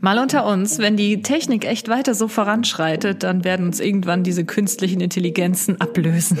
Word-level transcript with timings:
Mal 0.00 0.18
unter 0.18 0.46
uns, 0.46 0.78
wenn 0.78 0.96
die 0.96 1.20
Technik 1.20 1.66
echt 1.66 1.88
weiter 1.88 2.14
so 2.14 2.26
voranschreitet, 2.26 3.22
dann 3.22 3.44
werden 3.44 3.66
uns 3.66 3.80
irgendwann 3.80 4.22
diese 4.24 4.44
künstlichen 4.44 5.00
Intelligenzen 5.00 5.80
ablösen. 5.80 6.38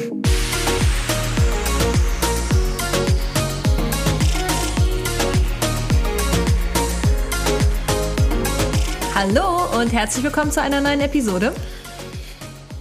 Hallo 9.14 9.78
und 9.78 9.92
herzlich 9.92 10.24
willkommen 10.24 10.50
zu 10.50 10.62
einer 10.62 10.80
neuen 10.80 11.00
Episode. 11.00 11.52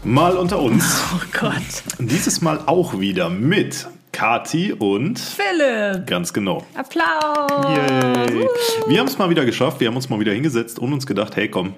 Mal 0.05 0.37
unter 0.37 0.61
uns. 0.61 1.03
Oh 1.13 1.37
Gott. 1.37 1.83
Dieses 1.99 2.39
Mal 2.41 2.59
auch 2.65 2.99
wieder 2.99 3.29
mit 3.29 3.87
Kati 4.19 4.73
und 4.73 5.17
Philipp. 5.17 6.05
ganz 6.05 6.33
genau. 6.33 6.65
Applaus. 6.75 7.63
Yay. 7.73 8.49
Wir 8.89 8.99
haben 8.99 9.07
es 9.07 9.17
mal 9.17 9.29
wieder 9.29 9.45
geschafft. 9.45 9.79
Wir 9.79 9.87
haben 9.87 9.95
uns 9.95 10.09
mal 10.09 10.19
wieder 10.19 10.33
hingesetzt 10.33 10.77
und 10.77 10.91
uns 10.91 11.07
gedacht, 11.07 11.37
hey 11.37 11.47
komm, 11.47 11.73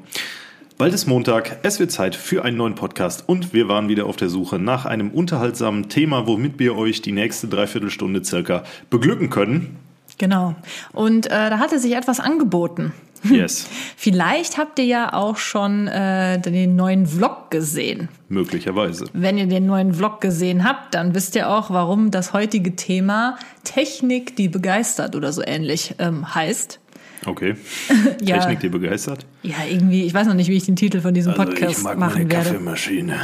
bald 0.80 0.92
ist 0.92 1.06
Montag, 1.06 1.60
es 1.62 1.80
wird 1.80 1.92
Zeit 1.92 2.16
für 2.16 2.44
einen 2.44 2.58
neuen 2.58 2.74
Podcast 2.74 3.26
und 3.30 3.54
wir 3.54 3.68
waren 3.68 3.90
wieder 3.90 4.08
auf 4.08 4.16
der 4.16 4.30
Suche 4.30 4.58
nach 4.58 4.88
einem 4.88 5.12
unterhaltsamen 5.12 5.88
Thema, 5.88 6.26
womit 6.26 6.58
wir 6.58 6.76
euch 6.76 7.04
die 7.04 7.12
nächste 7.12 7.48
Dreiviertelstunde 7.48 8.24
circa 8.24 8.64
beglücken 8.90 9.30
können. 9.30 9.78
Genau. 10.18 10.56
Und 10.94 11.28
äh, 11.28 11.30
da 11.30 11.60
hatte 11.60 11.78
sich 11.78 11.96
etwas 11.96 12.20
angeboten. 12.20 12.92
Yes, 13.24 13.68
Vielleicht 13.98 14.58
habt 14.58 14.80
ihr 14.80 14.86
ja 14.86 15.14
auch 15.14 15.38
schon 15.38 15.88
äh, 15.88 16.40
den 16.40 16.76
neuen 16.76 17.06
Vlog 17.06 17.52
gesehen. 17.52 18.10
möglicherweise. 18.30 19.06
Wenn 19.14 19.38
ihr 19.38 19.48
den 19.48 19.66
neuen 19.66 19.94
Vlog 19.94 20.22
gesehen 20.22 20.64
habt, 20.64 20.96
dann 20.96 21.14
wisst 21.14 21.36
ihr 21.36 21.50
auch, 21.50 21.70
warum 21.70 22.10
das 22.12 22.34
heutige 22.34 22.76
Thema 22.76 23.38
Technik, 23.64 24.36
die 24.36 24.48
begeistert 24.50 25.16
oder 25.16 25.32
so 25.32 25.44
ähnlich 25.46 25.96
ähm, 26.00 26.34
heißt. 26.34 26.80
Okay. 27.26 27.56
Ja. 28.24 28.38
Technik, 28.40 28.60
die 28.62 28.70
begeistert. 28.70 29.26
Ja, 29.44 29.56
irgendwie, 29.70 30.04
ich 30.06 30.14
weiß 30.14 30.28
noch 30.28 30.34
nicht, 30.36 30.48
wie 30.50 30.56
ich 30.58 30.66
den 30.66 30.76
Titel 30.76 31.02
von 31.02 31.14
diesem 31.14 31.34
Also 31.34 31.44
Podcast 31.44 31.78
ich 31.78 31.84
mag 31.84 31.98
meine 31.98 32.12
machen 32.14 32.32
werde. 32.32 32.50
Kaffeemaschine. 32.50 33.16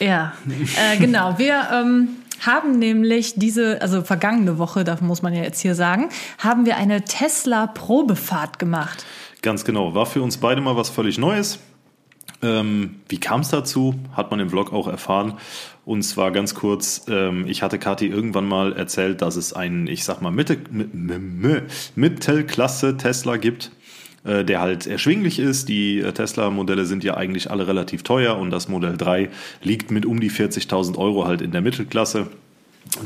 Ja, 0.00 0.32
äh, 0.48 0.96
genau. 0.98 1.38
Wir 1.38 1.68
ähm, 1.72 2.08
haben 2.40 2.78
nämlich 2.78 3.34
diese, 3.36 3.80
also 3.80 4.02
vergangene 4.02 4.58
Woche, 4.58 4.84
da 4.84 4.98
muss 5.00 5.22
man 5.22 5.34
ja 5.34 5.42
jetzt 5.42 5.60
hier 5.60 5.74
sagen, 5.74 6.08
haben 6.38 6.66
wir 6.66 6.76
eine 6.76 7.02
Tesla-Probefahrt 7.02 8.58
gemacht. 8.58 9.04
Ganz 9.42 9.64
genau. 9.64 9.94
War 9.94 10.06
für 10.06 10.22
uns 10.22 10.38
beide 10.38 10.60
mal 10.60 10.76
was 10.76 10.90
völlig 10.90 11.18
Neues. 11.18 11.58
Ähm, 12.42 12.96
wie 13.08 13.18
kam 13.18 13.40
es 13.40 13.48
dazu? 13.48 13.94
Hat 14.12 14.30
man 14.30 14.40
im 14.40 14.50
Vlog 14.50 14.72
auch 14.72 14.88
erfahren. 14.88 15.34
Und 15.84 16.02
zwar 16.02 16.32
ganz 16.32 16.54
kurz, 16.54 17.06
ähm, 17.08 17.46
ich 17.46 17.62
hatte 17.62 17.78
Kathi 17.78 18.08
irgendwann 18.08 18.46
mal 18.46 18.72
erzählt, 18.72 19.22
dass 19.22 19.36
es 19.36 19.52
einen, 19.52 19.86
ich 19.86 20.04
sag 20.04 20.20
mal, 20.20 20.32
Mitte, 20.32 20.58
Mittelklasse 21.94 22.96
Tesla 22.96 23.36
gibt, 23.36 23.70
äh, 24.26 24.44
der 24.44 24.60
halt 24.60 24.86
erschwinglich 24.86 25.38
ist. 25.38 25.68
Die 25.68 26.00
äh, 26.00 26.12
Tesla-Modelle 26.12 26.84
sind 26.84 27.04
ja 27.04 27.16
eigentlich 27.16 27.50
alle 27.50 27.66
relativ 27.66 28.02
teuer 28.02 28.36
und 28.36 28.50
das 28.50 28.68
Modell 28.68 28.96
3 28.96 29.30
liegt 29.62 29.90
mit 29.90 30.04
um 30.06 30.20
die 30.20 30.30
40.000 30.30 30.96
Euro 30.98 31.26
halt 31.26 31.40
in 31.40 31.52
der 31.52 31.60
Mittelklasse 31.60 32.26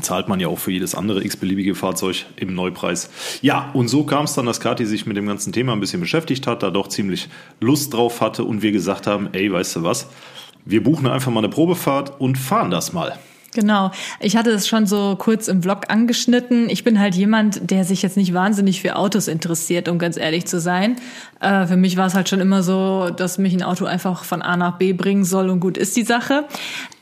zahlt 0.01 0.27
man 0.27 0.39
ja 0.39 0.47
auch 0.47 0.59
für 0.59 0.71
jedes 0.71 0.95
andere 0.95 1.23
x-beliebige 1.23 1.75
Fahrzeug 1.75 2.25
im 2.35 2.53
Neupreis. 2.53 3.09
Ja, 3.41 3.71
und 3.73 3.87
so 3.87 4.03
kam 4.03 4.25
es 4.25 4.33
dann, 4.33 4.45
dass 4.45 4.59
Kathi 4.59 4.85
sich 4.85 5.05
mit 5.05 5.17
dem 5.17 5.25
ganzen 5.25 5.51
Thema 5.51 5.73
ein 5.73 5.79
bisschen 5.79 5.99
beschäftigt 5.99 6.47
hat, 6.47 6.63
da 6.63 6.69
doch 6.69 6.87
ziemlich 6.87 7.29
Lust 7.59 7.93
drauf 7.93 8.21
hatte 8.21 8.43
und 8.43 8.61
wir 8.61 8.71
gesagt 8.71 9.07
haben, 9.07 9.29
ey, 9.33 9.51
weißt 9.51 9.77
du 9.77 9.83
was, 9.83 10.07
wir 10.65 10.83
buchen 10.83 11.07
einfach 11.07 11.31
mal 11.31 11.39
eine 11.39 11.49
Probefahrt 11.49 12.19
und 12.21 12.37
fahren 12.37 12.71
das 12.71 12.93
mal. 12.93 13.17
Genau. 13.53 13.91
Ich 14.21 14.37
hatte 14.37 14.51
es 14.51 14.67
schon 14.67 14.85
so 14.85 15.17
kurz 15.17 15.49
im 15.49 15.61
Vlog 15.61 15.89
angeschnitten. 15.89 16.69
Ich 16.69 16.85
bin 16.85 16.99
halt 16.99 17.15
jemand, 17.15 17.69
der 17.69 17.83
sich 17.83 18.01
jetzt 18.01 18.15
nicht 18.15 18.33
wahnsinnig 18.33 18.81
für 18.81 18.95
Autos 18.95 19.27
interessiert, 19.27 19.89
um 19.89 19.99
ganz 19.99 20.15
ehrlich 20.15 20.45
zu 20.45 20.59
sein. 20.59 20.95
Äh, 21.41 21.67
für 21.67 21.75
mich 21.75 21.97
war 21.97 22.07
es 22.07 22.13
halt 22.13 22.29
schon 22.29 22.39
immer 22.39 22.63
so, 22.63 23.09
dass 23.09 23.37
mich 23.37 23.53
ein 23.53 23.63
Auto 23.63 23.85
einfach 23.85 24.23
von 24.23 24.41
A 24.41 24.55
nach 24.55 24.77
B 24.77 24.93
bringen 24.93 25.25
soll 25.25 25.49
und 25.49 25.59
gut 25.59 25.77
ist 25.77 25.97
die 25.97 26.03
Sache. 26.03 26.45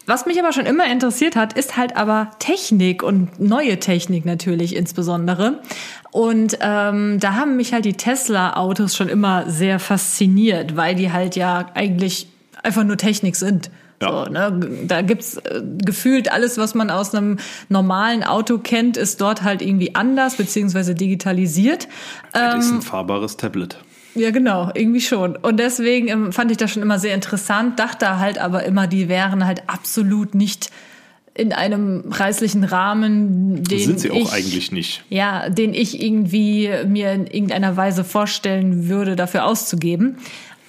Was 0.08 0.25
mich 0.25 0.39
aber 0.39 0.52
schon 0.52 0.66
immer 0.66 0.92
interessiert 0.92 1.36
hat, 1.36 1.53
ist 1.53 1.77
halt 1.77 1.95
aber 1.95 2.32
Technik 2.39 3.04
und 3.04 3.39
neue 3.39 3.80
Technik 3.80 4.26
natürlich 4.26 4.76
insbesondere. 4.76 5.59
Und 6.09 6.58
ähm, 6.61 7.20
da 7.20 7.36
haben 7.36 7.58
mich 7.58 7.73
halt 7.73 7.86
die 7.86 7.93
Tesla-Autos 7.93 8.95
schon 8.95 9.08
immer 9.08 9.48
sehr 9.48 9.77
fasziniert, 9.77 10.76
weil 10.76 10.95
die 10.95 11.11
halt 11.11 11.36
ja 11.36 11.67
eigentlich 11.76 12.27
einfach 12.64 12.83
nur 12.83 12.98
Technik 12.98 13.36
sind. 13.36 13.70
Ja. 14.02 14.26
So, 14.26 14.32
ne? 14.32 14.60
Da 14.87 15.02
gibt's 15.02 15.37
äh, 15.37 15.61
gefühlt 15.83 16.32
alles, 16.32 16.58
was 16.58 16.73
man 16.76 16.89
aus 16.89 17.14
einem 17.14 17.37
normalen 17.67 18.23
Auto 18.23 18.58
kennt, 18.58 18.95
ist 18.98 19.20
dort 19.21 19.43
halt 19.43 19.61
irgendwie 19.61 19.95
anders 19.95 20.36
beziehungsweise 20.36 20.95
digitalisiert. 20.95 21.87
Das 22.33 22.65
ist 22.65 22.71
Ähm, 22.71 22.77
ein 22.77 22.82
fahrbares 22.82 23.38
Tablet. 23.38 23.77
Ja, 24.15 24.32
genau, 24.32 24.71
irgendwie 24.73 25.02
schon. 25.02 25.36
Und 25.36 25.59
deswegen 25.59 26.08
ähm, 26.08 26.32
fand 26.33 26.49
ich 26.52 26.58
das 26.58 26.71
schon 26.71 26.82
immer 26.82 26.98
sehr 26.99 27.14
interessant, 27.14 27.77
dachte 27.80 28.20
halt 28.20 28.38
aber 28.39 28.64
immer, 28.64 28.88
die 28.88 29.08
wären 29.08 29.45
halt 29.45 29.64
absolut 29.67 30.33
nicht 30.33 30.71
in 31.36 31.54
einem 31.54 32.09
preislichen 32.09 32.65
Rahmen, 32.65 33.64
den 33.64 33.80
Sind 33.80 33.99
sie 34.02 34.11
auch 34.11 34.15
ich, 34.15 34.32
eigentlich 34.33 34.71
nicht. 34.73 35.04
ja, 35.09 35.49
den 35.49 35.73
ich 35.73 36.02
irgendwie 36.02 36.70
mir 36.86 37.14
in 37.14 37.27
irgendeiner 37.27 37.77
Weise 37.77 38.04
vorstellen 38.04 38.89
würde, 38.89 39.15
dafür 39.15 39.45
auszugeben. 39.45 40.17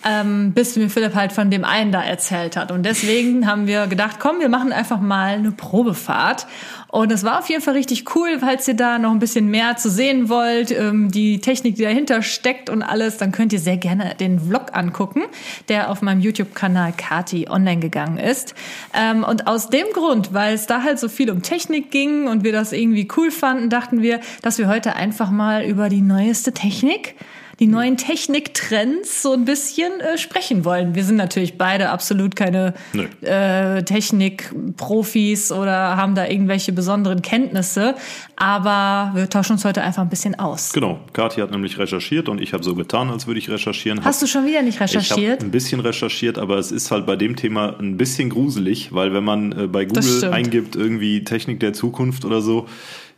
Ähm, 0.02 0.52
bis 0.52 0.76
mir 0.76 0.88
Philipp 0.88 1.14
halt 1.14 1.32
von 1.32 1.50
dem 1.50 1.64
einen 1.64 1.92
da 1.92 2.02
erzählt 2.02 2.56
hat. 2.56 2.72
Und 2.72 2.84
deswegen 2.84 3.46
haben 3.50 3.66
wir 3.66 3.86
gedacht, 3.86 4.16
komm, 4.18 4.40
wir 4.40 4.48
machen 4.48 4.72
einfach 4.72 5.00
mal 5.00 5.34
eine 5.34 5.52
Probefahrt. 5.52 6.46
Und 6.90 7.12
es 7.12 7.22
war 7.22 7.38
auf 7.38 7.48
jeden 7.48 7.62
Fall 7.62 7.74
richtig 7.74 8.16
cool, 8.16 8.38
falls 8.40 8.66
ihr 8.66 8.74
da 8.74 8.98
noch 8.98 9.12
ein 9.12 9.20
bisschen 9.20 9.48
mehr 9.48 9.76
zu 9.76 9.88
sehen 9.88 10.28
wollt, 10.28 10.72
ähm, 10.72 11.10
die 11.10 11.40
Technik, 11.40 11.76
die 11.76 11.84
dahinter 11.84 12.22
steckt 12.22 12.68
und 12.68 12.82
alles, 12.82 13.16
dann 13.16 13.30
könnt 13.30 13.52
ihr 13.52 13.60
sehr 13.60 13.76
gerne 13.76 14.16
den 14.18 14.40
Vlog 14.40 14.72
angucken, 14.72 15.22
der 15.68 15.90
auf 15.90 16.02
meinem 16.02 16.20
YouTube-Kanal 16.20 16.92
Kati 16.96 17.48
online 17.48 17.80
gegangen 17.80 18.18
ist. 18.18 18.54
Ähm, 18.92 19.22
und 19.22 19.46
aus 19.46 19.70
dem 19.70 19.86
Grund, 19.92 20.34
weil 20.34 20.54
es 20.54 20.66
da 20.66 20.82
halt 20.82 20.98
so 20.98 21.08
viel 21.08 21.30
um 21.30 21.42
Technik 21.42 21.92
ging 21.92 22.26
und 22.26 22.42
wir 22.42 22.52
das 22.52 22.72
irgendwie 22.72 23.06
cool 23.16 23.30
fanden, 23.30 23.70
dachten 23.70 24.02
wir, 24.02 24.20
dass 24.42 24.58
wir 24.58 24.66
heute 24.66 24.96
einfach 24.96 25.30
mal 25.30 25.64
über 25.64 25.88
die 25.88 26.02
neueste 26.02 26.52
Technik 26.52 27.14
die 27.60 27.66
neuen 27.66 27.98
Techniktrends 27.98 29.22
so 29.22 29.34
ein 29.34 29.44
bisschen 29.44 30.00
äh, 30.00 30.16
sprechen 30.16 30.64
wollen. 30.64 30.94
Wir 30.94 31.04
sind 31.04 31.16
natürlich 31.16 31.58
beide 31.58 31.90
absolut 31.90 32.34
keine 32.34 32.72
Nö. 32.94 33.04
äh, 33.20 33.82
Technikprofis 33.82 35.52
oder 35.52 35.96
haben 35.96 36.14
da 36.14 36.26
irgendwelche 36.26 36.72
besonderen 36.72 37.20
Kenntnisse, 37.20 37.94
aber 38.36 39.12
wir 39.14 39.28
tauschen 39.28 39.52
uns 39.52 39.64
heute 39.66 39.82
einfach 39.82 40.02
ein 40.02 40.08
bisschen 40.08 40.38
aus. 40.38 40.72
Genau, 40.72 41.00
Kathi 41.12 41.42
hat 41.42 41.50
nämlich 41.50 41.78
recherchiert 41.78 42.30
und 42.30 42.40
ich 42.40 42.54
habe 42.54 42.64
so 42.64 42.74
getan, 42.74 43.10
als 43.10 43.26
würde 43.26 43.38
ich 43.38 43.50
recherchieren. 43.50 44.02
Hast 44.04 44.22
du 44.22 44.26
schon 44.26 44.46
wieder 44.46 44.62
nicht 44.62 44.76
Ich 44.76 44.80
habe 44.80 44.92
recherchiert? 44.94 45.42
ein 45.42 45.50
bisschen 45.50 45.80
recherchiert, 45.80 46.38
aber 46.38 46.56
es 46.56 46.72
ist 46.72 46.90
halt 46.90 47.04
bei 47.04 47.16
dem 47.16 47.36
Thema 47.36 47.78
ein 47.78 47.98
bisschen 47.98 48.30
gruselig, 48.30 48.94
weil 48.94 49.12
wenn 49.12 49.24
man 49.24 49.52
äh, 49.52 49.66
bei 49.66 49.84
Google 49.84 50.32
eingibt, 50.32 50.76
irgendwie 50.76 51.24
Technik 51.24 51.60
der 51.60 51.74
Zukunft 51.74 52.24
oder 52.24 52.40
so, 52.40 52.66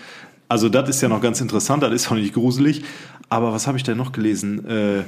also 0.48 0.68
das 0.68 0.88
ist 0.88 1.00
ja 1.02 1.08
noch 1.08 1.20
ganz 1.20 1.40
interessant, 1.40 1.82
das 1.84 1.92
ist 1.92 2.10
auch 2.10 2.16
nicht 2.16 2.34
gruselig. 2.34 2.82
Aber 3.28 3.52
was 3.52 3.66
habe 3.68 3.76
ich 3.76 3.84
denn 3.84 3.98
noch 3.98 4.10
gelesen? 4.12 4.66
Äh, 4.66 5.02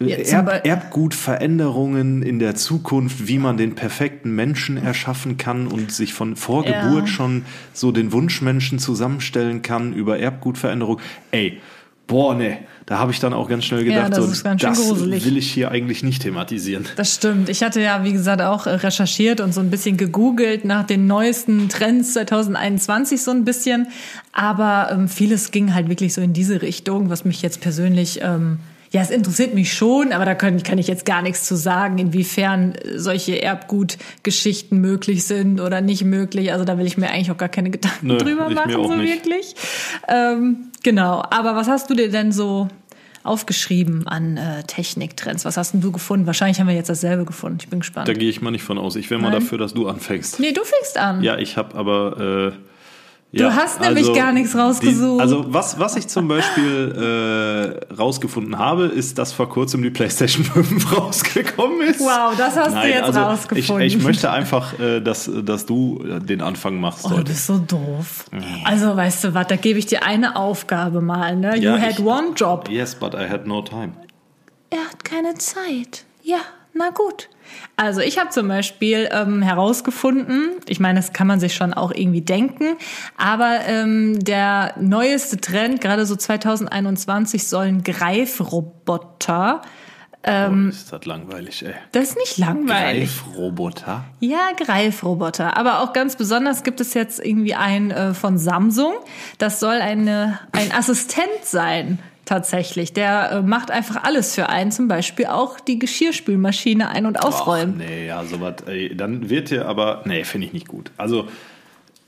Ja, 0.00 0.22
zum 0.22 0.46
Erb, 0.46 0.66
Erbgutveränderungen 0.66 2.22
in 2.22 2.38
der 2.38 2.54
Zukunft, 2.54 3.26
wie 3.26 3.38
man 3.38 3.56
den 3.56 3.74
perfekten 3.74 4.30
Menschen 4.34 4.76
erschaffen 4.76 5.36
kann 5.38 5.66
und 5.66 5.90
sich 5.90 6.14
von 6.14 6.36
vor 6.36 6.64
Ja. 6.66 6.82
Geburt 6.82 7.08
schon 7.08 7.44
so 7.72 7.90
den 7.90 8.12
Wunschmenschen 8.12 8.78
zusammenstellen 8.78 9.62
kann 9.62 9.92
über 9.92 10.18
Erbgutveränderung. 10.18 11.00
Ey, 11.32 11.60
boah, 12.06 12.34
ne, 12.34 12.58
da 12.86 12.98
habe 12.98 13.12
ich 13.12 13.20
dann 13.20 13.34
auch 13.34 13.48
ganz 13.48 13.66
schnell 13.66 13.86
Ja, 13.86 14.06
gedacht, 14.06 14.16
das 14.16 14.76
so, 14.76 14.94
das 14.94 15.24
will 15.24 15.36
ich 15.36 15.52
hier 15.52 15.70
eigentlich 15.70 16.02
nicht 16.02 16.22
thematisieren. 16.22 16.86
Das 16.96 17.14
stimmt. 17.14 17.48
Ich 17.48 17.62
hatte 17.62 17.80
ja, 17.82 18.02
wie 18.02 18.12
gesagt, 18.12 18.40
auch 18.40 18.66
äh, 18.66 18.70
recherchiert 18.70 19.40
und 19.40 19.52
so 19.52 19.60
ein 19.60 19.70
bisschen 19.70 19.96
gegoogelt 19.96 20.64
nach 20.64 20.86
den 20.86 21.06
neuesten 21.06 21.68
Trends 21.68 22.14
2021 22.14 23.22
so 23.22 23.30
ein 23.30 23.44
bisschen. 23.44 23.88
Aber 24.32 24.88
ähm, 24.90 25.08
vieles 25.08 25.50
ging 25.50 25.74
halt 25.74 25.88
wirklich 25.88 26.14
so 26.14 26.20
in 26.20 26.32
diese 26.32 26.62
Richtung, 26.62 27.10
was 27.10 27.24
mich 27.24 27.42
jetzt 27.42 27.60
persönlich, 27.60 28.20
ähm, 28.22 28.58
ja, 28.90 29.02
es 29.02 29.10
interessiert 29.10 29.54
mich 29.54 29.72
schon, 29.72 30.12
aber 30.12 30.24
da 30.24 30.34
kann, 30.34 30.62
kann 30.62 30.78
ich 30.78 30.86
jetzt 30.86 31.04
gar 31.04 31.20
nichts 31.20 31.44
zu 31.44 31.56
sagen, 31.56 31.98
inwiefern 31.98 32.74
äh, 32.74 32.98
solche 32.98 33.42
Erbgutgeschichten 33.42 34.80
möglich 34.80 35.24
sind 35.24 35.60
oder 35.60 35.80
nicht 35.80 36.04
möglich. 36.04 36.52
Also 36.52 36.64
da 36.64 36.78
will 36.78 36.86
ich 36.86 36.96
mir 36.96 37.10
eigentlich 37.10 37.30
auch 37.30 37.36
gar 37.36 37.48
keine 37.50 37.70
Gedanken 37.70 38.06
Nö, 38.06 38.18
drüber 38.18 38.48
machen, 38.48 38.72
so 38.72 38.94
nicht. 38.94 39.12
wirklich. 39.12 39.54
Ähm, 40.08 40.68
genau. 40.82 41.22
Aber 41.30 41.54
was 41.54 41.68
hast 41.68 41.90
du 41.90 41.94
dir 41.94 42.10
denn 42.10 42.32
so 42.32 42.68
aufgeschrieben 43.24 44.06
an 44.06 44.38
äh, 44.38 44.62
Techniktrends? 44.64 45.44
Was 45.44 45.58
hast 45.58 45.74
denn 45.74 45.82
du 45.82 45.92
gefunden? 45.92 46.26
Wahrscheinlich 46.26 46.58
haben 46.58 46.68
wir 46.68 46.74
jetzt 46.74 46.88
dasselbe 46.88 47.26
gefunden. 47.26 47.58
Ich 47.60 47.68
bin 47.68 47.80
gespannt. 47.80 48.08
Da 48.08 48.14
gehe 48.14 48.30
ich 48.30 48.40
mal 48.40 48.50
nicht 48.50 48.62
von 48.62 48.78
aus. 48.78 48.96
Ich 48.96 49.10
wäre 49.10 49.20
mal 49.20 49.30
dafür, 49.30 49.58
dass 49.58 49.74
du 49.74 49.86
anfängst. 49.86 50.40
Nee, 50.40 50.52
du 50.52 50.62
fängst 50.64 50.96
an. 50.96 51.22
Ja, 51.22 51.36
ich 51.36 51.58
habe 51.58 51.74
aber, 51.74 52.52
äh, 52.54 52.58
Du 53.30 53.42
Ja, 53.44 53.54
hast 53.54 53.78
nämlich 53.80 54.08
also 54.08 54.14
gar 54.18 54.32
nichts 54.32 54.52
die- 54.52 54.58
rausgesucht. 54.58 55.20
also 55.20 55.44
was, 55.52 55.78
was 55.78 55.96
ich 55.96 56.08
zum 56.08 56.28
Beispiel 56.28 57.84
äh, 57.90 57.94
rausgefunden 57.94 58.58
habe, 58.58 58.84
ist, 58.86 59.18
dass 59.18 59.32
vor 59.34 59.50
kurzem 59.50 59.82
die 59.82 59.90
PlayStation 59.90 60.44
5 60.64 60.96
rausgekommen 60.96 61.82
ist. 61.82 62.00
Wow, 62.00 62.34
das 62.38 62.56
hast 62.56 62.74
du 62.74 62.88
jetzt 62.88 63.02
also 63.02 63.20
rausgefunden. 63.20 63.86
Ich, 63.86 63.96
ich 63.96 64.02
möchte 64.02 64.30
einfach, 64.30 64.78
äh, 64.80 65.00
dass, 65.00 65.30
dass 65.44 65.66
du 65.66 66.02
äh, 66.08 66.20
den 66.20 66.40
Anfang 66.40 66.80
machst 66.80 67.04
Oh, 67.04 67.08
du 67.10 67.14
heute. 67.16 67.24
bist 67.24 67.46
so 67.46 67.58
doof. 67.58 68.24
Also, 68.64 68.96
weißt 68.96 69.24
du 69.24 69.34
was, 69.34 69.46
da 69.48 69.56
gebe 69.56 69.78
ich 69.78 69.84
dir 69.84 70.04
eine 70.04 70.34
Aufgabe 70.36 71.02
mal, 71.02 71.36
ne? 71.36 71.54
You 71.56 71.62
Ja, 71.64 71.78
had 71.78 71.98
ich- 71.98 72.00
one 72.06 72.28
job. 72.34 72.70
Yes, 72.70 72.94
but 72.94 73.12
I 73.12 73.28
had 73.28 73.46
no 73.46 73.60
time. 73.60 73.92
Er 74.70 74.78
hat 74.78 75.04
keine 75.04 75.34
Zeit. 75.34 76.04
Ja, 76.22 76.38
na 76.72 76.88
gut. 76.90 77.28
Also 77.76 78.00
ich 78.00 78.18
habe 78.18 78.30
zum 78.30 78.48
Beispiel 78.48 79.08
ähm, 79.12 79.42
herausgefunden, 79.42 80.50
ich 80.66 80.80
meine, 80.80 80.98
das 80.98 81.12
kann 81.12 81.26
man 81.26 81.40
sich 81.40 81.54
schon 81.54 81.72
auch 81.74 81.92
irgendwie 81.92 82.22
denken, 82.22 82.76
aber 83.16 83.60
ähm, 83.66 84.18
der 84.18 84.74
neueste 84.80 85.40
Trend, 85.40 85.80
gerade 85.80 86.06
so 86.06 86.16
2021, 86.16 87.46
sollen 87.46 87.84
Greifroboter. 87.84 89.62
Ähm, 90.24 90.66
oh, 90.66 90.68
ist 90.70 90.92
das 90.92 91.04
langweilig, 91.06 91.64
ey. 91.64 91.74
Das 91.92 92.10
ist 92.10 92.16
nicht 92.16 92.38
langweilig. 92.38 93.10
Greifroboter? 93.22 94.04
Ja, 94.20 94.50
Greifroboter. 94.56 95.56
Aber 95.56 95.80
auch 95.80 95.92
ganz 95.92 96.16
besonders 96.16 96.64
gibt 96.64 96.80
es 96.80 96.94
jetzt 96.94 97.24
irgendwie 97.24 97.54
einen 97.54 97.90
äh, 97.92 98.14
von 98.14 98.36
Samsung. 98.36 98.94
Das 99.38 99.60
soll 99.60 99.76
eine, 99.76 100.40
ein 100.52 100.72
Assistent 100.72 101.44
sein, 101.44 102.00
tatsächlich. 102.28 102.92
Der 102.92 103.30
äh, 103.32 103.42
macht 103.42 103.70
einfach 103.70 104.04
alles 104.04 104.34
für 104.34 104.48
einen, 104.48 104.70
zum 104.70 104.86
Beispiel 104.88 105.26
auch 105.26 105.58
die 105.60 105.78
Geschirrspülmaschine 105.78 106.88
ein- 106.88 107.06
und 107.06 107.22
ausräumen. 107.24 107.80
Ach, 107.82 107.88
nee, 107.88 108.06
ja, 108.06 108.24
sowas, 108.24 108.54
dann 108.94 109.30
wird 109.30 109.50
dir 109.50 109.66
aber, 109.66 110.02
nee, 110.04 110.24
finde 110.24 110.46
ich 110.46 110.52
nicht 110.52 110.68
gut. 110.68 110.90
Also, 110.96 111.26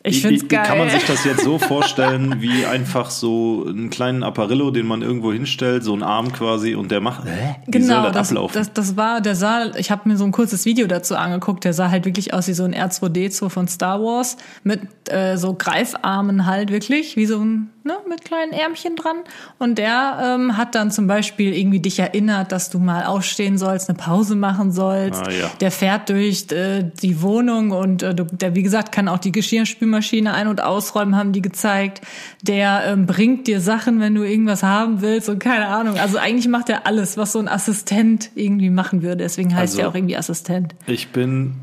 ich 0.02 0.22
finde 0.22 0.36
es 0.36 0.48
geil. 0.48 0.62
Kann 0.64 0.78
man 0.78 0.88
sich 0.88 1.04
das 1.04 1.24
jetzt 1.24 1.44
so 1.44 1.58
vorstellen, 1.58 2.40
wie 2.40 2.64
einfach 2.64 3.10
so 3.10 3.66
einen 3.68 3.90
kleinen 3.90 4.22
Apparillo, 4.22 4.70
den 4.70 4.86
man 4.86 5.02
irgendwo 5.02 5.30
hinstellt, 5.30 5.84
so 5.84 5.92
einen 5.92 6.02
Arm 6.02 6.32
quasi, 6.32 6.74
und 6.74 6.90
der 6.90 7.02
macht, 7.02 7.24
hä? 7.26 7.56
Wie 7.66 7.70
Genau, 7.72 8.04
soll 8.04 8.04
das, 8.04 8.12
das, 8.14 8.28
ablaufen? 8.30 8.54
das, 8.54 8.72
das 8.72 8.96
war, 8.96 9.20
der 9.20 9.34
sah, 9.36 9.74
ich 9.76 9.90
habe 9.90 10.08
mir 10.08 10.16
so 10.16 10.24
ein 10.24 10.32
kurzes 10.32 10.64
Video 10.64 10.86
dazu 10.86 11.16
angeguckt, 11.16 11.64
der 11.64 11.74
sah 11.74 11.90
halt 11.90 12.06
wirklich 12.06 12.32
aus 12.32 12.48
wie 12.48 12.54
so 12.54 12.64
ein 12.64 12.74
R2D2 12.74 13.50
von 13.50 13.68
Star 13.68 14.00
Wars, 14.02 14.38
mit 14.64 14.80
äh, 15.10 15.36
so 15.36 15.52
Greifarmen 15.52 16.46
halt 16.46 16.72
wirklich, 16.72 17.16
wie 17.16 17.26
so 17.26 17.38
ein, 17.38 17.68
ne, 17.84 17.94
mit 18.08 18.24
kleinen 18.24 18.52
Ärmchen 18.52 18.96
dran. 18.96 19.16
Und 19.58 19.78
der 19.78 20.18
ähm, 20.38 20.56
hat 20.56 20.74
dann 20.74 20.90
zum 20.90 21.06
Beispiel 21.06 21.54
irgendwie 21.56 21.80
dich 21.80 21.98
erinnert, 21.98 22.52
dass 22.52 22.70
du 22.70 22.78
mal 22.78 23.04
aufstehen 23.04 23.58
sollst, 23.58 23.88
eine 23.88 23.98
Pause 23.98 24.36
machen 24.36 24.72
sollst. 24.72 25.26
Ah, 25.26 25.30
ja. 25.30 25.50
Der 25.60 25.70
fährt 25.70 26.08
durch 26.08 26.50
äh, 26.52 26.84
die 27.02 27.22
Wohnung 27.22 27.70
und 27.70 28.02
äh, 28.02 28.14
der, 28.14 28.54
wie 28.54 28.62
gesagt, 28.62 28.92
kann 28.92 29.08
auch 29.08 29.18
die 29.18 29.32
Geschirrspülmaschine 29.32 30.32
ein- 30.34 30.48
und 30.48 30.62
ausräumen, 30.62 31.16
haben 31.16 31.32
die 31.32 31.42
gezeigt. 31.42 32.00
Der 32.42 32.82
ähm, 32.86 33.06
bringt 33.06 33.46
dir 33.46 33.60
Sachen, 33.60 34.00
wenn 34.00 34.14
du 34.14 34.22
irgendwas 34.22 34.62
haben 34.62 35.00
willst 35.00 35.28
und 35.28 35.38
keine 35.38 35.68
Ahnung. 35.68 35.96
Also 35.98 36.18
eigentlich 36.18 36.48
macht 36.48 36.68
er 36.68 36.86
alles, 36.86 37.16
was 37.16 37.32
so 37.32 37.38
ein 37.38 37.48
Assistent 37.48 38.30
irgendwie 38.34 38.70
machen 38.70 39.02
würde. 39.02 39.18
Deswegen 39.18 39.54
heißt 39.54 39.74
Also- 39.74 39.80
er 39.82 39.88
auch 39.88 39.94
irgendwie 39.94 40.16
Assistent. 40.16 40.74
Ich 40.86 41.08
bin 41.08 41.54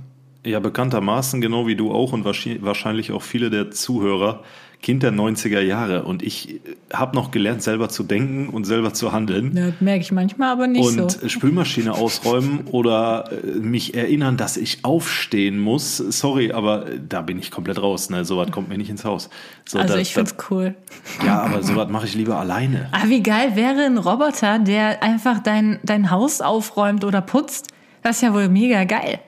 ja 0.46 0.60
bekanntermaßen, 0.60 1.42
genau 1.42 1.68
wie 1.68 1.76
du 1.76 1.92
auch 1.92 2.14
und 2.14 2.24
wahrscheinlich 2.24 3.12
auch 3.12 3.22
viele 3.22 3.50
der 3.50 3.72
Zuhörer, 3.72 4.44
Kind 4.82 5.02
der 5.04 5.12
90er 5.12 5.60
Jahre. 5.60 6.04
Und 6.04 6.22
ich 6.22 6.62
habe 6.94 7.16
noch 7.16 7.32
gelernt, 7.32 7.64
selber 7.64 7.90
zu 7.90 8.04
denken 8.04 8.50
und 8.50 8.66
selber 8.66 8.94
zu 8.94 9.12
handeln. 9.12 9.58
Ja, 9.58 9.66
das 9.72 9.82
merke 9.82 10.02
ich 10.02 10.12
manchmal, 10.12 10.52
aber 10.52 10.68
nicht 10.68 10.86
und 11.00 11.12
so. 11.12 11.28
Spülmaschine 11.28 11.94
ausräumen 11.94 12.62
oder 12.72 13.30
äh, 13.32 13.58
mich 13.60 13.96
erinnern, 13.96 14.38
dass 14.38 14.56
ich 14.56 14.86
aufstehen 14.86 15.60
muss. 15.60 15.98
Sorry, 15.98 16.52
aber 16.52 16.88
äh, 16.88 17.00
da 17.10 17.22
bin 17.22 17.40
ich 17.40 17.50
komplett 17.52 17.82
raus. 17.82 18.10
Ne? 18.12 18.24
Sowas 18.24 18.52
kommt 18.52 18.70
mir 18.70 18.78
nicht 18.78 18.90
ins 18.92 19.04
Haus. 19.04 19.30
So, 19.68 19.80
Also 19.80 19.96
da- 19.96 20.00
ich 20.00 20.14
find's 20.14 20.36
cool. 20.52 20.76
da- 21.22 21.26
Ja, 21.26 21.42
aber 21.42 21.64
sowas 21.64 21.90
mache 21.90 22.06
ich 22.06 22.14
lieber 22.16 22.38
alleine. 22.40 22.88
Ah, 22.92 23.06
wie 23.08 23.24
geil 23.24 23.56
wäre 23.56 23.82
ein 23.84 23.98
Roboter, 23.98 24.60
der 24.60 25.02
einfach 25.04 25.40
dein, 25.40 25.80
dein 25.84 26.12
Haus 26.12 26.40
aufräumt 26.40 27.04
oder 27.04 27.22
putzt? 27.22 27.68
Das 28.04 28.18
ist 28.18 28.22
ja 28.22 28.34
wohl 28.34 28.48
mega 28.48 28.84
geil. 28.84 29.20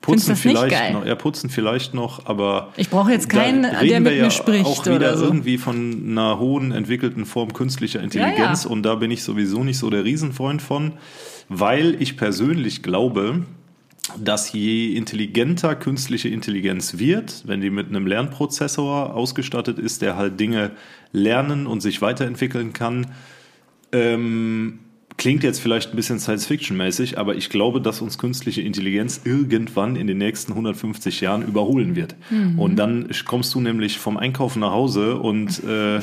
Putzen 0.00 0.36
vielleicht 0.36 0.92
noch, 0.92 1.04
ja, 1.04 1.14
putzen 1.14 1.50
vielleicht 1.50 1.92
noch, 1.92 2.26
aber 2.26 2.72
Ich 2.76 2.88
brauche 2.88 3.10
jetzt 3.10 3.28
keinen, 3.28 3.62
der 3.62 3.80
mit 3.80 3.90
wir 3.90 4.00
mir 4.00 4.16
ja 4.16 4.30
spricht 4.30 4.64
auch 4.64 4.86
wieder 4.86 5.16
so. 5.16 5.24
irgendwie 5.24 5.58
von 5.58 6.04
einer 6.08 6.38
hohen 6.38 6.72
entwickelten 6.72 7.26
Form 7.26 7.52
künstlicher 7.52 8.00
Intelligenz 8.00 8.64
Ja, 8.64 8.68
ja. 8.68 8.72
und 8.72 8.82
da 8.84 8.94
bin 8.94 9.10
ich 9.10 9.22
sowieso 9.22 9.64
nicht 9.64 9.78
so 9.78 9.90
der 9.90 10.04
Riesenfreund 10.04 10.62
von, 10.62 10.92
weil 11.48 12.00
ich 12.00 12.16
persönlich 12.16 12.82
glaube, 12.82 13.42
dass 14.16 14.52
je 14.52 14.94
intelligenter 14.94 15.74
künstliche 15.74 16.28
Intelligenz 16.28 16.98
wird, 16.98 17.42
wenn 17.46 17.60
die 17.60 17.70
mit 17.70 17.88
einem 17.88 18.06
Lernprozessor 18.06 19.14
ausgestattet 19.14 19.78
ist, 19.78 20.00
der 20.00 20.16
halt 20.16 20.40
Dinge 20.40 20.70
lernen 21.12 21.66
und 21.66 21.80
sich 21.80 22.00
weiterentwickeln 22.00 22.72
kann, 22.72 23.08
ähm, 23.92 24.78
klingt 25.18 25.42
jetzt 25.42 25.60
vielleicht 25.60 25.90
ein 25.92 25.96
bisschen 25.96 26.18
Science-Fiction-mäßig, 26.20 27.18
aber 27.18 27.34
ich 27.34 27.50
glaube, 27.50 27.80
dass 27.80 28.00
uns 28.00 28.16
künstliche 28.18 28.62
Intelligenz 28.62 29.20
irgendwann 29.24 29.96
in 29.96 30.06
den 30.06 30.18
nächsten 30.18 30.52
150 30.52 31.20
Jahren 31.20 31.42
überholen 31.42 31.96
wird. 31.96 32.14
Und 32.56 32.76
dann 32.76 33.08
kommst 33.26 33.54
du 33.54 33.60
nämlich 33.60 33.98
vom 33.98 34.16
Einkaufen 34.16 34.60
nach 34.60 34.72
Hause 34.72 35.16
und 35.16 35.62
äh, 35.64 36.00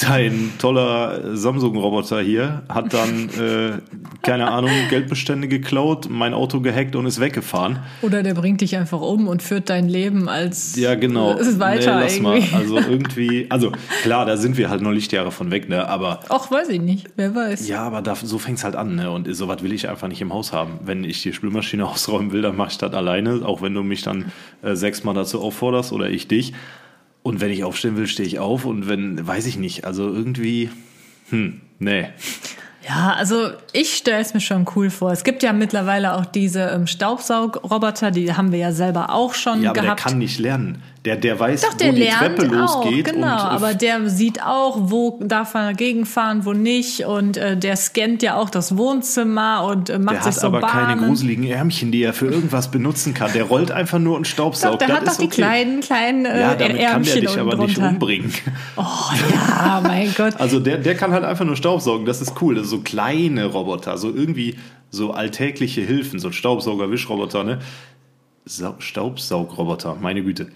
dein 0.00 0.52
toller 0.58 1.36
Samsung-Roboter 1.36 2.20
hier 2.20 2.62
hat 2.68 2.92
dann, 2.92 3.28
äh, 3.38 3.78
keine 4.22 4.50
Ahnung, 4.50 4.70
Geldbestände 4.90 5.48
geklaut, 5.48 6.08
mein 6.10 6.34
Auto 6.34 6.60
gehackt 6.60 6.96
und 6.96 7.06
ist 7.06 7.20
weggefahren. 7.20 7.78
Oder 8.02 8.22
der 8.22 8.34
bringt 8.34 8.60
dich 8.60 8.76
einfach 8.76 9.00
um 9.00 9.28
und 9.28 9.42
führt 9.42 9.70
dein 9.70 9.88
Leben 9.88 10.28
als 10.28 10.76
Ja, 10.76 10.94
genau. 10.94 11.34
ist 11.34 11.58
weiter 11.58 11.96
nee, 11.96 12.02
lass 12.04 12.20
mal. 12.20 12.36
irgendwie. 12.36 12.56
Also 12.56 12.78
irgendwie, 12.90 13.46
also 13.50 13.72
klar, 14.02 14.26
da 14.26 14.36
sind 14.36 14.56
wir 14.56 14.70
halt 14.70 14.82
noch 14.82 14.90
Lichtjahre 14.92 15.30
von 15.30 15.50
weg, 15.50 15.68
ne? 15.68 15.88
Aber 15.88 16.20
Ach, 16.28 16.50
weiß 16.50 16.68
ich 16.70 16.80
nicht. 16.80 17.08
Wer 17.16 17.34
weiß. 17.34 17.68
Ja, 17.68 17.82
aber 17.82 18.02
da, 18.02 18.16
so 18.32 18.38
fängt's 18.38 18.64
halt 18.64 18.74
an, 18.74 18.96
ne? 18.96 19.10
Und 19.10 19.32
sowas 19.34 19.62
will 19.62 19.72
ich 19.72 19.88
einfach 19.88 20.08
nicht 20.08 20.20
im 20.20 20.32
Haus 20.32 20.52
haben. 20.52 20.80
Wenn 20.84 21.04
ich 21.04 21.22
die 21.22 21.32
Spülmaschine 21.32 21.86
ausräumen 21.88 22.32
will, 22.32 22.42
dann 22.42 22.56
mache 22.56 22.70
ich 22.72 22.78
das 22.78 22.92
alleine, 22.92 23.42
auch 23.46 23.62
wenn 23.62 23.74
du 23.74 23.82
mich 23.84 24.02
dann 24.02 24.32
äh, 24.62 24.74
sechsmal 24.74 25.14
dazu 25.14 25.40
aufforderst 25.40 25.92
oder 25.92 26.10
ich 26.10 26.26
dich. 26.26 26.52
Und 27.22 27.40
wenn 27.40 27.52
ich 27.52 27.62
aufstehen 27.62 27.96
will, 27.96 28.08
stehe 28.08 28.26
ich 28.26 28.40
auf. 28.40 28.64
Und 28.64 28.88
wenn, 28.88 29.24
weiß 29.24 29.46
ich 29.46 29.56
nicht, 29.56 29.84
also 29.84 30.08
irgendwie, 30.12 30.70
hm, 31.30 31.60
nee. 31.78 32.08
Ja, 32.88 33.12
also 33.16 33.50
ich 33.72 33.94
stelle 33.94 34.20
es 34.20 34.34
mir 34.34 34.40
schon 34.40 34.66
cool 34.74 34.90
vor. 34.90 35.12
Es 35.12 35.22
gibt 35.22 35.44
ja 35.44 35.52
mittlerweile 35.52 36.16
auch 36.16 36.24
diese 36.26 36.62
ähm, 36.62 36.88
Staubsaugroboter, 36.88 38.10
die 38.10 38.32
haben 38.34 38.50
wir 38.50 38.58
ja 38.58 38.72
selber 38.72 39.10
auch 39.10 39.34
schon 39.34 39.62
Ja, 39.62 39.70
aber 39.70 39.82
gehabt. 39.82 40.00
der 40.00 40.04
kann 40.10 40.18
nicht 40.18 40.40
lernen. 40.40 40.82
Der, 41.04 41.16
der 41.16 41.40
weiß, 41.40 41.62
Doch, 41.62 41.74
der 41.74 41.88
wo 41.88 41.96
die 41.96 42.06
Treppe 42.06 42.46
auch, 42.46 42.84
losgeht. 42.84 43.06
genau. 43.06 43.26
und, 43.32 43.38
äh, 43.40 43.54
aber 43.56 43.74
der 43.74 44.08
sieht 44.08 44.40
auch, 44.40 44.76
wo 44.82 45.18
darf 45.20 45.54
er 45.54 45.74
gegenfahren, 45.74 46.44
wo 46.44 46.52
nicht. 46.52 47.04
Und 47.06 47.36
äh, 47.36 47.56
der 47.56 47.74
scannt 47.74 48.22
ja 48.22 48.36
auch 48.36 48.48
das 48.50 48.76
Wohnzimmer 48.76 49.64
und 49.64 49.90
äh, 49.90 49.98
macht 49.98 50.14
der 50.18 50.22
sich 50.22 50.34
hat 50.36 50.40
so 50.42 50.46
aber 50.46 50.60
Bahnen. 50.60 50.72
keine 51.00 51.06
gruseligen 51.08 51.44
Ärmchen, 51.44 51.90
die 51.90 52.04
er 52.04 52.12
für 52.12 52.26
irgendwas 52.26 52.70
benutzen 52.70 53.14
kann. 53.14 53.32
Der 53.32 53.42
rollt 53.42 53.72
einfach 53.72 53.98
nur 53.98 54.16
und 54.16 54.26
Doch, 54.26 54.30
staubsaugt. 54.32 54.80
der 54.80 54.86
das 54.88 54.96
hat 54.98 55.06
doch 55.08 55.10
ist 55.12 55.20
die 55.22 55.24
okay. 55.26 55.34
kleinen, 55.34 55.80
kleinen 55.80 56.24
äh, 56.24 56.40
Ja, 56.40 56.54
damit 56.54 56.60
kann 56.68 56.76
der 56.76 56.88
Ärmchen 56.90 57.20
dich 57.22 57.36
aber 57.38 57.50
unten 57.54 57.64
nicht 57.66 57.76
drunter. 57.78 57.90
umbringen. 57.90 58.32
Oh 58.76 58.82
ja, 59.32 59.82
mein 59.84 60.14
Gott. 60.16 60.34
Also 60.38 60.60
der, 60.60 60.78
der 60.78 60.94
kann 60.94 61.10
halt 61.10 61.24
einfach 61.24 61.44
nur 61.44 61.56
Staubsaugen, 61.56 62.06
das 62.06 62.20
ist 62.22 62.40
cool. 62.40 62.54
Das 62.54 62.68
sind 62.68 62.78
so 62.78 62.84
kleine 62.84 63.46
Roboter, 63.46 63.98
so 63.98 64.08
irgendwie 64.14 64.56
so 64.90 65.10
alltägliche 65.10 65.80
Hilfen, 65.80 66.20
so 66.20 66.28
ein 66.28 66.32
Staubsauger, 66.32 66.92
Wischroboter, 66.92 67.42
ne? 67.42 67.58
Sau 68.44 68.74
Staubsaugroboter, 68.78 69.96
meine 70.00 70.22
Güte. 70.22 70.46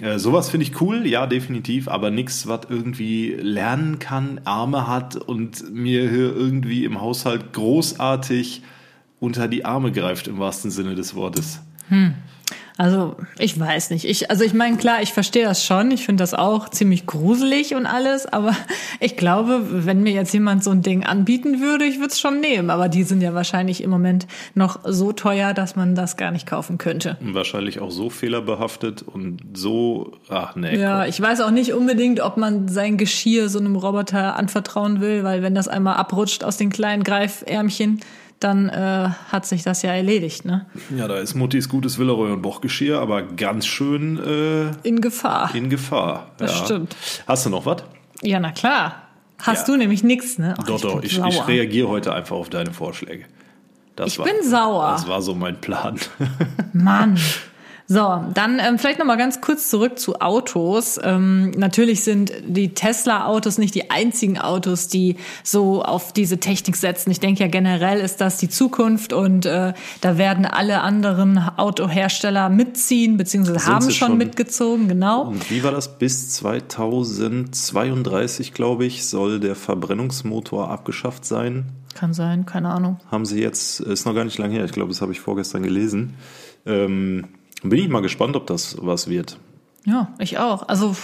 Äh, 0.00 0.18
sowas 0.18 0.50
finde 0.50 0.66
ich 0.66 0.80
cool, 0.80 1.06
ja, 1.06 1.26
definitiv, 1.26 1.88
aber 1.88 2.10
nichts, 2.10 2.46
was 2.46 2.62
irgendwie 2.68 3.36
lernen 3.40 3.98
kann, 3.98 4.40
Arme 4.44 4.86
hat 4.86 5.16
und 5.16 5.72
mir 5.72 6.08
hier 6.10 6.34
irgendwie 6.34 6.84
im 6.84 7.00
Haushalt 7.00 7.52
großartig 7.52 8.62
unter 9.20 9.48
die 9.48 9.64
Arme 9.64 9.92
greift, 9.92 10.26
im 10.28 10.38
wahrsten 10.38 10.70
Sinne 10.70 10.94
des 10.94 11.14
Wortes. 11.14 11.60
Also, 12.76 13.14
ich 13.38 13.58
weiß 13.58 13.90
nicht. 13.90 14.04
Ich, 14.04 14.30
also, 14.30 14.42
ich 14.42 14.52
meine, 14.52 14.76
klar, 14.76 15.00
ich 15.00 15.12
verstehe 15.12 15.44
das 15.44 15.64
schon. 15.64 15.92
Ich 15.92 16.04
finde 16.04 16.22
das 16.22 16.34
auch 16.34 16.68
ziemlich 16.68 17.06
gruselig 17.06 17.74
und 17.76 17.86
alles. 17.86 18.26
Aber 18.26 18.56
ich 19.00 19.16
glaube, 19.16 19.86
wenn 19.86 20.02
mir 20.02 20.12
jetzt 20.12 20.32
jemand 20.34 20.64
so 20.64 20.70
ein 20.70 20.82
Ding 20.82 21.04
anbieten 21.04 21.60
würde, 21.60 21.84
ich 21.84 21.98
würde 21.98 22.08
es 22.08 22.18
schon 22.18 22.40
nehmen. 22.40 22.70
Aber 22.70 22.88
die 22.88 23.04
sind 23.04 23.20
ja 23.20 23.32
wahrscheinlich 23.32 23.80
im 23.82 23.90
Moment 23.90 24.26
noch 24.54 24.80
so 24.84 25.12
teuer, 25.12 25.54
dass 25.54 25.76
man 25.76 25.94
das 25.94 26.16
gar 26.16 26.32
nicht 26.32 26.46
kaufen 26.46 26.76
könnte. 26.76 27.16
Und 27.20 27.34
wahrscheinlich 27.34 27.78
auch 27.78 27.92
so 27.92 28.10
fehlerbehaftet 28.10 29.02
und 29.02 29.38
so, 29.54 30.12
ach 30.28 30.56
nee. 30.56 30.76
Ja, 30.76 31.00
komm. 31.00 31.08
ich 31.10 31.20
weiß 31.20 31.42
auch 31.42 31.52
nicht 31.52 31.74
unbedingt, 31.74 32.20
ob 32.20 32.36
man 32.36 32.66
sein 32.66 32.96
Geschirr 32.96 33.48
so 33.48 33.60
einem 33.60 33.76
Roboter 33.76 34.34
anvertrauen 34.34 35.00
will, 35.00 35.22
weil 35.22 35.42
wenn 35.42 35.54
das 35.54 35.68
einmal 35.68 35.94
abrutscht 35.94 36.42
aus 36.42 36.56
den 36.56 36.70
kleinen 36.70 37.04
Greifärmchen, 37.04 38.00
dann 38.40 38.68
äh, 38.68 39.08
hat 39.30 39.46
sich 39.46 39.62
das 39.62 39.82
ja 39.82 39.92
erledigt, 39.92 40.44
ne? 40.44 40.66
Ja, 40.96 41.08
da 41.08 41.16
ist 41.16 41.34
Muttis 41.34 41.68
gutes 41.68 41.98
Villeroy 41.98 42.30
und 42.32 42.42
Boch 42.42 42.60
Geschirr, 42.60 43.00
aber 43.00 43.22
ganz 43.22 43.66
schön 43.66 44.18
äh, 44.22 44.70
In 44.86 45.00
Gefahr. 45.00 45.54
in 45.54 45.70
Gefahr. 45.70 46.30
Das 46.36 46.58
ja. 46.58 46.64
stimmt. 46.64 46.96
Hast 47.26 47.46
du 47.46 47.50
noch 47.50 47.64
was? 47.66 47.84
Ja, 48.22 48.40
na 48.40 48.52
klar. 48.52 49.02
Hast 49.38 49.66
Ja. 49.68 49.74
du 49.74 49.78
nämlich 49.78 50.02
nichts, 50.04 50.38
ne? 50.38 50.54
Ach, 50.58 50.64
Doch, 50.64 50.80
doch, 50.80 51.00
bin 51.00 51.04
ich, 51.06 51.18
ich 51.18 51.48
reagiere 51.48 51.88
heute 51.88 52.14
einfach 52.14 52.36
auf 52.36 52.50
deine 52.50 52.72
Vorschläge. 52.72 53.24
Das 53.96 54.18
Ich 54.18 54.22
bin 54.24 54.42
sauer. 54.42 54.90
Das 54.92 55.06
war 55.08 55.22
so 55.22 55.34
mein 55.34 55.60
Plan. 55.60 55.98
Mann. 56.72 57.18
So, 57.86 58.24
dann 58.32 58.60
ähm, 58.60 58.78
vielleicht 58.78 58.98
noch 58.98 59.04
mal 59.04 59.16
ganz 59.16 59.42
kurz 59.42 59.68
zurück 59.68 59.98
zu 59.98 60.18
Autos. 60.20 60.98
Ähm, 61.02 61.50
natürlich 61.50 62.02
sind 62.02 62.32
die 62.46 62.72
Tesla-Autos 62.72 63.58
nicht 63.58 63.74
die 63.74 63.90
einzigen 63.90 64.38
Autos, 64.38 64.88
die 64.88 65.16
so 65.42 65.82
auf 65.82 66.14
diese 66.14 66.40
Technik 66.40 66.76
setzen. 66.76 67.10
Ich 67.10 67.20
denke 67.20 67.42
ja 67.42 67.48
generell 67.48 68.00
ist 68.00 68.22
das 68.22 68.38
die 68.38 68.48
Zukunft 68.48 69.12
und 69.12 69.44
äh, 69.44 69.74
da 70.00 70.16
werden 70.16 70.46
alle 70.46 70.80
anderen 70.80 71.36
Autohersteller 71.38 72.48
mitziehen 72.48 73.18
beziehungsweise 73.18 73.58
Sind 73.58 73.74
haben 73.74 73.90
schon, 73.90 74.08
schon. 74.08 74.16
mitgezogen. 74.16 74.88
Genau. 74.88 75.24
Und 75.24 75.50
wie 75.50 75.62
war 75.62 75.70
das? 75.70 75.98
Bis 75.98 76.30
2032, 76.30 78.54
glaube 78.54 78.86
ich, 78.86 79.04
soll 79.04 79.40
der 79.40 79.56
Verbrennungsmotor 79.56 80.70
abgeschafft 80.70 81.26
sein. 81.26 81.66
Kann 81.94 82.14
sein, 82.14 82.46
keine 82.46 82.70
Ahnung. 82.70 82.98
Haben 83.10 83.26
sie 83.26 83.42
jetzt, 83.42 83.80
ist 83.80 84.06
noch 84.06 84.14
gar 84.14 84.24
nicht 84.24 84.38
lange 84.38 84.54
her, 84.54 84.64
ich 84.64 84.72
glaube, 84.72 84.88
das 84.88 85.02
habe 85.02 85.12
ich 85.12 85.20
vorgestern 85.20 85.62
gelesen. 85.62 86.14
Ähm, 86.66 87.26
bin 87.64 87.78
ich 87.78 87.88
mal 87.88 88.00
gespannt, 88.00 88.36
ob 88.36 88.46
das 88.46 88.76
was 88.80 89.08
wird. 89.08 89.38
Ja, 89.84 90.14
ich 90.18 90.38
auch. 90.38 90.68
Also 90.68 90.94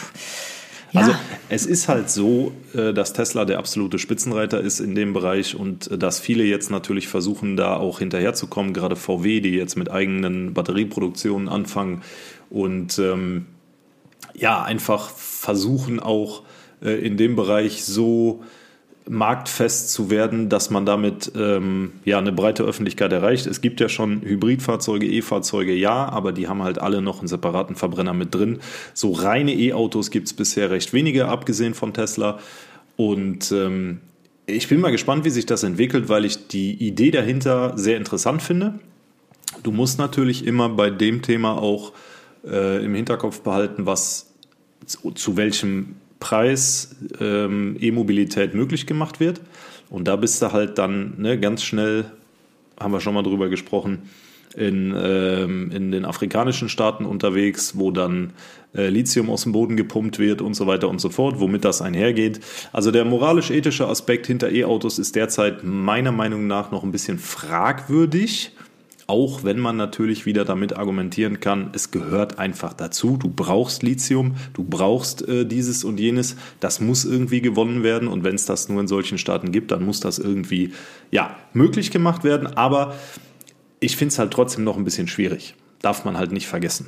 ja, 0.93 1.01
Also 1.03 1.13
es 1.49 1.67
ist 1.67 1.89
halt 1.89 2.11
so, 2.11 2.53
äh, 2.75 2.93
dass 2.93 3.13
Tesla 3.13 3.45
der 3.45 3.59
absolute 3.59 3.99
Spitzenreiter 3.99 4.61
ist 4.61 4.81
in 4.81 4.95
dem 4.95 5.13
Bereich 5.13 5.55
und 5.55 5.91
äh, 5.91 5.99
dass 5.99 6.19
viele 6.19 6.45
jetzt 6.45 6.71
natürlich 6.71 7.07
versuchen, 7.09 7.57
da 7.57 7.77
auch 7.77 8.01
hinterherzukommen, 8.01 8.73
gerade 8.73 8.97
VW, 8.97 9.41
die 9.41 9.51
jetzt 9.51 9.77
mit 9.77 9.91
eigenen 9.91 10.53
Batterieproduktionen 10.53 11.49
anfangen 11.49 12.03
und 12.49 12.99
ähm, 12.99 13.47
ja, 14.35 14.63
einfach 14.63 15.11
versuchen 15.11 16.01
auch 16.01 16.43
äh, 16.83 16.91
in 16.91 17.17
dem 17.17 17.37
Bereich 17.37 17.85
so 17.85 18.43
marktfest 19.11 19.91
zu 19.91 20.09
werden, 20.09 20.49
dass 20.49 20.71
man 20.71 20.87
damit 20.87 21.33
ähm, 21.35 21.93
ja 22.05 22.19
eine 22.19 22.31
breite 22.31 22.63
Öffentlichkeit 22.63 23.13
erreicht. 23.13 23.47
Es 23.47 23.61
gibt 23.61 23.81
ja 23.81 23.89
schon 23.89 24.23
Hybridfahrzeuge, 24.23 25.07
E-Fahrzeuge, 25.07 25.75
ja, 25.75 26.09
aber 26.09 26.31
die 26.31 26.47
haben 26.47 26.63
halt 26.63 26.81
alle 26.81 27.03
noch 27.03 27.19
einen 27.19 27.27
separaten 27.27 27.75
Verbrenner 27.75 28.15
mit 28.15 28.33
drin. 28.33 28.61
So 28.95 29.11
reine 29.11 29.53
E-Autos 29.53 30.13
gibt 30.13 30.29
es 30.29 30.33
bisher 30.33 30.71
recht 30.71 30.93
wenige, 30.93 31.27
abgesehen 31.27 31.75
von 31.75 31.93
Tesla. 31.93 32.39
Und 32.97 33.51
ähm, 33.51 34.01
ich 34.47 34.69
bin 34.69 34.81
mal 34.81 34.93
gespannt, 34.93 35.25
wie 35.25 35.31
sich 35.31 35.45
das 35.45 35.65
entwickelt, 35.65 36.09
weil 36.09 36.25
ich 36.25 36.47
die 36.47 36.75
Idee 36.75 37.11
dahinter 37.11 37.77
sehr 37.77 37.97
interessant 37.97 38.43
finde. 38.43 38.79
Du 39.65 39.73
musst 39.73 39.99
natürlich 39.99 40.47
immer 40.47 40.69
bei 40.69 40.89
dem 40.89 41.23
Thema 41.23 41.59
auch 41.59 41.93
äh, 42.47 42.85
im 42.85 42.95
Hinterkopf 42.95 43.41
behalten, 43.41 43.87
was 43.87 44.33
zu, 44.87 45.11
zu 45.11 45.37
welchem 45.37 45.97
Preis 46.21 46.97
ähm, 47.19 47.77
E-Mobilität 47.81 48.55
möglich 48.55 48.87
gemacht 48.87 49.19
wird. 49.19 49.41
Und 49.89 50.07
da 50.07 50.17
bist 50.17 50.41
du 50.41 50.53
halt 50.53 50.79
dann 50.79 51.15
ne, 51.19 51.41
ganz 51.41 51.65
schnell, 51.65 52.05
haben 52.79 52.93
wir 52.93 53.01
schon 53.01 53.15
mal 53.15 53.23
drüber 53.23 53.49
gesprochen, 53.49 54.09
in, 54.57 54.95
ähm, 54.97 55.71
in 55.71 55.91
den 55.91 56.05
afrikanischen 56.05 56.69
Staaten 56.69 57.05
unterwegs, 57.05 57.79
wo 57.79 57.91
dann 57.91 58.33
äh, 58.75 58.89
Lithium 58.89 59.31
aus 59.31 59.45
dem 59.45 59.53
Boden 59.53 59.77
gepumpt 59.77 60.19
wird 60.19 60.43
und 60.43 60.55
so 60.55 60.67
weiter 60.67 60.89
und 60.89 61.01
so 61.01 61.09
fort, 61.09 61.41
womit 61.41 61.65
das 61.65 61.83
einhergeht. 61.83 62.41
Also 62.73 62.91
der 62.91 63.05
moralisch-ethische 63.05 63.87
Aspekt 63.87 64.27
hinter 64.27 64.51
E-Autos 64.51 64.99
ist 64.99 65.15
derzeit 65.17 65.63
meiner 65.63 66.13
Meinung 66.13 66.47
nach 66.47 66.71
noch 66.71 66.83
ein 66.83 66.93
bisschen 66.93 67.19
fragwürdig. 67.19 68.53
Auch 69.11 69.43
wenn 69.43 69.59
man 69.59 69.77
natürlich 69.77 70.25
wieder 70.25 70.45
damit 70.45 70.77
argumentieren 70.77 71.41
kann, 71.41 71.71
es 71.73 71.91
gehört 71.91 72.39
einfach 72.39 72.75
dazu. 72.75 73.17
Du 73.17 73.29
brauchst 73.29 73.83
Lithium, 73.83 74.37
du 74.53 74.63
brauchst 74.63 75.27
äh, 75.27 75.45
dieses 75.45 75.83
und 75.83 75.99
jenes. 75.99 76.37
Das 76.61 76.81
muss 76.81 77.05
irgendwie 77.05 77.41
gewonnen 77.41 77.83
werden. 77.83 78.07
Und 78.07 78.23
wenn 78.23 78.37
es 78.37 78.47
das 78.47 78.69
nur 78.69 78.81
in 78.81 78.87
solchen 78.87 79.19
Staaten 79.19 79.51
gibt, 79.51 79.73
dann 79.73 79.85
muss 79.85 79.99
das 79.99 80.21
irgendwie 80.21 80.75
ja, 81.11 81.37
möglich 81.55 81.91
gemacht 81.91 82.23
werden. 82.23 82.57
Aber 82.57 82.95
ich 83.81 83.97
finde 83.97 84.13
es 84.13 84.21
halt 84.21 84.31
trotzdem 84.33 84.63
noch 84.63 84.77
ein 84.77 84.85
bisschen 84.85 85.09
schwierig. 85.09 85.57
Darf 85.83 86.05
man 86.05 86.17
halt 86.17 86.31
nicht 86.31 86.47
vergessen. 86.47 86.87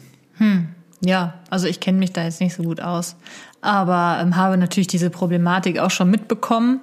Ja, 1.05 1.35
also 1.51 1.67
ich 1.67 1.81
kenne 1.81 1.99
mich 1.99 2.13
da 2.13 2.23
jetzt 2.23 2.41
nicht 2.41 2.55
so 2.55 2.63
gut 2.63 2.81
aus, 2.81 3.17
aber 3.61 4.21
ähm, 4.23 4.37
habe 4.37 4.57
natürlich 4.57 4.87
diese 4.87 5.11
Problematik 5.11 5.81
auch 5.81 5.91
schon 5.91 6.11
mitbekommen. 6.11 6.81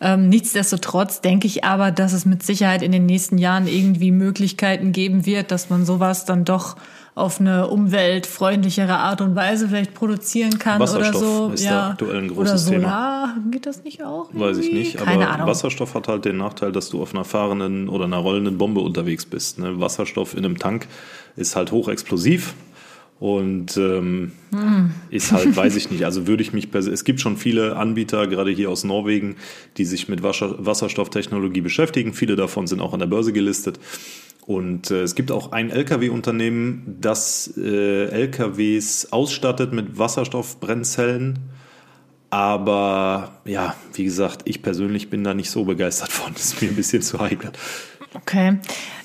Ähm, 0.00 0.28
nichtsdestotrotz 0.28 1.22
denke 1.22 1.46
ich 1.46 1.64
aber, 1.64 1.90
dass 1.90 2.12
es 2.12 2.26
mit 2.26 2.42
Sicherheit 2.42 2.82
in 2.82 2.92
den 2.92 3.06
nächsten 3.06 3.38
Jahren 3.38 3.66
irgendwie 3.66 4.10
Möglichkeiten 4.10 4.92
geben 4.92 5.24
wird, 5.24 5.50
dass 5.50 5.70
man 5.70 5.86
sowas 5.86 6.26
dann 6.26 6.44
doch 6.44 6.76
auf 7.14 7.40
eine 7.40 7.68
umweltfreundlichere 7.68 8.94
Art 8.94 9.20
und 9.20 9.36
Weise 9.36 9.68
vielleicht 9.68 9.94
produzieren 9.94 10.58
kann 10.58 10.80
oder 10.80 10.92
Wasserstoff 10.92 11.20
so. 11.20 11.50
ist 11.52 11.64
ja. 11.64 11.90
aktuell 11.90 12.18
ein 12.18 12.30
oder 12.30 12.50
großes 12.50 12.66
Thema. 12.66 12.82
Solar, 12.82 13.36
geht 13.50 13.66
das 13.66 13.84
nicht 13.84 14.02
auch? 14.02 14.28
Weiß 14.32 14.58
ich 14.58 14.66
irgendwie? 14.66 14.78
nicht, 14.80 14.96
Keine 14.98 15.24
aber 15.24 15.34
Ahnung. 15.34 15.46
Wasserstoff 15.46 15.94
hat 15.94 16.08
halt 16.08 16.24
den 16.24 16.38
Nachteil, 16.38 16.72
dass 16.72 16.88
du 16.88 17.02
auf 17.02 17.14
einer 17.14 17.24
fahrenden 17.24 17.88
oder 17.88 18.04
einer 18.04 18.18
rollenden 18.18 18.56
Bombe 18.56 18.80
unterwegs 18.80 19.26
bist. 19.26 19.58
Ne? 19.58 19.80
Wasserstoff 19.80 20.34
in 20.34 20.44
einem 20.44 20.58
Tank 20.58 20.88
ist 21.36 21.56
halt 21.56 21.72
hochexplosiv 21.72 22.54
und 23.22 23.76
ähm, 23.76 24.32
ist 25.08 25.30
halt, 25.30 25.54
weiß 25.54 25.76
ich 25.76 25.90
nicht, 25.92 26.04
also 26.04 26.26
würde 26.26 26.42
ich 26.42 26.52
mich, 26.52 26.74
es 26.74 27.04
gibt 27.04 27.20
schon 27.20 27.36
viele 27.36 27.76
Anbieter, 27.76 28.26
gerade 28.26 28.50
hier 28.50 28.68
aus 28.68 28.82
Norwegen, 28.82 29.36
die 29.76 29.84
sich 29.84 30.08
mit 30.08 30.24
Wasser, 30.24 30.56
Wasserstofftechnologie 30.58 31.60
beschäftigen. 31.60 32.14
Viele 32.14 32.34
davon 32.34 32.66
sind 32.66 32.80
auch 32.80 32.92
an 32.92 32.98
der 32.98 33.06
Börse 33.06 33.32
gelistet. 33.32 33.78
Und 34.44 34.90
äh, 34.90 35.02
es 35.02 35.14
gibt 35.14 35.30
auch 35.30 35.52
ein 35.52 35.70
Lkw-Unternehmen, 35.70 36.96
das 37.00 37.54
äh, 37.56 38.06
Lkws 38.06 39.12
ausstattet 39.12 39.72
mit 39.72 39.96
Wasserstoffbrennzellen. 39.96 41.38
Aber 42.30 43.40
ja, 43.44 43.76
wie 43.94 44.02
gesagt, 44.02 44.42
ich 44.46 44.62
persönlich 44.62 45.10
bin 45.10 45.22
da 45.22 45.32
nicht 45.32 45.50
so 45.50 45.64
begeistert 45.64 46.10
von. 46.10 46.32
Das 46.32 46.46
ist 46.46 46.60
mir 46.60 46.70
ein 46.70 46.74
bisschen 46.74 47.02
zu 47.02 47.20
heikel. 47.20 47.52
Okay. 48.14 48.58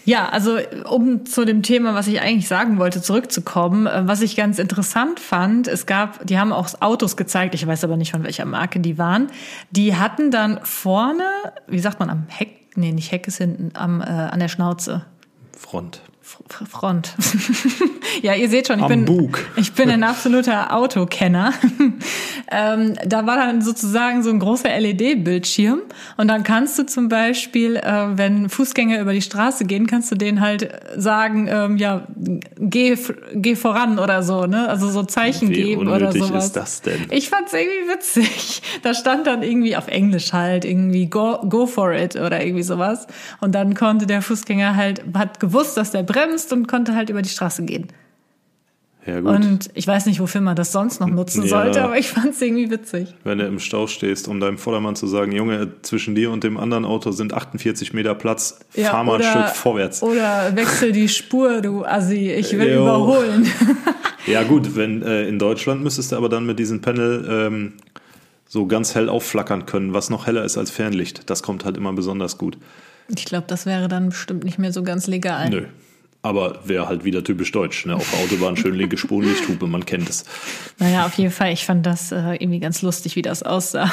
Ja, 0.07 0.29
also 0.29 0.57
um 0.89 1.25
zu 1.25 1.43
dem 1.43 1.63
Thema, 1.63 1.93
was 1.93 2.07
ich 2.07 2.21
eigentlich 2.21 2.47
sagen 2.47 2.79
wollte, 2.79 3.01
zurückzukommen, 3.01 3.87
äh, 3.87 4.07
was 4.07 4.21
ich 4.21 4.37
ganz 4.37 4.57
interessant 4.57 5.19
fand, 5.19 5.67
es 5.67 5.85
gab, 5.85 6.25
die 6.25 6.39
haben 6.39 6.53
auch 6.53 6.69
Autos 6.79 7.17
gezeigt, 7.17 7.53
ich 7.55 7.67
weiß 7.67 7.83
aber 7.83 7.97
nicht 7.97 8.11
von 8.11 8.23
welcher 8.23 8.45
Marke 8.45 8.79
die 8.79 8.97
waren, 8.97 9.27
die 9.69 9.97
hatten 9.97 10.31
dann 10.31 10.61
vorne, 10.63 11.25
wie 11.67 11.79
sagt 11.79 11.99
man, 11.99 12.09
am 12.09 12.25
Heck, 12.29 12.77
nee, 12.77 12.93
nicht 12.93 13.11
Heck 13.11 13.27
ist 13.27 13.39
hinten, 13.39 13.71
am, 13.73 13.99
äh, 13.99 14.05
an 14.05 14.39
der 14.39 14.47
Schnauze. 14.47 15.03
Front. 15.51 16.01
Front. 16.69 17.13
ja, 18.22 18.34
ihr 18.34 18.50
seht 18.50 18.67
schon, 18.67 18.79
ich 18.79 18.84
Am 18.84 18.89
bin, 18.89 19.05
Bug. 19.05 19.39
ich 19.55 19.72
bin 19.74 19.89
ein 19.89 20.03
absoluter 20.03 20.74
Autokenner. 20.75 21.53
ähm, 22.51 22.96
da 23.05 23.25
war 23.25 23.38
dann 23.38 23.62
sozusagen 23.62 24.24
so 24.24 24.29
ein 24.29 24.39
großer 24.39 24.69
LED-Bildschirm 24.77 25.81
und 26.17 26.27
dann 26.27 26.43
kannst 26.43 26.77
du 26.77 26.86
zum 26.86 27.07
Beispiel, 27.07 27.77
äh, 27.77 28.17
wenn 28.17 28.50
Fußgänger 28.50 29.00
über 29.00 29.13
die 29.13 29.22
Straße 29.22 29.65
gehen, 29.65 29.88
kannst 29.88 30.12
du 30.12 30.15
denen 30.15 30.41
halt 30.41 30.69
sagen, 30.98 31.48
ähm, 31.50 31.77
ja, 31.77 32.07
geh, 32.60 32.98
geh 33.34 33.55
voran 33.55 33.98
oder 33.98 34.22
so, 34.22 34.46
ne? 34.48 34.67
Also 34.67 34.89
so 34.89 35.03
Zeichen 35.03 35.50
Wie 35.50 35.53
geben 35.53 35.88
oder 35.88 36.12
sowas. 36.12 36.48
ist 36.48 36.55
das 36.57 36.81
denn? 36.81 37.05
Ich 37.10 37.29
fand's 37.29 37.53
irgendwie 37.53 37.93
witzig. 37.93 38.62
Da 38.84 38.93
stand 38.93 39.27
dann 39.27 39.43
irgendwie 39.43 39.77
auf 39.77 39.88
Englisch 39.88 40.34
halt 40.34 40.65
irgendwie 40.65 41.07
go, 41.07 41.39
go 41.48 41.65
for 41.65 41.93
it 41.93 42.15
oder 42.15 42.43
irgendwie 42.43 42.63
sowas. 42.63 43.07
Und 43.39 43.55
dann 43.55 43.75
konnte 43.75 44.07
der 44.07 44.22
Fußgänger 44.22 44.75
halt, 44.75 45.03
hat 45.13 45.39
gewusst, 45.39 45.77
dass 45.77 45.91
der 45.91 46.03
bremst 46.17 46.51
und 46.53 46.67
konnte 46.67 46.95
halt 46.95 47.09
über 47.09 47.21
die 47.21 47.29
Straße 47.29 47.63
gehen. 47.63 47.88
Ja 49.05 49.21
gut. 49.21 49.29
Und 49.29 49.69
ich 49.74 49.88
weiß 49.88 50.05
nicht, 50.07 50.19
wofür 50.19 50.41
man 50.41 50.57
das 50.57 50.74
sonst 50.74 51.00
noch 51.00 51.07
nutzen 51.07 51.43
Ja. 51.43 51.47
sollte, 51.50 51.81
aber 51.81 51.97
ich 51.97 52.09
fand's 52.09 52.41
irgendwie 52.41 52.69
witzig. 52.69 53.15
Wenn 53.24 53.38
du 53.38 53.45
im 53.45 53.57
Stau 53.59 53.88
stehst, 53.88 54.27
um 54.27 54.41
deinem 54.41 54.57
Vordermann 54.57 54.97
zu 54.97 55.07
sagen, 55.07 55.31
Junge, 55.31 55.69
zwischen 55.81 56.13
dir 56.13 56.29
und 56.29 56.43
dem 56.43 56.57
anderen 56.57 56.83
Auto 56.83 57.12
sind 57.12 57.33
48 57.33 57.93
Meter 57.93 58.15
Platz, 58.15 58.59
fahr 58.71 59.05
mal 59.05 59.21
ein 59.21 59.24
Stück 59.24 59.55
vorwärts. 59.55 60.03
Oder 60.03 60.53
wechsel 60.55 60.91
die 60.91 61.07
Spur, 61.07 61.62
du 61.62 61.86
Assi, 61.86 62.31
ich 62.31 62.51
will 62.57 62.67
Jo. 62.74 62.81
überholen. 62.81 63.47
Ja 64.27 64.43
gut, 64.43 64.75
wenn 64.75 65.03
äh, 65.03 65.25
in 65.25 65.39
Deutschland 65.39 65.81
müsstest 65.86 66.12
du 66.12 66.17
aber 66.17 66.27
dann 66.27 66.45
mit 66.45 66.59
diesem 66.59 66.81
Panel 66.81 67.25
ähm, 67.29 67.74
so 68.45 68.65
ganz 68.67 68.93
hell 68.93 69.07
aufflackern 69.07 69.65
können, 69.65 69.93
was 69.93 70.09
noch 70.09 70.27
heller 70.27 70.43
ist 70.43 70.57
als 70.57 70.69
Fernlicht. 70.69 71.29
Das 71.29 71.43
kommt 71.43 71.63
halt 71.63 71.77
immer 71.77 71.93
besonders 71.93 72.38
gut. 72.38 72.57
Ich 73.07 73.24
glaube, 73.24 73.45
das 73.47 73.65
wäre 73.65 73.88
dann 73.88 74.09
bestimmt 74.09 74.43
nicht 74.43 74.59
mehr 74.59 74.74
so 74.74 74.83
ganz 74.83 75.07
legal. 75.07 75.50
Nö. 75.50 75.62
Aber 76.24 76.59
wäre 76.65 76.88
halt 76.89 77.03
wieder 77.05 77.24
typisch 77.24 77.51
deutsch. 77.51 77.86
Ne? 77.86 77.95
Auf 77.95 78.09
der 78.12 78.19
Autobahn 78.19 78.57
schön 78.57 78.75
linke 78.75 78.97
Spurenlichthupe, 78.97 79.67
man 79.67 79.86
kennt 79.86 80.09
es. 80.09 80.25
Naja, 80.79 81.05
auf 81.05 81.13
jeden 81.13 81.31
Fall. 81.31 81.53
Ich 81.53 81.65
fand 81.65 81.86
das 81.86 82.12
äh, 82.12 82.36
irgendwie 82.36 82.59
ganz 82.59 82.81
lustig, 82.81 83.15
wie 83.15 83.21
das 83.21 83.43
aussah. 83.43 83.91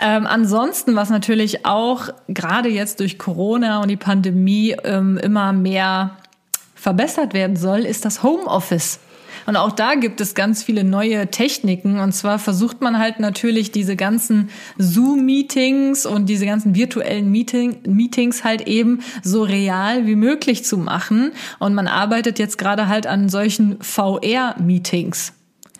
Ähm, 0.00 0.26
ansonsten, 0.26 0.96
was 0.96 1.10
natürlich 1.10 1.64
auch 1.64 2.08
gerade 2.28 2.68
jetzt 2.68 3.00
durch 3.00 3.18
Corona 3.18 3.80
und 3.80 3.88
die 3.88 3.96
Pandemie 3.96 4.76
ähm, 4.84 5.16
immer 5.16 5.52
mehr 5.52 6.16
verbessert 6.74 7.32
werden 7.32 7.56
soll, 7.56 7.80
ist 7.80 8.04
das 8.04 8.22
Homeoffice. 8.22 8.98
Und 9.46 9.56
auch 9.56 9.72
da 9.72 9.94
gibt 9.94 10.20
es 10.20 10.34
ganz 10.34 10.62
viele 10.62 10.84
neue 10.84 11.30
Techniken. 11.30 11.98
Und 11.98 12.12
zwar 12.12 12.38
versucht 12.38 12.80
man 12.80 12.98
halt 12.98 13.20
natürlich 13.20 13.72
diese 13.72 13.96
ganzen 13.96 14.50
Zoom-Meetings 14.78 16.06
und 16.06 16.28
diese 16.28 16.46
ganzen 16.46 16.74
virtuellen 16.74 17.30
Meeting 17.30 17.78
Meetings 17.86 18.44
halt 18.44 18.66
eben 18.66 19.00
so 19.22 19.42
real 19.42 20.06
wie 20.06 20.16
möglich 20.16 20.64
zu 20.64 20.78
machen. 20.78 21.32
Und 21.58 21.74
man 21.74 21.86
arbeitet 21.86 22.38
jetzt 22.38 22.58
gerade 22.58 22.88
halt 22.88 23.06
an 23.06 23.28
solchen 23.28 23.80
VR-Meetings. 23.80 25.32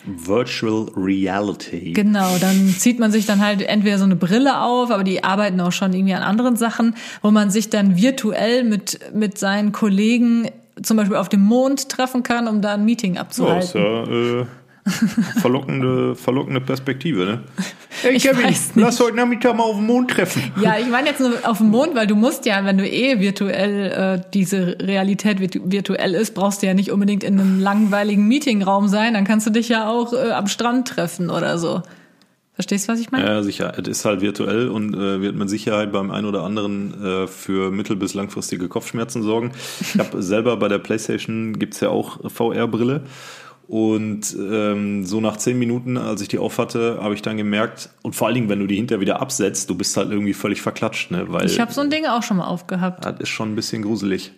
Virtual 0.06 0.90
Reality. 0.96 1.92
Genau, 1.94 2.36
dann 2.38 2.74
zieht 2.78 2.98
man 2.98 3.10
sich 3.10 3.24
dann 3.24 3.40
halt 3.40 3.62
entweder 3.62 3.98
so 3.98 4.04
eine 4.04 4.16
Brille 4.16 4.60
auf, 4.60 4.90
aber 4.90 5.02
die 5.02 5.24
arbeiten 5.24 5.60
auch 5.60 5.72
schon 5.72 5.94
irgendwie 5.94 6.14
an 6.14 6.22
anderen 6.22 6.56
Sachen, 6.56 6.94
wo 7.22 7.30
man 7.30 7.50
sich 7.50 7.70
dann 7.70 7.96
virtuell 7.96 8.64
mit, 8.64 9.00
mit 9.14 9.38
seinen 9.38 9.72
Kollegen 9.72 10.50
zum 10.82 10.96
Beispiel 10.96 11.16
auf 11.16 11.28
dem 11.28 11.42
Mond 11.42 11.88
treffen 11.88 12.22
kann, 12.22 12.48
um 12.48 12.60
da 12.60 12.74
ein 12.74 12.84
Meeting 12.84 13.18
abzuhalten. 13.18 13.62
Ist 13.62 13.74
ja 13.74 14.40
äh, 14.40 14.46
verlockende, 15.40 16.14
verlockende 16.16 16.60
Perspektive, 16.60 17.24
ne? 17.24 17.40
Hey, 18.02 18.16
ich 18.16 18.24
Kevin, 18.24 18.44
weiß 18.44 18.74
nicht. 18.74 18.84
lass 18.84 19.00
heute 19.00 19.16
Nachmittag 19.16 19.56
mal 19.56 19.62
auf 19.62 19.76
dem 19.76 19.86
Mond 19.86 20.10
treffen. 20.10 20.52
Ja, 20.60 20.76
ich 20.78 20.88
meine 20.88 21.08
jetzt 21.08 21.20
nur 21.20 21.32
auf 21.44 21.58
dem 21.58 21.70
Mond, 21.70 21.94
weil 21.94 22.06
du 22.06 22.16
musst 22.16 22.44
ja, 22.44 22.64
wenn 22.64 22.76
du 22.76 22.86
eh 22.86 23.18
virtuell 23.20 24.18
äh, 24.18 24.30
diese 24.34 24.76
Realität 24.80 25.40
virtuell 25.40 26.14
ist, 26.14 26.34
brauchst 26.34 26.62
du 26.62 26.66
ja 26.66 26.74
nicht 26.74 26.90
unbedingt 26.90 27.24
in 27.24 27.40
einem 27.40 27.60
langweiligen 27.60 28.28
Meetingraum 28.28 28.88
sein. 28.88 29.14
Dann 29.14 29.24
kannst 29.24 29.46
du 29.46 29.50
dich 29.50 29.68
ja 29.68 29.88
auch 29.88 30.12
äh, 30.12 30.32
am 30.32 30.48
Strand 30.48 30.88
treffen 30.88 31.30
oder 31.30 31.56
so. 31.56 31.82
Verstehst 32.54 32.88
du, 32.88 32.92
was 32.92 33.00
ich 33.00 33.10
meine? 33.10 33.26
Ja, 33.26 33.42
sicher. 33.42 33.72
Es 33.76 33.88
ist 33.88 34.04
halt 34.04 34.20
virtuell 34.20 34.68
und 34.68 34.94
äh, 34.94 35.20
wird 35.20 35.34
mit 35.34 35.50
Sicherheit 35.50 35.90
beim 35.90 36.12
einen 36.12 36.26
oder 36.26 36.44
anderen 36.44 37.02
äh, 37.04 37.26
für 37.26 37.72
mittel- 37.72 37.96
bis 37.96 38.14
langfristige 38.14 38.68
Kopfschmerzen 38.68 39.22
sorgen. 39.22 39.50
Ich 39.80 39.98
habe 39.98 40.22
selber 40.22 40.56
bei 40.56 40.68
der 40.68 40.78
PlayStation 40.78 41.58
gibt's 41.58 41.80
ja 41.80 41.88
auch 41.88 42.20
VR-Brille. 42.30 43.02
Und 43.66 44.36
ähm, 44.38 45.06
so 45.06 45.20
nach 45.20 45.38
zehn 45.38 45.58
Minuten, 45.58 45.96
als 45.96 46.20
ich 46.20 46.28
die 46.28 46.38
aufhatte, 46.38 46.98
habe 47.00 47.14
ich 47.14 47.22
dann 47.22 47.38
gemerkt, 47.38 47.88
und 48.02 48.14
vor 48.14 48.26
allen 48.26 48.34
Dingen, 48.34 48.48
wenn 48.48 48.60
du 48.60 48.66
die 48.66 48.76
hinterher 48.76 49.00
wieder 49.00 49.22
absetzt, 49.22 49.70
du 49.70 49.74
bist 49.74 49.96
halt 49.96 50.10
irgendwie 50.10 50.34
völlig 50.34 50.60
verklatscht. 50.60 51.10
Ne? 51.10 51.24
Weil, 51.28 51.46
ich 51.46 51.58
habe 51.58 51.72
so 51.72 51.80
ein 51.80 51.88
Ding 51.88 52.04
auch 52.04 52.22
schon 52.22 52.36
mal 52.36 52.46
aufgehabt. 52.46 53.04
Das 53.04 53.18
ist 53.20 53.30
schon 53.30 53.52
ein 53.52 53.56
bisschen 53.56 53.82
gruselig. 53.82 54.32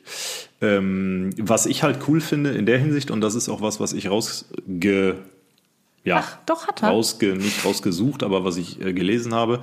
Ähm, 0.60 1.30
was 1.38 1.66
ich 1.66 1.82
halt 1.82 1.98
cool 2.08 2.20
finde 2.20 2.50
in 2.50 2.66
der 2.66 2.78
Hinsicht, 2.78 3.10
und 3.10 3.20
das 3.20 3.34
ist 3.34 3.48
auch 3.48 3.60
was, 3.60 3.80
was 3.80 3.92
ich 3.92 4.08
rausge 4.08 5.16
ja, 6.06 6.22
Ach, 6.22 6.38
doch 6.46 6.68
hat 6.68 6.82
er. 6.82 6.90
Rausge, 6.90 7.34
nicht 7.34 7.64
rausgesucht, 7.64 8.22
aber 8.22 8.44
was 8.44 8.56
ich 8.56 8.80
äh, 8.80 8.92
gelesen 8.92 9.34
habe, 9.34 9.60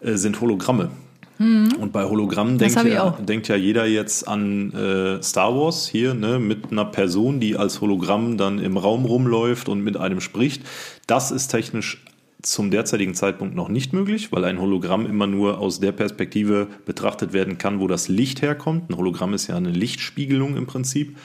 äh, 0.00 0.14
sind 0.14 0.40
Hologramme. 0.40 0.90
Mhm. 1.38 1.74
Und 1.78 1.92
bei 1.92 2.04
Hologrammen 2.04 2.56
denkt 2.56 2.82
ja, 2.84 3.10
denkt 3.10 3.48
ja 3.48 3.56
jeder 3.56 3.86
jetzt 3.86 4.26
an 4.26 4.72
äh, 4.72 5.22
Star 5.22 5.54
Wars 5.54 5.86
hier, 5.86 6.14
ne, 6.14 6.38
mit 6.38 6.72
einer 6.72 6.86
Person, 6.86 7.38
die 7.38 7.56
als 7.56 7.82
Hologramm 7.82 8.38
dann 8.38 8.58
im 8.60 8.78
Raum 8.78 9.04
rumläuft 9.04 9.68
und 9.68 9.82
mit 9.82 9.98
einem 9.98 10.22
spricht. 10.22 10.62
Das 11.06 11.30
ist 11.30 11.48
technisch 11.48 12.02
zum 12.40 12.70
derzeitigen 12.70 13.14
Zeitpunkt 13.14 13.54
noch 13.54 13.68
nicht 13.68 13.92
möglich, 13.92 14.32
weil 14.32 14.44
ein 14.44 14.58
Hologramm 14.58 15.04
immer 15.04 15.26
nur 15.26 15.58
aus 15.58 15.80
der 15.80 15.92
Perspektive 15.92 16.66
betrachtet 16.86 17.34
werden 17.34 17.58
kann, 17.58 17.78
wo 17.78 17.88
das 17.88 18.08
Licht 18.08 18.40
herkommt. 18.40 18.90
Ein 18.90 18.96
Hologramm 18.96 19.34
ist 19.34 19.48
ja 19.48 19.56
eine 19.56 19.70
Lichtspiegelung 19.70 20.56
im 20.56 20.66
Prinzip. 20.66 21.18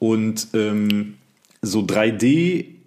Und 0.00 0.48
ähm, 0.54 1.14
so 1.62 1.80
3D 1.80 2.79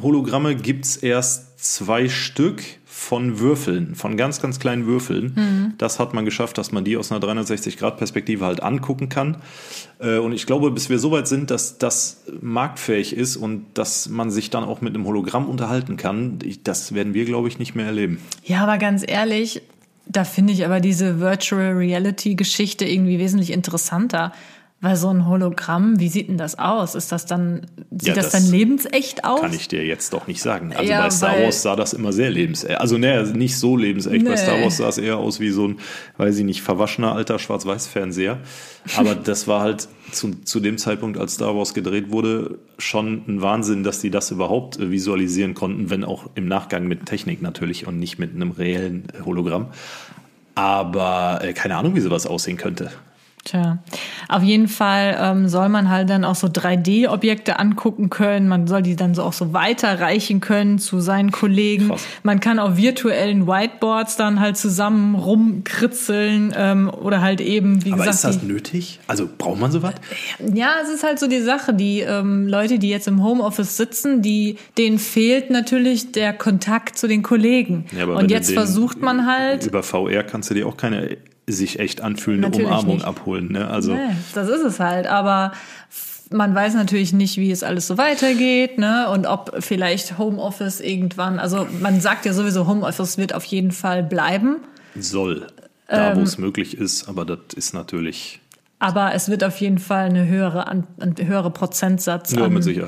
Hologramme 0.00 0.56
gibt 0.56 0.84
es 0.84 0.96
erst 0.96 1.58
zwei 1.64 2.08
Stück 2.08 2.62
von 2.84 3.38
Würfeln, 3.38 3.94
von 3.96 4.16
ganz, 4.16 4.40
ganz 4.40 4.58
kleinen 4.58 4.86
Würfeln. 4.86 5.32
Mhm. 5.34 5.74
Das 5.78 5.98
hat 5.98 6.14
man 6.14 6.24
geschafft, 6.24 6.58
dass 6.58 6.72
man 6.72 6.84
die 6.84 6.96
aus 6.96 7.10
einer 7.10 7.20
360-Grad-Perspektive 7.20 8.44
halt 8.44 8.62
angucken 8.62 9.08
kann. 9.08 9.38
Äh, 9.98 10.18
und 10.18 10.32
ich 10.32 10.46
glaube, 10.46 10.70
bis 10.70 10.88
wir 10.88 10.98
so 10.98 11.10
weit 11.10 11.26
sind, 11.26 11.50
dass 11.50 11.78
das 11.78 12.22
marktfähig 12.40 13.14
ist 13.14 13.36
und 13.36 13.66
dass 13.74 14.08
man 14.08 14.30
sich 14.30 14.50
dann 14.50 14.64
auch 14.64 14.80
mit 14.80 14.94
einem 14.94 15.04
Hologramm 15.06 15.48
unterhalten 15.48 15.96
kann, 15.96 16.38
das 16.62 16.94
werden 16.94 17.14
wir, 17.14 17.24
glaube 17.24 17.48
ich, 17.48 17.58
nicht 17.58 17.74
mehr 17.74 17.86
erleben. 17.86 18.20
Ja, 18.44 18.62
aber 18.62 18.78
ganz 18.78 19.04
ehrlich, 19.06 19.62
da 20.06 20.24
finde 20.24 20.52
ich 20.52 20.64
aber 20.64 20.80
diese 20.80 21.20
Virtual 21.20 21.72
Reality 21.72 22.36
Geschichte 22.36 22.84
irgendwie 22.84 23.18
wesentlich 23.18 23.52
interessanter. 23.52 24.32
Weil 24.84 24.96
so 24.96 25.08
ein 25.08 25.26
Hologramm, 25.26 25.98
wie 25.98 26.10
sieht 26.10 26.28
denn 26.28 26.36
das 26.36 26.58
aus? 26.58 26.94
Ist 26.94 27.10
das 27.10 27.24
dann, 27.24 27.62
sieht 27.90 28.08
ja, 28.08 28.14
das, 28.14 28.28
das, 28.28 28.42
dann 28.42 28.52
lebensecht 28.52 29.24
aus? 29.24 29.40
Kann 29.40 29.54
ich 29.54 29.66
dir 29.66 29.82
jetzt 29.82 30.12
doch 30.12 30.26
nicht 30.26 30.42
sagen. 30.42 30.74
Also 30.76 30.90
ja, 30.90 31.00
bei 31.00 31.08
Star 31.08 31.40
Wars 31.40 31.62
sah 31.62 31.74
das 31.74 31.94
immer 31.94 32.12
sehr 32.12 32.28
lebensecht. 32.28 32.78
Also 32.78 32.98
ne, 32.98 33.22
nicht 33.34 33.58
so 33.58 33.78
lebensecht. 33.78 34.22
Nee. 34.22 34.28
Bei 34.28 34.36
Star 34.36 34.60
Wars 34.60 34.76
sah 34.76 34.88
es 34.90 34.98
eher 34.98 35.16
aus 35.16 35.40
wie 35.40 35.48
so 35.48 35.68
ein, 35.68 35.78
weiß 36.18 36.36
ich 36.36 36.44
nicht, 36.44 36.60
verwaschener 36.60 37.14
alter 37.14 37.38
Schwarz-Weiß-Fernseher. 37.38 38.40
Aber 38.98 39.14
das 39.24 39.48
war 39.48 39.62
halt 39.62 39.88
zu, 40.12 40.32
zu 40.42 40.60
dem 40.60 40.76
Zeitpunkt, 40.76 41.16
als 41.16 41.36
Star 41.36 41.56
Wars 41.56 41.72
gedreht 41.72 42.10
wurde, 42.10 42.58
schon 42.76 43.22
ein 43.26 43.40
Wahnsinn, 43.40 43.84
dass 43.84 44.00
die 44.00 44.10
das 44.10 44.32
überhaupt 44.32 44.78
äh, 44.78 44.90
visualisieren 44.90 45.54
konnten, 45.54 45.88
wenn 45.88 46.04
auch 46.04 46.28
im 46.34 46.46
Nachgang 46.46 46.86
mit 46.86 47.06
Technik 47.06 47.40
natürlich 47.40 47.86
und 47.86 47.98
nicht 47.98 48.18
mit 48.18 48.34
einem 48.34 48.50
reellen 48.50 49.04
Hologramm. 49.24 49.68
Aber 50.54 51.40
äh, 51.42 51.54
keine 51.54 51.78
Ahnung, 51.78 51.94
wie 51.94 52.00
sowas 52.00 52.26
aussehen 52.26 52.58
könnte. 52.58 52.90
Tja, 53.44 53.78
auf 54.28 54.42
jeden 54.42 54.68
Fall 54.68 55.18
ähm, 55.20 55.48
soll 55.48 55.68
man 55.68 55.90
halt 55.90 56.08
dann 56.08 56.24
auch 56.24 56.34
so 56.34 56.46
3D-Objekte 56.46 57.58
angucken 57.58 58.08
können. 58.08 58.48
Man 58.48 58.66
soll 58.66 58.80
die 58.80 58.96
dann 58.96 59.14
so 59.14 59.22
auch 59.22 59.34
so 59.34 59.52
weiterreichen 59.52 60.40
können 60.40 60.78
zu 60.78 61.00
seinen 61.00 61.30
Kollegen. 61.30 61.88
Krass. 61.88 62.06
Man 62.22 62.40
kann 62.40 62.58
auf 62.58 62.78
virtuellen 62.78 63.46
Whiteboards 63.46 64.16
dann 64.16 64.40
halt 64.40 64.56
zusammen 64.56 65.14
rumkritzeln 65.14 66.54
ähm, 66.56 66.88
oder 66.88 67.20
halt 67.20 67.42
eben, 67.42 67.84
wie 67.84 67.92
Aber 67.92 68.04
gesagt. 68.04 68.24
Aber 68.24 68.30
ist 68.30 68.42
das 68.42 68.48
nötig? 68.48 69.00
Also 69.08 69.28
braucht 69.36 69.60
man 69.60 69.70
sowas? 69.70 69.92
Ja, 70.54 70.76
es 70.82 70.88
ist 70.88 71.04
halt 71.04 71.18
so 71.18 71.26
die 71.26 71.42
Sache. 71.42 71.74
Die 71.74 72.00
ähm, 72.00 72.46
Leute, 72.46 72.78
die 72.78 72.88
jetzt 72.88 73.08
im 73.08 73.22
Homeoffice 73.22 73.76
sitzen, 73.76 74.22
die 74.22 74.56
denen 74.78 74.98
fehlt 74.98 75.50
natürlich 75.50 76.12
der 76.12 76.32
Kontakt 76.32 76.96
zu 76.96 77.08
den 77.08 77.22
Kollegen. 77.22 77.84
Ja, 77.94 78.06
Und 78.06 78.30
jetzt 78.30 78.52
versucht 78.52 79.02
man 79.02 79.26
halt. 79.26 79.66
Über 79.66 79.82
VR 79.82 80.22
kannst 80.22 80.48
du 80.48 80.54
dir 80.54 80.66
auch 80.66 80.78
keine 80.78 81.18
sich 81.46 81.78
echt 81.78 82.00
anfühlende 82.00 82.48
natürlich 82.48 82.68
Umarmung 82.68 82.96
nicht. 82.96 83.06
abholen. 83.06 83.52
Ne? 83.52 83.68
Also 83.68 83.94
nee, 83.94 84.16
das 84.34 84.48
ist 84.48 84.62
es 84.62 84.80
halt. 84.80 85.06
Aber 85.06 85.52
man 86.30 86.54
weiß 86.54 86.74
natürlich 86.74 87.12
nicht, 87.12 87.36
wie 87.36 87.50
es 87.50 87.62
alles 87.62 87.86
so 87.86 87.98
weitergeht, 87.98 88.78
ne? 88.78 89.08
Und 89.10 89.26
ob 89.26 89.56
vielleicht 89.60 90.18
Homeoffice 90.18 90.80
irgendwann, 90.80 91.38
also 91.38 91.66
man 91.80 92.00
sagt 92.00 92.24
ja 92.24 92.32
sowieso, 92.32 92.66
Homeoffice 92.66 93.18
wird 93.18 93.34
auf 93.34 93.44
jeden 93.44 93.72
Fall 93.72 94.02
bleiben. 94.02 94.56
Soll. 94.98 95.46
Da, 95.86 96.12
ähm, 96.12 96.18
wo 96.18 96.22
es 96.22 96.38
möglich 96.38 96.78
ist, 96.78 97.08
aber 97.08 97.24
das 97.26 97.38
ist 97.54 97.74
natürlich 97.74 98.40
aber 98.80 99.14
es 99.14 99.30
wird 99.30 99.44
auf 99.44 99.60
jeden 99.60 99.78
Fall 99.78 100.06
eine 100.06 100.26
höhere, 100.26 100.68
ein 100.68 100.84
höhere 101.18 101.50
Prozentsatz 101.50 102.32
ja, 102.32 102.44
an 102.44 102.60
ja. 102.60 102.84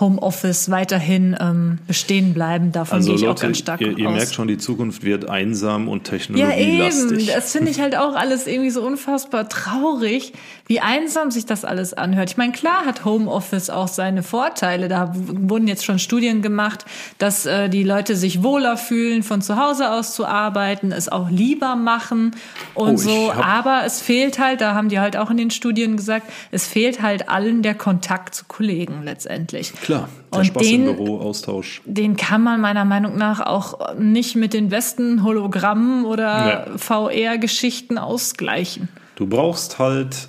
Homeoffice 0.00 0.70
weiterhin 0.70 1.36
ähm, 1.38 1.78
bestehen 1.86 2.34
bleiben. 2.34 2.72
Davon 2.72 2.96
also 2.96 3.08
gehe 3.08 3.16
ich 3.16 3.20
Leute, 3.22 3.32
auch 3.32 3.42
ganz 3.42 3.58
stark 3.58 3.80
ihr, 3.80 3.96
ihr 3.96 4.08
aus. 4.08 4.16
merkt 4.16 4.34
schon, 4.34 4.48
die 4.48 4.58
Zukunft 4.58 5.04
wird 5.04 5.28
einsam 5.28 5.88
und 5.88 6.04
technologielastig. 6.04 7.10
Ja, 7.10 7.16
eben. 7.16 7.26
Das 7.26 7.52
finde 7.52 7.70
ich 7.70 7.80
halt 7.80 7.96
auch 7.96 8.16
alles 8.16 8.48
irgendwie 8.48 8.70
so 8.70 8.82
unfassbar 8.82 9.48
traurig, 9.48 10.32
wie 10.66 10.80
einsam 10.80 11.30
sich 11.30 11.46
das 11.46 11.64
alles 11.64 11.94
anhört. 11.94 12.30
Ich 12.30 12.36
meine, 12.36 12.52
klar 12.52 12.84
hat 12.84 13.04
Homeoffice 13.04 13.70
auch 13.70 13.88
seine 13.88 14.24
Vorteile. 14.24 14.88
Da 14.88 15.12
wurden 15.14 15.68
jetzt 15.68 15.84
schon 15.84 16.00
Studien 16.00 16.42
gemacht, 16.42 16.86
dass 17.18 17.46
äh, 17.46 17.68
die 17.68 17.84
Leute 17.84 18.16
sich 18.16 18.42
wohler 18.42 18.76
fühlen, 18.76 19.22
von 19.22 19.42
zu 19.42 19.56
Hause 19.56 19.92
aus 19.92 20.14
zu 20.14 20.26
arbeiten, 20.26 20.90
es 20.90 21.08
auch 21.08 21.30
lieber 21.30 21.76
machen 21.76 22.34
und 22.74 22.94
oh, 22.94 22.96
so. 22.96 23.32
Aber 23.32 23.82
es 23.86 24.00
fehlt 24.00 24.40
halt, 24.40 24.60
da 24.60 24.74
haben 24.74 24.88
die 24.88 24.98
halt 24.98 25.16
auch 25.16 25.25
in 25.30 25.36
den 25.36 25.50
Studien 25.50 25.96
gesagt, 25.96 26.30
es 26.50 26.66
fehlt 26.66 27.02
halt 27.02 27.28
allen 27.28 27.62
der 27.62 27.74
Kontakt 27.74 28.34
zu 28.34 28.44
Kollegen 28.46 29.02
letztendlich. 29.04 29.72
Klar, 29.74 30.08
der 30.32 30.40
und 30.40 30.44
Spaß 30.46 30.62
den, 30.62 30.86
im 30.86 30.96
Büro, 30.96 31.20
Austausch. 31.20 31.82
Den 31.84 32.16
kann 32.16 32.42
man 32.42 32.60
meiner 32.60 32.84
Meinung 32.84 33.16
nach 33.16 33.40
auch 33.40 33.94
nicht 33.96 34.36
mit 34.36 34.52
den 34.52 34.68
besten 34.68 35.22
Hologrammen 35.22 36.04
oder 36.04 36.68
nee. 36.70 36.78
VR-Geschichten 36.78 37.98
ausgleichen. 37.98 38.88
Du 39.16 39.26
brauchst 39.26 39.78
halt 39.78 40.28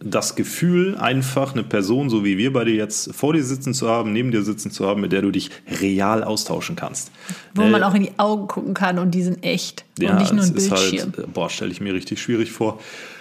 das 0.00 0.36
Gefühl, 0.36 0.96
einfach 0.96 1.52
eine 1.52 1.62
Person, 1.62 2.10
so 2.10 2.24
wie 2.24 2.36
wir 2.36 2.52
bei 2.52 2.64
dir 2.64 2.74
jetzt 2.74 3.14
vor 3.14 3.32
dir 3.32 3.42
sitzen 3.42 3.72
zu 3.72 3.88
haben, 3.88 4.12
neben 4.12 4.30
dir 4.30 4.42
sitzen 4.42 4.70
zu 4.70 4.86
haben, 4.86 5.00
mit 5.00 5.12
der 5.12 5.22
du 5.22 5.30
dich 5.30 5.50
real 5.80 6.22
austauschen 6.22 6.76
kannst. 6.76 7.10
Wo 7.54 7.62
äh, 7.62 7.70
man 7.70 7.82
auch 7.82 7.94
in 7.94 8.02
die 8.02 8.12
Augen 8.18 8.46
gucken 8.46 8.74
kann 8.74 8.98
und 8.98 9.12
die 9.12 9.22
sind 9.22 9.42
echt 9.42 9.84
ja, 9.98 10.10
und 10.10 10.18
nicht 10.18 10.32
nur 10.32 10.44
ein 10.44 10.52
Bildschirm. 10.52 11.12
Halt, 11.16 11.32
boah, 11.32 11.48
stelle 11.48 11.72
ich 11.72 11.80
mir 11.80 11.94
richtig 11.94 12.20
schwierig 12.20 12.52
vor. 12.52 12.78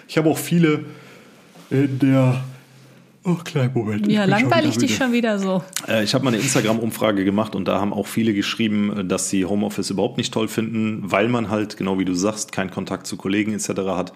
Ich 0.08 0.18
habe 0.18 0.30
auch 0.30 0.38
viele 0.38 0.86
in 1.70 2.00
der 2.00 2.44
Oh, 3.28 3.38
kleinen 3.44 3.74
Moment. 3.74 4.06
Ja, 4.12 4.26
langweile 4.26 4.68
ich 4.68 4.78
dich 4.78 4.96
schon 4.96 5.12
wieder 5.12 5.40
so. 5.40 5.64
Äh, 5.88 6.04
ich 6.04 6.14
habe 6.14 6.24
mal 6.24 6.32
eine 6.32 6.38
Instagram-Umfrage 6.38 7.26
gemacht 7.26 7.56
und 7.56 7.68
da 7.68 7.82
haben 7.82 7.92
auch 7.92 8.06
viele 8.06 8.36
geschrieben, 8.36 9.10
dass 9.10 9.32
sie 9.32 9.46
Homeoffice 9.46 9.90
überhaupt 9.90 10.20
nicht 10.20 10.32
toll 10.32 10.48
finden, 10.48 11.02
weil 11.06 11.28
man 11.28 11.50
halt, 11.50 11.76
genau 11.76 11.98
wie 11.98 12.06
du 12.06 12.14
sagst, 12.14 12.52
keinen 12.52 12.70
Kontakt 12.70 13.08
zu 13.08 13.18
Kollegen 13.18 13.52
etc. 13.54 13.70
hat. 13.88 14.14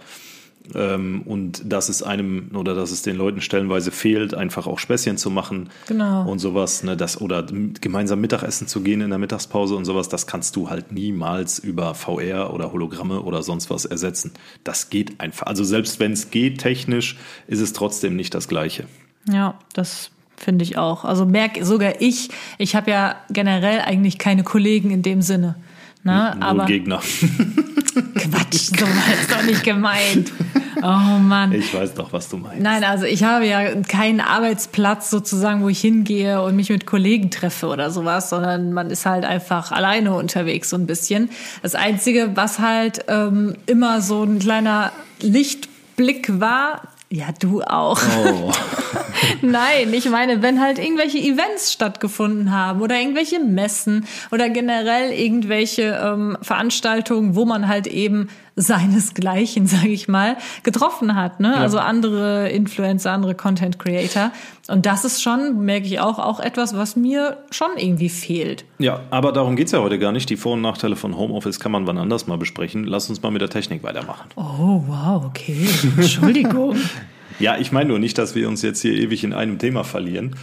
Ähm, 0.75 1.21
und 1.25 1.61
dass 1.71 1.89
es 1.89 2.03
einem 2.03 2.51
oder 2.53 2.75
dass 2.75 2.91
es 2.91 3.01
den 3.01 3.15
Leuten 3.15 3.41
stellenweise 3.41 3.91
fehlt, 3.91 4.33
einfach 4.33 4.67
auch 4.67 4.79
Späßchen 4.79 5.17
zu 5.17 5.29
machen 5.29 5.69
genau. 5.87 6.29
und 6.29 6.39
sowas, 6.39 6.83
ne, 6.83 6.95
das, 6.95 7.19
oder 7.21 7.45
gemeinsam 7.81 8.21
Mittagessen 8.21 8.67
zu 8.67 8.81
gehen 8.81 9.01
in 9.01 9.09
der 9.09 9.19
Mittagspause 9.19 9.75
und 9.75 9.85
sowas, 9.85 10.09
das 10.09 10.27
kannst 10.27 10.55
du 10.55 10.69
halt 10.69 10.91
niemals 10.91 11.59
über 11.59 11.95
VR 11.95 12.53
oder 12.53 12.71
Hologramme 12.71 13.21
oder 13.21 13.43
sonst 13.43 13.69
was 13.69 13.85
ersetzen. 13.85 14.31
Das 14.63 14.89
geht 14.89 15.19
einfach. 15.19 15.47
Also 15.47 15.63
selbst 15.63 15.99
wenn 15.99 16.11
es 16.11 16.31
geht 16.31 16.59
technisch, 16.59 17.17
ist 17.47 17.59
es 17.59 17.73
trotzdem 17.73 18.15
nicht 18.15 18.33
das 18.33 18.47
Gleiche. 18.47 18.85
Ja, 19.31 19.57
das 19.73 20.11
finde 20.37 20.63
ich 20.63 20.77
auch. 20.77 21.05
Also 21.05 21.25
merke 21.25 21.65
sogar 21.65 22.01
ich, 22.01 22.29
ich 22.57 22.75
habe 22.75 22.91
ja 22.91 23.15
generell 23.29 23.81
eigentlich 23.81 24.17
keine 24.17 24.43
Kollegen 24.43 24.91
in 24.91 25.01
dem 25.01 25.21
Sinne. 25.21 25.55
Ne? 26.03 26.33
Nur 26.35 26.43
aber 26.43 26.65
Gegner. 26.65 27.01
Quatsch, 28.15 28.69
so 28.77 28.85
war 28.85 29.37
doch 29.37 29.43
nicht 29.43 29.63
gemeint. 29.63 30.31
Oh 30.77 31.19
Mann. 31.19 31.51
Ich 31.51 31.73
weiß 31.73 31.93
doch, 31.95 32.13
was 32.13 32.29
du 32.29 32.37
meinst. 32.37 32.61
Nein, 32.61 32.83
also 32.83 33.05
ich 33.05 33.23
habe 33.23 33.45
ja 33.45 33.75
keinen 33.81 34.21
Arbeitsplatz 34.21 35.09
sozusagen, 35.09 35.61
wo 35.61 35.69
ich 35.69 35.81
hingehe 35.81 36.41
und 36.41 36.55
mich 36.55 36.69
mit 36.69 36.85
Kollegen 36.85 37.31
treffe 37.31 37.67
oder 37.67 37.91
sowas, 37.91 38.29
sondern 38.29 38.71
man 38.71 38.89
ist 38.89 39.05
halt 39.05 39.25
einfach 39.25 39.71
alleine 39.71 40.13
unterwegs 40.13 40.69
so 40.69 40.77
ein 40.77 40.85
bisschen. 40.85 41.29
Das 41.61 41.75
Einzige, 41.75 42.31
was 42.35 42.59
halt 42.59 43.05
ähm, 43.07 43.55
immer 43.65 44.01
so 44.01 44.23
ein 44.23 44.39
kleiner 44.39 44.93
Lichtblick 45.21 46.39
war, 46.39 46.83
Ja, 47.11 47.27
du 47.39 47.63
auch. 47.63 47.99
Oh. 48.23 48.51
Nein, 49.41 49.91
ich 49.93 50.07
meine, 50.09 50.43
wenn 50.43 50.61
halt 50.61 50.77
irgendwelche 50.77 51.17
Events 51.17 51.73
stattgefunden 51.73 52.51
haben 52.51 52.81
oder 52.81 52.99
irgendwelche 52.99 53.39
Messen 53.39 54.05
oder 54.31 54.49
generell 54.49 55.11
irgendwelche 55.11 55.99
ähm, 56.03 56.37
Veranstaltungen, 56.43 57.35
wo 57.35 57.45
man 57.45 57.67
halt 57.67 57.87
eben 57.87 58.29
seinesgleichen, 58.59 59.67
sage 59.67 59.89
ich 59.89 60.07
mal, 60.07 60.37
getroffen 60.63 61.15
hat. 61.15 61.39
Ne? 61.39 61.53
Ja. 61.55 61.61
Also 61.61 61.79
andere 61.79 62.49
Influencer, 62.49 63.11
andere 63.11 63.33
Content 63.33 63.79
Creator. 63.79 64.31
Und 64.67 64.85
das 64.85 65.05
ist 65.05 65.23
schon, 65.23 65.65
merke 65.65 65.87
ich 65.87 65.99
auch, 65.99 66.19
auch 66.19 66.39
etwas, 66.39 66.75
was 66.75 66.95
mir 66.95 67.37
schon 67.49 67.69
irgendwie 67.77 68.09
fehlt. 68.09 68.65
Ja, 68.77 69.01
aber 69.09 69.31
darum 69.31 69.55
geht's 69.55 69.71
ja 69.71 69.79
heute 69.79 69.97
gar 69.97 70.11
nicht. 70.11 70.29
Die 70.29 70.37
Vor- 70.37 70.53
und 70.53 70.61
Nachteile 70.61 70.95
von 70.95 71.17
Homeoffice 71.17 71.59
kann 71.59 71.71
man 71.71 71.87
wann 71.87 71.97
anders 71.97 72.27
mal 72.27 72.37
besprechen. 72.37 72.83
Lass 72.83 73.09
uns 73.09 73.21
mal 73.21 73.31
mit 73.31 73.41
der 73.41 73.49
Technik 73.49 73.81
weitermachen. 73.81 74.29
Oh, 74.35 74.83
wow, 74.85 75.25
okay. 75.25 75.67
Entschuldigung. 75.97 76.75
ja, 77.39 77.57
ich 77.57 77.71
meine 77.71 77.89
nur 77.89 77.99
nicht, 77.99 78.17
dass 78.17 78.35
wir 78.35 78.47
uns 78.47 78.61
jetzt 78.61 78.81
hier 78.81 78.93
ewig 78.93 79.23
in 79.23 79.33
einem 79.33 79.57
Thema 79.57 79.83
verlieren. 79.83 80.35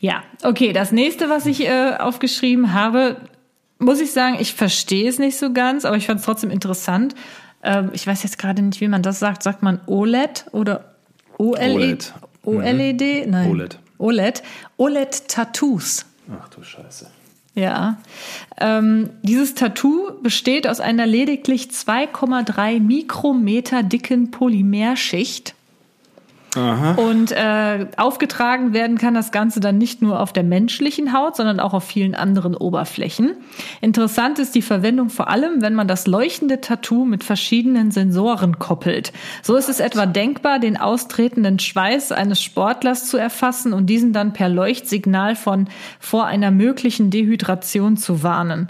Ja, 0.00 0.22
okay. 0.42 0.72
Das 0.72 0.92
nächste, 0.92 1.30
was 1.30 1.46
ich 1.46 1.66
äh, 1.66 1.94
aufgeschrieben 1.98 2.74
habe, 2.74 3.16
muss 3.78 4.00
ich 4.00 4.12
sagen, 4.12 4.36
ich 4.40 4.54
verstehe 4.54 5.08
es 5.08 5.18
nicht 5.18 5.36
so 5.36 5.52
ganz, 5.52 5.84
aber 5.84 5.96
ich 5.96 6.06
fand 6.06 6.20
es 6.20 6.26
trotzdem 6.26 6.50
interessant. 6.50 7.14
Ähm, 7.62 7.90
ich 7.92 8.06
weiß 8.06 8.22
jetzt 8.22 8.38
gerade 8.38 8.62
nicht, 8.62 8.80
wie 8.80 8.88
man 8.88 9.02
das 9.02 9.18
sagt. 9.18 9.42
Sagt 9.42 9.62
man 9.62 9.80
OLED 9.86 10.46
oder 10.52 10.96
OLED? 11.38 12.14
OLED? 12.42 13.02
E 13.02 13.24
mhm. 13.26 13.30
Nein. 13.30 13.50
OLED. 13.50 13.78
OLED. 13.98 14.42
OLED-Tattoos. 14.76 16.06
Ach 16.40 16.48
du 16.48 16.62
Scheiße. 16.62 17.10
Ja. 17.56 17.96
Ähm, 18.60 19.08
dieses 19.22 19.54
Tattoo 19.54 20.12
besteht 20.22 20.68
aus 20.68 20.78
einer 20.78 21.06
lediglich 21.06 21.68
2,3 21.68 22.80
Mikrometer 22.80 23.82
dicken 23.82 24.30
Polymerschicht. 24.30 25.55
Aha. 26.56 26.92
Und 26.92 27.32
äh, 27.32 27.86
aufgetragen 27.96 28.72
werden 28.72 28.98
kann 28.98 29.14
das 29.14 29.32
Ganze 29.32 29.60
dann 29.60 29.78
nicht 29.78 30.02
nur 30.02 30.20
auf 30.20 30.32
der 30.32 30.42
menschlichen 30.42 31.12
Haut, 31.12 31.36
sondern 31.36 31.60
auch 31.60 31.74
auf 31.74 31.84
vielen 31.84 32.14
anderen 32.14 32.54
Oberflächen. 32.54 33.34
Interessant 33.80 34.38
ist 34.38 34.54
die 34.54 34.62
Verwendung 34.62 35.10
vor 35.10 35.28
allem, 35.28 35.62
wenn 35.62 35.74
man 35.74 35.88
das 35.88 36.06
leuchtende 36.06 36.60
Tattoo 36.60 37.04
mit 37.04 37.24
verschiedenen 37.24 37.90
Sensoren 37.90 38.58
koppelt. 38.58 39.12
So 39.42 39.56
ist 39.56 39.68
es 39.68 39.80
etwa 39.80 40.06
denkbar, 40.06 40.58
den 40.58 40.76
austretenden 40.76 41.58
Schweiß 41.58 42.12
eines 42.12 42.42
Sportlers 42.42 43.08
zu 43.08 43.16
erfassen 43.16 43.72
und 43.72 43.86
diesen 43.86 44.12
dann 44.12 44.32
per 44.32 44.48
Leuchtsignal 44.48 45.36
von 45.36 45.68
vor 45.98 46.26
einer 46.26 46.50
möglichen 46.50 47.10
Dehydration 47.10 47.96
zu 47.96 48.22
warnen. 48.22 48.68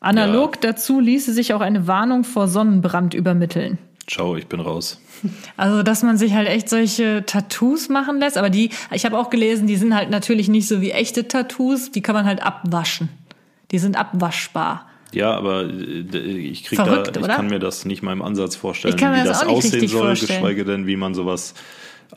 Analog 0.00 0.56
ja. 0.56 0.70
dazu 0.70 1.00
ließe 1.00 1.32
sich 1.32 1.54
auch 1.54 1.60
eine 1.60 1.86
Warnung 1.86 2.24
vor 2.24 2.48
Sonnenbrand 2.48 3.14
übermitteln. 3.14 3.78
Ciao, 4.08 4.36
ich 4.36 4.46
bin 4.46 4.60
raus. 4.60 5.00
Also, 5.56 5.82
dass 5.82 6.02
man 6.02 6.18
sich 6.18 6.34
halt 6.34 6.46
echt 6.46 6.68
solche 6.68 7.24
Tattoos 7.26 7.88
machen 7.88 8.20
lässt, 8.20 8.36
aber 8.36 8.50
die, 8.50 8.70
ich 8.92 9.04
habe 9.04 9.18
auch 9.18 9.30
gelesen, 9.30 9.66
die 9.66 9.76
sind 9.76 9.94
halt 9.94 10.10
natürlich 10.10 10.48
nicht 10.48 10.68
so 10.68 10.80
wie 10.80 10.90
echte 10.90 11.26
Tattoos, 11.26 11.90
die 11.90 12.02
kann 12.02 12.14
man 12.14 12.26
halt 12.26 12.42
abwaschen. 12.42 13.08
Die 13.70 13.78
sind 13.78 13.96
abwaschbar. 13.96 14.86
Ja, 15.12 15.34
aber 15.34 15.64
äh, 15.64 16.18
ich 16.18 16.64
krieg 16.64 16.76
Verrückt, 16.76 17.16
da, 17.16 17.20
ich 17.20 17.24
oder? 17.24 17.34
kann 17.34 17.48
mir 17.48 17.58
das 17.58 17.84
nicht 17.84 18.02
mal 18.02 18.12
im 18.12 18.22
Ansatz 18.22 18.54
vorstellen, 18.56 18.94
wie 18.94 19.00
das, 19.00 19.40
das 19.40 19.44
aussehen 19.44 19.88
soll, 19.88 20.08
vorstellen. 20.08 20.40
geschweige 20.40 20.64
denn, 20.64 20.86
wie 20.86 20.96
man 20.96 21.14
sowas 21.14 21.54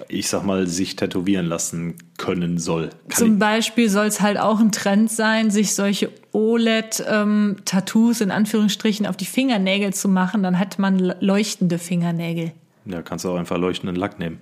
ich 0.08 0.28
sag 0.28 0.44
mal, 0.44 0.68
sich 0.68 0.96
tätowieren 0.96 1.46
lassen 1.46 1.96
können 2.18 2.58
soll. 2.58 2.90
Kann 3.10 3.18
Zum 3.18 3.40
Beispiel 3.40 3.90
soll 3.90 4.08
es 4.08 4.22
halt 4.22 4.40
auch 4.40 4.60
ein 4.60 4.72
Trend 4.72 5.12
sein, 5.12 5.52
sich 5.52 5.76
solche 5.76 6.12
OLED-Tattoos 6.32 8.22
ähm, 8.22 8.28
in 8.28 8.32
Anführungsstrichen 8.32 9.06
auf 9.06 9.18
die 9.18 9.26
Fingernägel 9.26 9.94
zu 9.94 10.10
machen. 10.10 10.44
Dann 10.44 10.60
hat 10.60 10.80
man 10.80 11.00
leuchtende 11.20 11.80
Fingernägel. 11.80 12.52
Ja, 12.86 13.02
kannst 13.02 13.26
du 13.26 13.30
auch 13.30 13.38
einfach 13.38 13.58
leuchtenden 13.58 13.96
Lack 13.96 14.20
nehmen. 14.20 14.40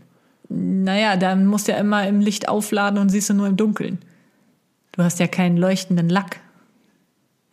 Naja, 0.50 1.18
dann 1.18 1.46
musst 1.46 1.68
du 1.68 1.74
ja 1.74 1.78
immer 1.78 2.08
im 2.08 2.22
Licht 2.22 2.48
aufladen 2.48 3.00
und 3.00 3.10
siehst 3.10 3.30
du 3.30 3.34
nur 3.34 3.48
im 3.48 3.58
Dunkeln. 3.58 4.00
Du 4.94 5.04
hast 5.04 5.20
ja 5.20 5.28
keinen 5.28 5.58
leuchtenden 5.58 6.10
Lack. 6.10 6.40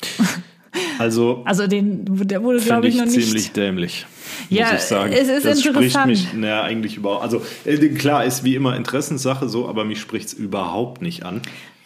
Also, 0.98 1.42
also 1.44 1.66
den, 1.66 2.04
der 2.26 2.42
wurde, 2.42 2.60
glaube 2.60 2.88
ich, 2.88 2.96
noch 2.96 3.04
nicht. 3.04 3.20
ziemlich 3.20 3.52
dämlich. 3.52 4.06
Ja, 4.48 4.72
muss 4.72 4.74
ich 4.74 4.80
sagen. 4.82 5.12
es 5.12 5.28
ist 5.28 5.44
das 5.44 5.64
interessant. 5.64 5.92
spricht 5.92 6.06
mich 6.06 6.32
naja, 6.34 6.62
eigentlich 6.62 6.96
überhaupt. 6.96 7.22
Also 7.22 7.42
äh, 7.64 7.76
klar 7.88 8.24
ist 8.24 8.44
wie 8.44 8.54
immer 8.54 8.76
Interessenssache 8.76 9.48
so, 9.48 9.68
aber 9.68 9.84
mich 9.84 10.00
spricht 10.00 10.28
es 10.28 10.32
überhaupt 10.32 11.02
nicht 11.02 11.24
an. 11.24 11.42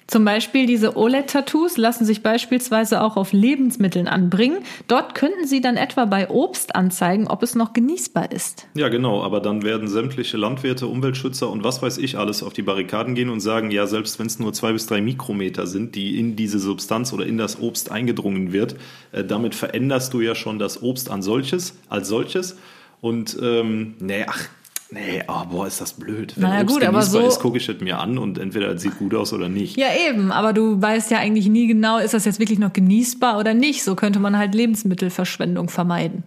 Zum 0.08 0.24
Beispiel 0.24 0.64
diese 0.64 0.96
OLED-Tattoos 0.96 1.76
lassen 1.76 2.06
sich 2.06 2.22
beispielsweise 2.22 3.02
auch 3.02 3.18
auf 3.18 3.34
Lebensmitteln 3.34 4.08
anbringen. 4.08 4.60
Dort 4.86 5.14
könnten 5.14 5.46
Sie 5.46 5.60
dann 5.60 5.76
etwa 5.76 6.06
bei 6.06 6.30
Obst 6.30 6.74
anzeigen, 6.74 7.28
ob 7.28 7.42
es 7.42 7.54
noch 7.54 7.74
genießbar 7.74 8.32
ist. 8.32 8.66
Ja, 8.72 8.88
genau. 8.88 9.22
Aber 9.22 9.40
dann 9.40 9.64
werden 9.64 9.86
sämtliche 9.86 10.38
Landwirte, 10.38 10.86
Umweltschützer 10.86 11.50
und 11.50 11.62
was 11.62 11.82
weiß 11.82 11.98
ich 11.98 12.16
alles 12.16 12.42
auf 12.42 12.54
die 12.54 12.62
Barrikaden 12.62 13.14
gehen 13.14 13.28
und 13.28 13.40
sagen, 13.40 13.70
ja, 13.70 13.86
selbst 13.86 14.18
wenn 14.18 14.28
es 14.28 14.38
nur 14.38 14.54
zwei 14.54 14.72
bis 14.72 14.86
drei 14.86 15.02
Mikrometer 15.02 15.66
sind, 15.66 15.94
die 15.94 16.18
in 16.18 16.36
diese 16.36 16.58
Substanz 16.58 17.12
oder 17.12 17.26
in 17.26 17.36
das 17.36 17.60
Obst 17.60 17.92
eingedrungen 17.92 18.54
wird, 18.54 18.76
äh, 19.12 19.24
damit 19.24 19.54
veränderst 19.54 20.14
du 20.14 20.22
ja 20.22 20.34
schon 20.34 20.58
das 20.58 20.82
Obst 20.82 21.10
an 21.10 21.20
solches, 21.20 21.76
als 21.90 22.08
solches. 22.08 22.56
Und 23.02 23.36
ähm, 23.42 23.94
nee, 24.00 24.24
ach, 24.26 24.48
Nee, 24.90 25.22
oh, 25.28 25.44
boah, 25.50 25.66
ist 25.66 25.80
das 25.80 25.92
blöd. 25.92 26.32
Wenn 26.36 26.44
naja, 26.44 26.62
Obst 26.62 26.74
gut, 26.74 26.84
aber 26.84 27.02
so 27.02 27.20
ist, 27.20 27.40
gucke 27.40 27.58
ich 27.58 27.68
es 27.68 27.80
mir 27.80 27.98
an 27.98 28.16
und 28.16 28.38
entweder 28.38 28.70
es 28.70 28.80
sieht 28.80 28.98
gut 28.98 29.14
aus 29.14 29.34
oder 29.34 29.50
nicht. 29.50 29.76
Ja, 29.76 29.88
eben, 30.08 30.32
aber 30.32 30.54
du 30.54 30.80
weißt 30.80 31.10
ja 31.10 31.18
eigentlich 31.18 31.48
nie 31.48 31.66
genau, 31.66 31.98
ist 31.98 32.14
das 32.14 32.24
jetzt 32.24 32.38
wirklich 32.38 32.58
noch 32.58 32.72
genießbar 32.72 33.38
oder 33.38 33.52
nicht. 33.52 33.84
So 33.84 33.94
könnte 33.94 34.18
man 34.18 34.38
halt 34.38 34.54
Lebensmittelverschwendung 34.54 35.68
vermeiden. 35.68 36.22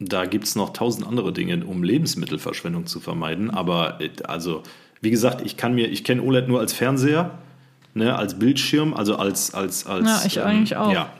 Da 0.00 0.24
gibt 0.24 0.46
es 0.46 0.56
noch 0.56 0.72
tausend 0.72 1.06
andere 1.06 1.32
Dinge, 1.32 1.64
um 1.64 1.84
Lebensmittelverschwendung 1.84 2.86
zu 2.86 2.98
vermeiden. 2.98 3.50
Aber 3.50 4.00
äh, 4.00 4.10
also, 4.24 4.62
wie 5.00 5.10
gesagt, 5.10 5.42
ich 5.44 5.56
kann 5.56 5.74
mir, 5.74 5.88
ich 5.88 6.02
kenne 6.02 6.22
OLED 6.22 6.48
nur 6.48 6.58
als 6.58 6.72
Fernseher, 6.72 7.38
ne, 7.94 8.16
als 8.16 8.38
Bildschirm, 8.38 8.94
also 8.94 9.16
als, 9.16 9.54
als, 9.54 9.86
als. 9.86 10.06
Ja, 10.06 10.22
ich 10.26 10.36
ähm, 10.38 10.42
eigentlich 10.42 10.76
auch. 10.76 10.92
Ja. 10.92 11.12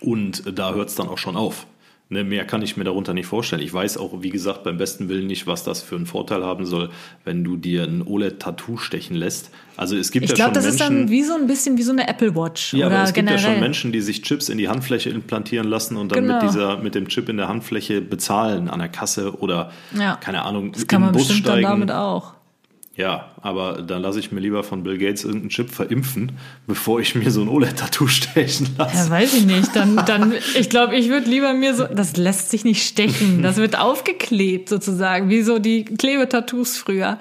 Und 0.00 0.58
da 0.58 0.74
hört 0.74 0.88
es 0.88 0.96
dann 0.96 1.08
auch 1.08 1.18
schon 1.18 1.36
auf. 1.36 1.66
Ne, 2.08 2.22
mehr 2.22 2.44
kann 2.44 2.62
ich 2.62 2.76
mir 2.76 2.84
darunter 2.84 3.14
nicht 3.14 3.26
vorstellen. 3.26 3.60
Ich 3.60 3.74
weiß 3.74 3.98
auch, 3.98 4.22
wie 4.22 4.30
gesagt, 4.30 4.62
beim 4.62 4.76
besten 4.76 5.08
Willen 5.08 5.26
nicht, 5.26 5.48
was 5.48 5.64
das 5.64 5.82
für 5.82 5.96
einen 5.96 6.06
Vorteil 6.06 6.44
haben 6.44 6.64
soll, 6.64 6.90
wenn 7.24 7.42
du 7.42 7.56
dir 7.56 7.82
ein 7.82 8.06
OLED-Tattoo 8.06 8.76
stechen 8.76 9.16
lässt. 9.16 9.50
Also 9.76 9.96
es 9.96 10.12
gibt 10.12 10.26
ich 10.26 10.30
ja 10.30 10.36
glaub, 10.36 10.54
schon 10.54 10.62
Menschen. 10.62 10.70
Ich 10.72 10.78
glaube, 10.78 10.94
das 10.94 11.00
ist 11.00 11.04
dann 11.04 11.10
wie 11.10 11.24
so 11.24 11.34
ein 11.34 11.48
bisschen 11.48 11.76
wie 11.76 11.82
so 11.82 11.90
eine 11.90 12.06
Apple 12.06 12.36
Watch. 12.36 12.74
Ja, 12.74 12.86
oder 12.86 12.96
aber 12.98 13.04
es 13.06 13.12
generell. 13.12 13.38
gibt 13.38 13.44
ja 13.44 13.52
schon 13.52 13.60
Menschen, 13.60 13.90
die 13.90 14.00
sich 14.00 14.22
Chips 14.22 14.48
in 14.48 14.56
die 14.56 14.68
Handfläche 14.68 15.10
implantieren 15.10 15.66
lassen 15.66 15.96
und 15.96 16.12
dann 16.12 16.22
genau. 16.22 16.34
mit 16.34 16.44
dieser 16.44 16.76
mit 16.76 16.94
dem 16.94 17.08
Chip 17.08 17.28
in 17.28 17.38
der 17.38 17.48
Handfläche 17.48 18.00
bezahlen 18.00 18.70
an 18.70 18.78
der 18.78 18.88
Kasse 18.88 19.40
oder 19.40 19.72
ja. 19.92 20.14
keine 20.14 20.42
Ahnung 20.42 20.70
das 20.70 20.86
kann 20.86 21.00
man 21.00 21.10
Bus 21.10 21.26
bestimmt 21.26 21.46
steigen. 21.46 21.62
Dann 21.62 21.80
damit 21.80 21.90
auch. 21.90 22.35
Ja, 22.96 23.30
aber 23.42 23.82
dann 23.82 24.00
lasse 24.00 24.18
ich 24.18 24.32
mir 24.32 24.40
lieber 24.40 24.64
von 24.64 24.82
Bill 24.82 24.96
Gates 24.96 25.22
irgendeinen 25.22 25.50
Chip 25.50 25.70
verimpfen, 25.70 26.32
bevor 26.66 26.98
ich 26.98 27.14
mir 27.14 27.30
so 27.30 27.42
ein 27.42 27.48
OLED-Tattoo 27.48 28.06
stechen 28.08 28.68
lasse. 28.78 28.96
Ja, 28.96 29.10
weiß 29.10 29.34
ich 29.34 29.44
nicht. 29.44 29.76
Dann, 29.76 29.96
dann, 30.06 30.32
ich 30.58 30.70
glaube, 30.70 30.96
ich 30.96 31.10
würde 31.10 31.28
lieber 31.28 31.52
mir 31.52 31.74
so, 31.74 31.84
das 31.84 32.16
lässt 32.16 32.50
sich 32.50 32.64
nicht 32.64 32.86
stechen. 32.86 33.42
Das 33.46 33.58
wird 33.58 33.78
aufgeklebt 33.78 34.68
sozusagen, 34.68 35.28
wie 35.28 35.42
so 35.42 35.58
die 35.58 35.84
Klebetattoos 35.84 36.78
früher. 36.78 37.18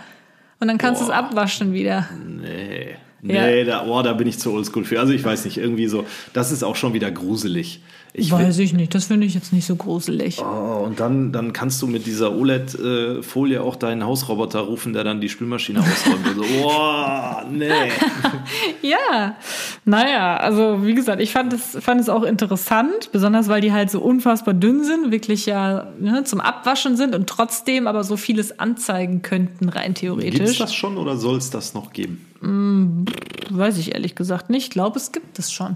Und 0.60 0.70
dann 0.70 0.78
kannst 0.78 1.02
du 1.02 1.06
es 1.06 1.12
abwaschen 1.12 1.74
wieder. 1.74 2.10
Nee. 2.26 2.96
Nee, 3.22 3.64
ja. 3.64 3.66
da, 3.66 3.86
oh, 3.88 4.02
da 4.02 4.14
bin 4.14 4.28
ich 4.28 4.40
zu 4.40 4.52
oldschool 4.54 4.86
für. 4.86 5.00
Also 5.00 5.12
ich 5.12 5.24
weiß 5.24 5.46
nicht, 5.46 5.58
irgendwie 5.58 5.88
so, 5.88 6.06
das 6.34 6.52
ist 6.52 6.64
auch 6.64 6.76
schon 6.76 6.94
wieder 6.94 7.12
gruselig. 7.12 7.82
Ich 8.18 8.32
Weiß 8.32 8.60
ich 8.60 8.74
nicht, 8.74 8.96
das 8.96 9.06
finde 9.06 9.28
ich 9.28 9.34
jetzt 9.34 9.52
nicht 9.52 9.66
so 9.66 9.76
gruselig. 9.76 10.40
Oh, 10.40 10.86
und 10.86 11.02
dann, 11.02 11.34
dann 11.34 11.52
kannst 11.52 11.82
du 11.82 11.88
mit 11.88 12.06
dieser 12.06 12.34
OLED-Folie 12.34 13.62
auch 13.62 13.76
deinen 13.76 14.06
Hausroboter 14.06 14.62
rufen, 14.62 14.94
der 14.94 15.04
dann 15.04 15.20
die 15.20 15.28
Spülmaschine 15.28 15.82
ausräumt. 15.82 16.26
so, 16.34 16.42
oh, 16.66 17.42
nee. 17.52 17.68
ja, 18.82 19.36
naja, 19.84 20.38
also 20.38 20.86
wie 20.86 20.94
gesagt, 20.94 21.22
ich 21.22 21.34
fand 21.34 21.52
es, 21.52 21.78
fand 21.82 22.00
es 22.00 22.08
auch 22.08 22.24
interessant, 22.24 23.12
besonders 23.12 23.50
weil 23.50 23.60
die 23.60 23.74
halt 23.74 23.92
so 23.92 24.00
unfassbar 24.00 24.54
dünn 24.54 24.86
sind, 24.86 25.12
wirklich 25.12 25.46
ja 25.46 25.92
ne, 26.00 26.24
zum 26.24 26.40
Abwaschen 26.40 26.96
sind 26.96 27.16
und 27.16 27.28
trotzdem 27.28 27.86
aber 27.86 28.06
so 28.06 28.16
vieles 28.16 28.60
anzeigen 28.60 29.24
könnten, 29.24 29.68
rein 29.68 29.94
theoretisch. 29.94 30.40
Gibt 30.40 30.50
es 30.50 30.58
das 30.58 30.74
schon 30.74 30.98
oder 30.98 31.18
soll 31.18 31.38
es 31.38 31.50
das 31.50 31.74
noch 31.74 31.92
geben? 31.92 32.26
Hm, 32.40 33.06
weiß 33.50 33.78
ich 33.78 33.94
ehrlich 33.94 34.16
gesagt 34.16 34.50
nicht. 34.50 34.66
Ich 34.66 34.70
glaube, 34.70 34.98
es 34.98 35.12
gibt 35.12 35.38
es 35.38 35.52
schon. 35.52 35.76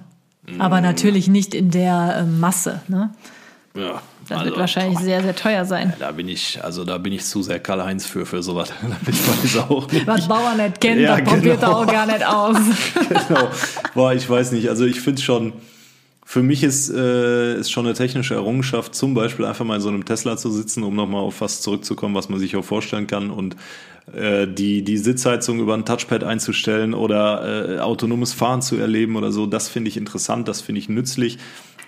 Aber 0.58 0.82
natürlich 0.82 1.28
nicht 1.28 1.54
in 1.54 1.72
der 1.72 2.18
äh, 2.20 2.26
Masse. 2.26 2.82
Ne? 2.88 3.12
Ja. 3.76 4.02
Das 4.28 4.38
also, 4.38 4.52
wird 4.52 4.60
wahrscheinlich 4.60 5.00
sehr, 5.00 5.24
sehr 5.24 5.36
teuer 5.36 5.66
sein. 5.66 5.94
Da 5.98 6.12
bin 6.12 6.28
ich, 6.28 6.64
also 6.64 6.86
da 6.86 7.00
bin 7.00 7.14
ich 7.14 7.26
zu 7.26 7.42
sehr 7.42 7.60
Karl-Heinz 7.60 8.06
für, 8.06 8.28
für 8.28 8.44
sowas. 8.44 8.72
ich 9.08 9.28
weiß 9.28 9.58
auch 9.70 9.92
nicht. 9.92 10.06
Was 10.06 10.28
Bauer 10.28 10.54
nicht 10.56 10.80
kennt, 10.80 11.02
ja, 11.02 11.20
das 11.20 11.28
probiert 11.28 11.60
genau. 11.60 11.72
er 11.72 11.78
auch 11.78 11.88
gar 11.88 12.06
nicht 12.06 12.26
aus. 12.26 12.58
genau. 13.10 13.50
Boah, 13.96 14.14
ich 14.14 14.30
weiß 14.30 14.52
nicht. 14.52 14.70
Also 14.70 14.86
ich 14.86 15.02
finde 15.02 15.22
schon, 15.22 15.54
für 16.32 16.44
mich 16.44 16.62
ist, 16.62 16.92
äh, 16.92 17.56
ist 17.56 17.72
schon 17.72 17.88
eine 17.88 17.96
technische 17.96 18.36
Errungenschaft, 18.36 18.94
zum 18.94 19.16
Beispiel 19.16 19.46
einfach 19.46 19.66
mal 19.66 19.78
in 19.78 19.82
so 19.82 19.90
einem 19.90 20.06
Tesla 20.06 20.38
zu 20.38 20.52
sitzen, 20.52 20.84
um 20.84 20.96
nochmal 20.96 21.24
auf 21.24 21.42
was 21.42 21.62
zurückzukommen, 21.62 22.14
was 22.14 22.30
man 22.30 22.40
sich 22.40 22.56
auch 22.56 22.64
vorstellen 22.64 23.08
kann 23.08 23.32
und 23.32 23.56
äh, 24.14 24.48
die, 24.48 24.84
die 24.84 25.00
Sitzheizung 25.00 25.60
über 25.60 25.74
ein 25.74 25.86
Touchpad 25.86 26.24
einzustellen 26.24 26.94
oder 26.94 27.78
äh, 27.78 27.80
autonomes 27.80 28.34
Fahren 28.34 28.62
zu 28.62 28.76
erleben 28.76 29.16
oder 29.16 29.32
so. 29.32 29.48
Das 29.48 29.70
finde 29.70 29.88
ich 29.88 29.98
interessant, 29.98 30.48
das 30.48 30.62
finde 30.62 30.78
ich 30.78 30.88
nützlich. 30.88 31.40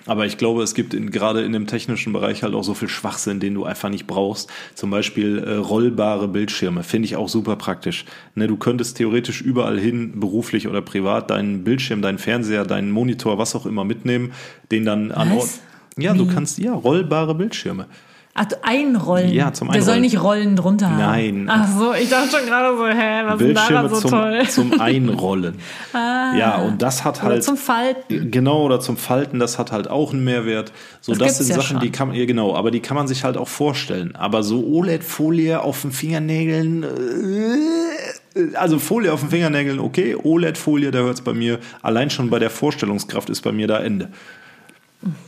Aber 0.05 0.25
ich 0.25 0.37
glaube, 0.37 0.63
es 0.63 0.73
gibt 0.73 0.93
in, 0.93 1.11
gerade 1.11 1.41
in 1.41 1.51
dem 1.51 1.67
technischen 1.67 2.13
Bereich 2.13 2.43
halt 2.43 2.53
auch 2.55 2.63
so 2.63 2.73
viel 2.73 2.89
Schwachsinn, 2.89 3.39
den 3.39 3.53
du 3.53 3.65
einfach 3.65 3.89
nicht 3.89 4.07
brauchst. 4.07 4.49
Zum 4.73 4.89
Beispiel 4.89 5.39
äh, 5.39 5.55
rollbare 5.55 6.27
Bildschirme, 6.27 6.83
finde 6.83 7.05
ich 7.05 7.15
auch 7.15 7.29
super 7.29 7.55
praktisch. 7.55 8.05
Ne, 8.35 8.47
du 8.47 8.57
könntest 8.57 8.97
theoretisch 8.97 9.41
überall 9.41 9.79
hin, 9.79 10.19
beruflich 10.19 10.67
oder 10.67 10.81
privat, 10.81 11.29
deinen 11.29 11.63
Bildschirm, 11.63 12.01
deinen 12.01 12.17
Fernseher, 12.17 12.65
deinen 12.65 12.91
Monitor, 12.91 13.37
was 13.37 13.55
auch 13.55 13.65
immer 13.65 13.83
mitnehmen, 13.83 14.31
den 14.71 14.85
dann 14.85 15.11
an 15.11 15.31
Ort. 15.31 15.49
Ja, 15.97 16.13
Wie? 16.13 16.19
du 16.19 16.27
kannst, 16.27 16.57
ja, 16.57 16.73
rollbare 16.73 17.35
Bildschirme. 17.35 17.85
Ach, 18.33 18.45
einrollen. 18.61 19.33
Ja, 19.33 19.51
zum 19.51 19.69
Einrollen. 19.69 19.85
Der 19.85 19.93
soll 19.93 20.01
nicht 20.01 20.23
rollen 20.23 20.55
drunter 20.55 20.89
haben. 20.89 20.99
Nein. 20.99 21.47
Ach 21.49 21.67
so, 21.77 21.93
ich 21.93 22.09
dachte 22.09 22.37
schon 22.37 22.45
gerade 22.45 22.77
so, 22.77 22.87
hä, 22.87 23.23
was 23.25 23.41
ist 23.41 23.57
daran 23.57 23.89
so 23.89 23.99
zum, 23.99 24.09
toll? 24.09 24.47
Zum 24.47 24.79
Einrollen. 24.79 25.55
ah, 25.93 26.33
ja, 26.37 26.55
und 26.61 26.81
das 26.81 27.03
hat 27.03 27.21
halt. 27.21 27.33
Oder 27.33 27.41
zum 27.41 27.57
Falten. 27.57 28.31
Genau, 28.31 28.63
oder 28.63 28.79
zum 28.79 28.95
Falten, 28.95 29.37
das 29.37 29.59
hat 29.59 29.73
halt 29.73 29.89
auch 29.89 30.13
einen 30.13 30.23
Mehrwert. 30.23 30.71
So, 31.01 31.11
das, 31.11 31.19
das 31.19 31.37
sind 31.39 31.49
ja 31.49 31.55
Sachen, 31.55 31.73
schon. 31.73 31.79
die 31.81 31.91
kann 31.91 32.07
man, 32.07 32.17
ja 32.17 32.25
genau, 32.25 32.55
aber 32.55 32.71
die 32.71 32.79
kann 32.79 32.95
man 32.95 33.07
sich 33.07 33.25
halt 33.25 33.35
auch 33.35 33.49
vorstellen. 33.49 34.15
Aber 34.15 34.43
so 34.43 34.65
OLED-Folie 34.65 35.61
auf 35.61 35.81
den 35.81 35.91
Fingernägeln, 35.91 36.83
äh, 36.83 38.55
also 38.55 38.79
Folie 38.79 39.11
auf 39.11 39.19
den 39.19 39.29
Fingernägeln, 39.29 39.79
okay, 39.79 40.15
OLED-Folie, 40.15 40.91
da 40.91 40.99
hört 40.99 41.15
es 41.15 41.21
bei 41.21 41.33
mir, 41.33 41.59
allein 41.81 42.09
schon 42.09 42.29
bei 42.29 42.39
der 42.39 42.49
Vorstellungskraft 42.49 43.29
ist 43.29 43.41
bei 43.41 43.51
mir 43.51 43.67
da 43.67 43.79
Ende. 43.79 44.07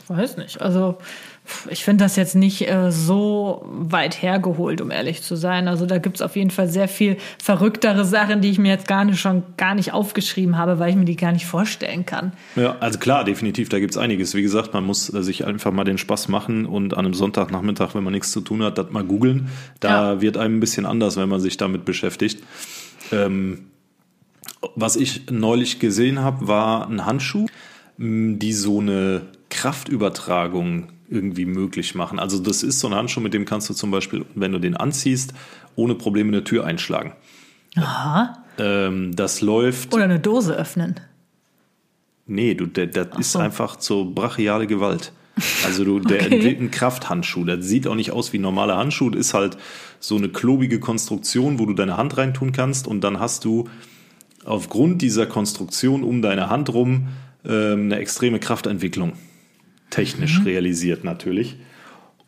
Weiß 0.08 0.38
nicht, 0.38 0.62
also 0.62 1.00
ich 1.70 1.84
finde 1.84 2.06
das 2.06 2.16
jetzt 2.16 2.36
nicht 2.36 2.70
äh, 2.70 2.92
so 2.92 3.66
weit 3.66 4.22
hergeholt, 4.22 4.80
um 4.80 4.92
ehrlich 4.92 5.22
zu 5.22 5.36
sein. 5.36 5.68
Also 5.68 5.86
da 5.86 5.98
gibt's 5.98 6.22
auf 6.22 6.36
jeden 6.36 6.52
Fall 6.52 6.70
sehr 6.70 6.88
viel 6.88 7.18
verrücktere 7.42 8.06
Sachen, 8.06 8.42
die 8.42 8.50
ich 8.50 8.60
mir 8.60 8.70
jetzt 8.70 8.88
gar 8.88 9.04
nicht 9.04 9.20
schon 9.20 9.44
gar 9.58 9.76
nicht 9.76 9.94
aufgeschrieben 9.94 10.58
habe, 10.58 10.80
weil 10.80 10.92
ich 10.92 10.96
mir 10.96 11.06
die 11.06 11.18
gar 11.18 11.34
nicht 11.34 11.46
vorstellen 11.46 12.06
kann. 12.06 12.32
Ja, 12.56 12.78
also 12.80 12.98
klar, 12.98 13.26
definitiv, 13.26 13.68
da 13.70 13.80
gibt's 13.80 13.98
einiges. 13.98 14.34
Wie 14.36 14.42
gesagt, 14.42 14.74
man 14.74 14.86
muss 14.86 15.14
äh, 15.14 15.22
sich 15.22 15.46
einfach 15.46 15.72
mal 15.72 15.84
den 15.84 15.98
Spaß 15.98 16.30
machen 16.30 16.66
und 16.66 16.94
an 16.94 17.06
einem 17.06 17.14
Sonntagnachmittag, 17.14 17.94
wenn 17.94 18.04
man 18.04 18.14
nichts 18.14 18.32
zu 18.32 18.42
tun 18.42 18.64
hat, 18.64 18.78
das 18.78 18.92
mal 18.92 19.04
googeln. 19.04 19.50
Da 19.82 20.14
ja. 20.14 20.22
wird 20.22 20.38
einem 20.38 20.58
ein 20.58 20.60
bisschen 20.62 20.86
anders, 20.86 21.18
wenn 21.18 21.28
man 21.28 21.42
sich 21.42 21.58
damit 21.58 21.84
beschäftigt. 21.84 22.42
Ähm, 23.12 23.66
was 24.76 24.96
ich 24.96 25.30
neulich 25.30 25.80
gesehen 25.80 26.20
habe, 26.20 26.48
war 26.48 26.88
ein 26.88 27.06
Handschuh, 27.06 27.48
die 27.98 28.54
so 28.54 28.80
eine 28.80 29.24
Kraftübertragung 29.50 30.88
irgendwie 31.14 31.46
möglich 31.46 31.96
machen. 31.96 32.20
Also 32.20 32.40
das 32.40 32.64
ist 32.64 32.80
so 32.80 32.88
ein 32.88 32.96
Handschuh, 32.96 33.22
mit 33.22 33.34
dem 33.34 33.46
kannst 33.46 33.70
du 33.70 33.74
zum 33.74 33.92
Beispiel, 33.92 34.26
wenn 34.36 34.52
du 34.52 34.60
den 34.60 34.76
anziehst, 34.76 35.34
ohne 35.76 35.96
Probleme 35.96 36.30
eine 36.30 36.44
Tür 36.44 36.66
einschlagen. 36.66 37.14
Aha. 37.76 38.44
Ähm, 38.58 39.16
das 39.16 39.42
läuft. 39.42 39.94
Oder 39.94 40.04
eine 40.06 40.20
Dose 40.20 40.56
öffnen. 40.56 41.00
Nee, 42.26 42.56
du, 42.56 42.66
der, 42.66 42.88
das 42.88 43.08
ist 43.20 43.32
so. 43.34 43.40
einfach 43.40 43.80
so 43.80 44.06
brachiale 44.06 44.68
Gewalt. 44.68 45.12
Also 45.66 45.84
du, 45.84 46.00
der 46.00 46.18
okay. 46.18 46.26
entwickelt 46.26 46.60
einen 46.60 46.72
Krafthandschuh. 46.72 47.44
Der 47.44 47.62
sieht 47.62 47.88
auch 47.88 47.96
nicht 47.96 48.12
aus 48.12 48.34
wie 48.34 48.38
ein 48.38 48.44
normaler 48.44 48.78
Handschuh. 48.78 49.10
Das 49.10 49.20
ist 49.20 49.34
halt 49.34 49.58
so 50.00 50.16
eine 50.16 50.30
klobige 50.30 50.80
Konstruktion, 50.80 51.60
wo 51.60 51.66
du 51.66 51.74
deine 51.74 51.98
Hand 51.98 52.18
reintun 52.18 52.52
kannst 52.52 52.88
und 52.88 53.02
dann 53.02 53.20
hast 53.20 53.46
du 53.46 53.68
aufgrund 54.46 55.02
dieser 55.02 55.26
Konstruktion 55.26 56.04
um 56.04 56.22
deine 56.22 56.50
Hand 56.50 56.72
rum 56.74 57.08
ähm, 57.46 57.86
eine 57.86 57.98
extreme 57.98 58.40
Kraftentwicklung 58.40 59.14
technisch 59.94 60.40
mhm. 60.40 60.46
realisiert 60.46 61.04
natürlich. 61.04 61.58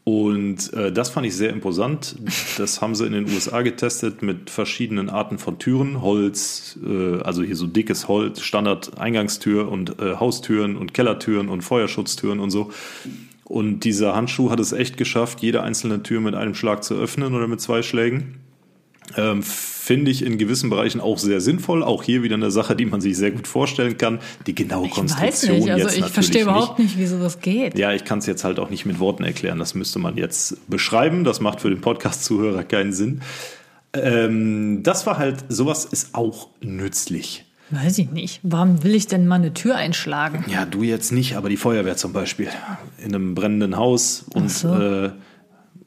Und 0.04 0.72
äh, 0.74 0.92
das 0.92 1.10
fand 1.10 1.26
ich 1.26 1.36
sehr 1.36 1.50
imposant. 1.50 2.16
Das 2.60 2.80
haben 2.80 2.94
sie 2.94 3.08
in 3.08 3.14
den 3.14 3.26
USA 3.26 3.64
getestet 3.64 4.22
mit 4.22 4.52
verschiedenen 4.52 5.10
Arten 5.10 5.40
von 5.40 5.58
Türen, 5.58 6.04
Holz, 6.04 6.78
äh, 6.86 7.22
also 7.22 7.42
hier 7.42 7.56
so 7.56 7.66
dickes 7.66 8.08
Holz, 8.08 8.42
Standard-Eingangstür 8.42 9.68
und 9.68 10.00
äh, 10.00 10.18
Haustüren 10.18 10.78
und 10.78 10.94
Kellertüren 10.94 11.50
und 11.50 11.64
Feuerschutztüren 11.64 12.40
und 12.40 12.52
so. 12.52 12.72
Und 13.46 13.80
dieser 13.80 14.16
Handschuh 14.16 14.52
hat 14.52 14.60
es 14.60 14.74
echt 14.74 14.98
geschafft, 14.98 15.42
jede 15.42 15.64
einzelne 15.64 16.04
Tür 16.04 16.22
mit 16.22 16.36
einem 16.36 16.54
Schlag 16.54 16.84
zu 16.84 16.94
öffnen 16.94 17.34
oder 17.34 17.48
mit 17.48 17.60
zwei 17.60 17.82
Schlägen. 17.82 18.45
Ähm, 19.18 19.44
Finde 19.44 20.10
ich 20.10 20.26
in 20.26 20.40
gewissen 20.40 20.72
Bereichen 20.72 21.00
auch 21.00 21.20
sehr 21.20 21.42
sinnvoll. 21.42 21.84
Auch 21.84 22.02
hier 22.02 22.24
wieder 22.24 22.36
eine 22.36 22.50
Sache, 22.50 22.76
die 22.76 22.86
man 22.86 23.02
sich 23.02 23.16
sehr 23.16 23.32
gut 23.32 23.48
vorstellen 23.48 23.98
kann. 23.98 24.20
Die 24.48 24.56
genaue 24.56 24.88
ich 24.88 24.92
Konstruktion 24.94 25.60
weiß 25.60 25.66
nicht. 25.66 25.72
Also 25.72 26.00
ich 26.00 26.12
verstehe 26.12 26.42
überhaupt 26.42 26.80
nicht, 26.80 26.98
wieso 26.98 27.20
das 27.20 27.40
geht. 27.40 27.78
Ja, 27.78 27.94
ich 27.94 28.04
kann 28.04 28.20
es 28.20 28.26
jetzt 28.26 28.44
halt 28.44 28.58
auch 28.60 28.72
nicht 28.72 28.86
mit 28.86 29.00
Worten 29.00 29.24
erklären. 29.24 29.60
Das 29.60 29.76
müsste 29.76 30.00
man 30.00 30.18
jetzt 30.18 30.70
beschreiben. 30.70 31.24
Das 31.24 31.40
macht 31.40 31.62
für 31.62 31.70
den 31.70 31.82
Podcast-Zuhörer 31.82 32.64
keinen 32.64 32.94
Sinn. 32.94 33.22
Ähm, 33.94 34.82
das 34.82 35.06
war 35.06 35.18
halt, 35.18 35.46
sowas 35.50 35.86
ist 35.86 36.16
auch 36.16 36.50
nützlich. 36.62 37.46
Weiß 37.72 37.98
ich 37.98 38.12
nicht. 38.12 38.40
Warum 38.44 38.84
will 38.84 38.94
ich 38.94 39.08
denn 39.08 39.28
mal 39.28 39.36
eine 39.36 39.54
Tür 39.54 39.76
einschlagen? 39.76 40.46
Ja, 40.48 40.66
du 40.66 40.84
jetzt 40.84 41.12
nicht, 41.12 41.36
aber 41.36 41.50
die 41.50 41.58
Feuerwehr 41.58 41.98
zum 41.98 42.14
Beispiel. 42.14 42.50
In 42.98 43.16
einem 43.16 43.34
brennenden 43.36 43.76
Haus 43.78 44.26
und 44.34 44.52
so. 44.52 44.74
äh, 44.74 45.12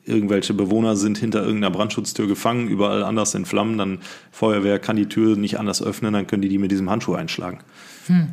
irgendwelche 0.09 0.55
Bewohner 0.55 0.97
sind 0.97 1.18
hinter 1.18 1.40
irgendeiner 1.40 1.71
Brandschutztür 1.71 2.27
gefangen, 2.27 2.68
überall 2.68 3.03
anders 3.03 3.35
in 3.35 3.44
Flammen, 3.44 3.79
dann 3.79 3.99
Feuerwehr 4.31 4.79
kann 4.79 4.97
die 4.97 5.07
Tür 5.07 5.37
nicht 5.37 5.59
anders 5.59 5.83
öffnen, 5.83 6.12
dann 6.12 6.27
können 6.27 6.42
die 6.42 6.49
die 6.49 6.59
mit 6.59 6.71
diesem 6.71 6.90
Handschuh 6.90 7.14
einschlagen. 7.14 7.61
Hm. 8.07 8.29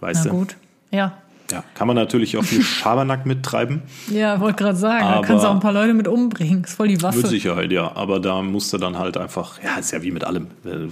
Weißt 0.00 0.24
Na 0.24 0.30
du? 0.30 0.38
gut, 0.38 0.56
ja. 0.90 1.18
Ja, 1.50 1.62
kann 1.74 1.86
man 1.86 1.94
natürlich 1.94 2.36
auch 2.36 2.44
viel 2.44 2.62
Schabernack 2.64 3.24
mittreiben. 3.24 3.82
Ja, 4.10 4.40
wollte 4.40 4.64
gerade 4.64 4.76
sagen, 4.76 5.04
da 5.04 5.22
kannst 5.22 5.44
du 5.44 5.48
auch 5.48 5.54
ein 5.54 5.60
paar 5.60 5.72
Leute 5.72 5.94
mit 5.94 6.08
umbringen. 6.08 6.64
Ist 6.64 6.74
voll 6.74 6.88
die 6.88 7.00
Waffe. 7.02 7.18
Mit 7.18 7.28
Sicherheit, 7.28 7.70
ja. 7.70 7.94
Aber 7.94 8.18
da 8.18 8.42
musst 8.42 8.72
du 8.72 8.78
dann 8.78 8.98
halt 8.98 9.16
einfach, 9.16 9.62
ja, 9.62 9.76
ist 9.76 9.92
ja 9.92 10.02
wie 10.02 10.10
mit 10.10 10.24
allem, 10.24 10.48
äh, 10.64 10.88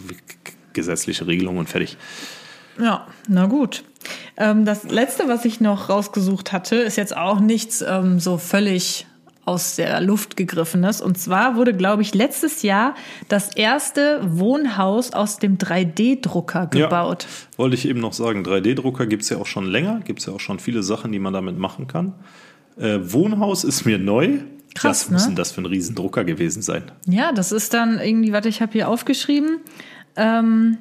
gesetzliche 0.73 1.27
Regelungen 1.27 1.59
und 1.59 1.69
fertig. 1.69 1.97
Ja, 2.79 3.07
na 3.29 3.47
gut. 3.47 3.85
Ähm, 4.37 4.65
das 4.65 4.85
letzte, 4.85 5.29
was 5.29 5.45
ich 5.45 5.61
noch 5.61 5.89
rausgesucht 5.89 6.53
hatte, 6.53 6.77
ist 6.77 6.97
jetzt 6.97 7.17
auch 7.17 7.41
nichts 7.41 7.83
ähm, 7.87 8.19
so 8.19 8.37
völlig 8.39 9.07
aus 9.45 9.77
der 9.77 10.01
Luft 10.01 10.37
gegriffenes. 10.37 11.01
Und 11.01 11.19
zwar 11.19 11.57
wurde, 11.57 11.75
glaube 11.75 12.03
ich, 12.03 12.15
letztes 12.15 12.63
Jahr 12.63 12.95
das 13.29 13.55
erste 13.55 14.21
Wohnhaus 14.25 15.13
aus 15.13 15.39
dem 15.39 15.59
3D-Drucker 15.59 16.67
gebaut. 16.67 17.25
Ja, 17.25 17.59
wollte 17.59 17.77
ich 17.77 17.87
eben 17.89 18.01
noch 18.01 18.13
sagen, 18.13 18.43
3D-Drucker 18.43 19.07
gibt 19.07 19.23
es 19.23 19.29
ja 19.29 19.39
auch 19.39 19.47
schon 19.47 19.67
länger, 19.67 20.01
gibt 20.05 20.21
es 20.21 20.27
ja 20.27 20.33
auch 20.33 20.41
schon 20.41 20.59
viele 20.59 20.83
Sachen, 20.83 21.13
die 21.13 21.19
man 21.19 21.33
damit 21.33 21.59
machen 21.59 21.87
kann. 21.87 22.15
Äh, 22.77 22.99
Wohnhaus 23.03 23.65
ist 23.65 23.85
mir 23.85 23.99
neu. 23.99 24.39
Krass, 24.75 25.05
Was 25.05 25.11
muss 25.11 25.23
ne? 25.23 25.29
denn 25.29 25.37
das 25.37 25.53
für 25.53 25.61
ein 25.61 25.67
Riesendrucker 25.67 26.25
gewesen 26.25 26.61
sein? 26.61 26.91
Ja, 27.07 27.33
das 27.33 27.53
ist 27.53 27.75
dann 27.75 28.01
irgendwie, 28.01 28.33
warte, 28.33 28.49
ich 28.49 28.61
habe 28.61 28.73
hier 28.73 28.89
aufgeschrieben. 28.89 29.59
Ähm, 30.17 30.79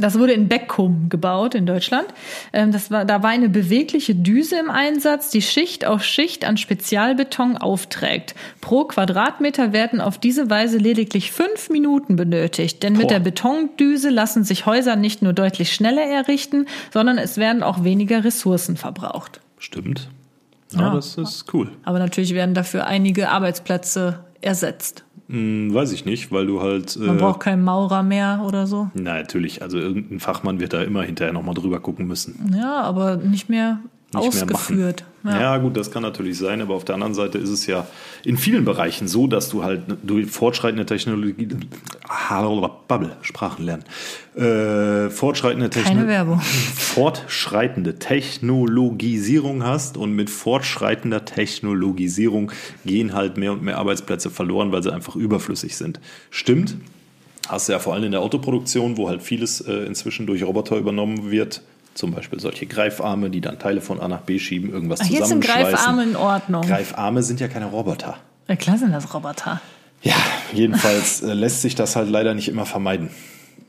das 0.00 0.18
wurde 0.18 0.32
in 0.32 0.48
Beckum 0.48 1.08
gebaut 1.08 1.54
in 1.54 1.66
Deutschland. 1.66 2.06
Ähm, 2.52 2.72
das 2.72 2.90
war, 2.90 3.04
da 3.04 3.22
war 3.22 3.30
eine 3.30 3.48
bewegliche 3.48 4.14
Düse 4.14 4.58
im 4.58 4.70
Einsatz, 4.70 5.30
die 5.30 5.42
Schicht 5.42 5.84
auf 5.84 6.02
Schicht 6.02 6.44
an 6.44 6.56
Spezialbeton 6.56 7.56
aufträgt. 7.56 8.34
Pro 8.60 8.84
Quadratmeter 8.84 9.72
werden 9.72 10.00
auf 10.00 10.18
diese 10.18 10.50
Weise 10.50 10.78
lediglich 10.78 11.32
fünf 11.32 11.70
Minuten 11.70 12.16
benötigt, 12.16 12.82
denn 12.82 12.94
Boah. 12.94 13.00
mit 13.00 13.10
der 13.10 13.20
Betondüse 13.20 14.10
lassen 14.10 14.44
sich 14.44 14.66
Häuser 14.66 14.96
nicht 14.96 15.22
nur 15.22 15.32
deutlich 15.32 15.72
schneller 15.72 16.02
errichten, 16.02 16.66
sondern 16.92 17.18
es 17.18 17.36
werden 17.36 17.62
auch 17.62 17.84
weniger 17.84 18.24
Ressourcen 18.24 18.76
verbraucht. 18.76 19.40
Stimmt. 19.58 20.08
Ja, 20.72 20.80
ja. 20.80 20.94
das 20.94 21.16
ist 21.16 21.52
cool. 21.52 21.70
Aber 21.84 21.98
natürlich 21.98 22.34
werden 22.34 22.54
dafür 22.54 22.86
einige 22.86 23.30
Arbeitsplätze 23.30 24.24
ersetzt. 24.40 25.04
Hm, 25.30 25.72
weiß 25.72 25.92
ich 25.92 26.04
nicht, 26.04 26.32
weil 26.32 26.46
du 26.46 26.60
halt. 26.60 26.96
Man 26.98 27.16
äh, 27.16 27.20
braucht 27.20 27.40
keinen 27.40 27.62
Maurer 27.62 28.02
mehr 28.02 28.42
oder 28.44 28.66
so. 28.66 28.90
Na, 28.94 29.14
natürlich. 29.14 29.62
Also 29.62 29.78
irgendein 29.78 30.18
Fachmann 30.18 30.58
wird 30.58 30.72
da 30.72 30.82
immer 30.82 31.02
hinterher 31.02 31.32
nochmal 31.32 31.54
drüber 31.54 31.78
gucken 31.78 32.08
müssen. 32.08 32.52
Ja, 32.56 32.80
aber 32.82 33.16
nicht 33.16 33.48
mehr 33.48 33.78
nicht 34.12 34.26
ausgeführt. 34.26 35.04
Mehr 35.04 35.09
ja. 35.24 35.40
ja. 35.40 35.58
gut, 35.58 35.76
das 35.76 35.90
kann 35.90 36.02
natürlich 36.02 36.38
sein, 36.38 36.60
aber 36.60 36.74
auf 36.74 36.84
der 36.84 36.94
anderen 36.94 37.14
Seite 37.14 37.38
ist 37.38 37.50
es 37.50 37.66
ja 37.66 37.86
in 38.24 38.36
vielen 38.36 38.64
Bereichen 38.64 39.08
so, 39.08 39.26
dass 39.26 39.48
du 39.48 39.62
halt 39.64 39.82
durch 40.02 40.30
fortschreitende 40.30 40.86
Technologie, 40.86 41.48
Bubble, 42.88 43.16
Sprachen 43.22 43.64
lernen, 43.64 43.84
äh, 44.36 45.10
fortschreitende, 45.10 45.70
Techno 45.70 46.38
fortschreitende 46.76 47.98
Technologisierung 47.98 49.64
hast 49.64 49.96
und 49.96 50.12
mit 50.12 50.30
fortschreitender 50.30 51.24
Technologisierung 51.24 52.50
gehen 52.84 53.12
halt 53.12 53.36
mehr 53.36 53.52
und 53.52 53.62
mehr 53.62 53.78
Arbeitsplätze 53.78 54.30
verloren, 54.30 54.72
weil 54.72 54.82
sie 54.82 54.92
einfach 54.92 55.16
überflüssig 55.16 55.76
sind. 55.76 56.00
Stimmt, 56.30 56.76
hast 57.48 57.68
du 57.68 57.72
ja 57.72 57.78
vor 57.78 57.94
allem 57.94 58.04
in 58.04 58.12
der 58.12 58.20
Autoproduktion, 58.20 58.96
wo 58.96 59.08
halt 59.08 59.22
vieles 59.22 59.60
äh, 59.60 59.72
inzwischen 59.84 60.26
durch 60.26 60.42
Roboter 60.42 60.76
übernommen 60.76 61.30
wird, 61.30 61.62
zum 62.00 62.12
Beispiel 62.12 62.40
solche 62.40 62.66
Greifarme, 62.66 63.30
die 63.30 63.40
dann 63.40 63.58
Teile 63.58 63.80
von 63.80 64.00
A 64.00 64.08
nach 64.08 64.22
B 64.22 64.38
schieben, 64.38 64.72
irgendwas 64.72 65.00
Ach, 65.02 65.06
zusammenschweißen. 65.06 65.40
Jetzt 65.40 65.48
sind 65.48 65.70
Greifarme 65.70 66.02
in 66.02 66.16
Ordnung. 66.16 66.62
Greifarme 66.62 67.22
sind 67.22 67.40
ja 67.40 67.48
keine 67.48 67.66
Roboter. 67.66 68.16
Ja, 68.48 68.56
klar 68.56 68.78
sind 68.78 68.92
das 68.92 69.14
Roboter. 69.14 69.60
Ja, 70.02 70.16
jedenfalls 70.52 71.22
äh, 71.22 71.34
lässt 71.34 71.60
sich 71.60 71.74
das 71.74 71.94
halt 71.94 72.08
leider 72.08 72.34
nicht 72.34 72.48
immer 72.48 72.64
vermeiden. 72.64 73.10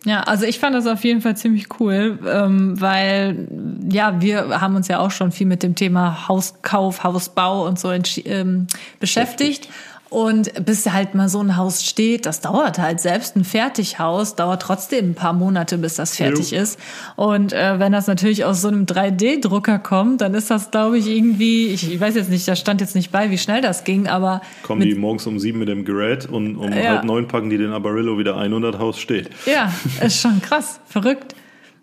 Ja, 0.05 0.21
also 0.21 0.45
ich 0.45 0.57
fand 0.59 0.73
das 0.75 0.87
auf 0.87 1.03
jeden 1.03 1.21
Fall 1.21 1.37
ziemlich 1.37 1.79
cool, 1.79 2.17
ähm, 2.25 2.79
weil 2.81 3.47
ja, 3.91 4.19
wir 4.19 4.59
haben 4.61 4.75
uns 4.75 4.87
ja 4.87 4.99
auch 4.99 5.11
schon 5.11 5.31
viel 5.31 5.45
mit 5.45 5.61
dem 5.61 5.75
Thema 5.75 6.27
Hauskauf, 6.27 7.03
Hausbau 7.03 7.67
und 7.67 7.77
so 7.77 7.91
ähm, 7.91 8.65
beschäftigt. 8.99 9.69
Und 10.11 10.65
bis 10.65 10.85
halt 10.91 11.15
mal 11.15 11.29
so 11.29 11.39
ein 11.39 11.55
Haus 11.55 11.85
steht, 11.85 12.25
das 12.25 12.41
dauert 12.41 12.79
halt. 12.79 12.99
Selbst 12.99 13.37
ein 13.37 13.45
Fertighaus 13.45 14.35
dauert 14.35 14.61
trotzdem 14.61 15.11
ein 15.11 15.15
paar 15.15 15.31
Monate, 15.31 15.77
bis 15.77 15.95
das 15.95 16.17
fertig 16.17 16.51
jo. 16.51 16.59
ist. 16.59 16.77
Und 17.15 17.53
äh, 17.53 17.79
wenn 17.79 17.93
das 17.93 18.07
natürlich 18.07 18.43
aus 18.43 18.61
so 18.61 18.67
einem 18.67 18.83
3D-Drucker 18.83 19.79
kommt, 19.79 20.19
dann 20.19 20.33
ist 20.33 20.51
das, 20.51 20.69
glaube 20.69 20.97
ich, 20.97 21.07
irgendwie, 21.07 21.67
ich, 21.67 21.89
ich, 21.89 21.97
weiß 21.97 22.15
jetzt 22.15 22.29
nicht, 22.29 22.45
da 22.45 22.57
stand 22.57 22.81
jetzt 22.81 22.93
nicht 22.93 23.13
bei, 23.13 23.31
wie 23.31 23.37
schnell 23.37 23.61
das 23.61 23.85
ging, 23.85 24.09
aber. 24.09 24.41
Kommen 24.63 24.81
die 24.81 24.95
morgens 24.95 25.25
um 25.27 25.39
sieben 25.39 25.59
mit 25.59 25.69
dem 25.69 25.85
Gerät 25.85 26.25
und 26.25 26.57
um 26.57 26.73
ja. 26.73 26.89
halb 26.89 27.05
neun 27.05 27.29
packen 27.29 27.49
die 27.49 27.57
den 27.57 27.71
Aparillo 27.71 28.19
wieder 28.19 28.35
ein 28.35 28.51
und 28.51 28.63
das 28.63 28.79
Haus 28.79 28.99
steht. 28.99 29.29
Ja, 29.45 29.71
ist 30.05 30.19
schon 30.19 30.41
krass, 30.41 30.81
verrückt 30.87 31.35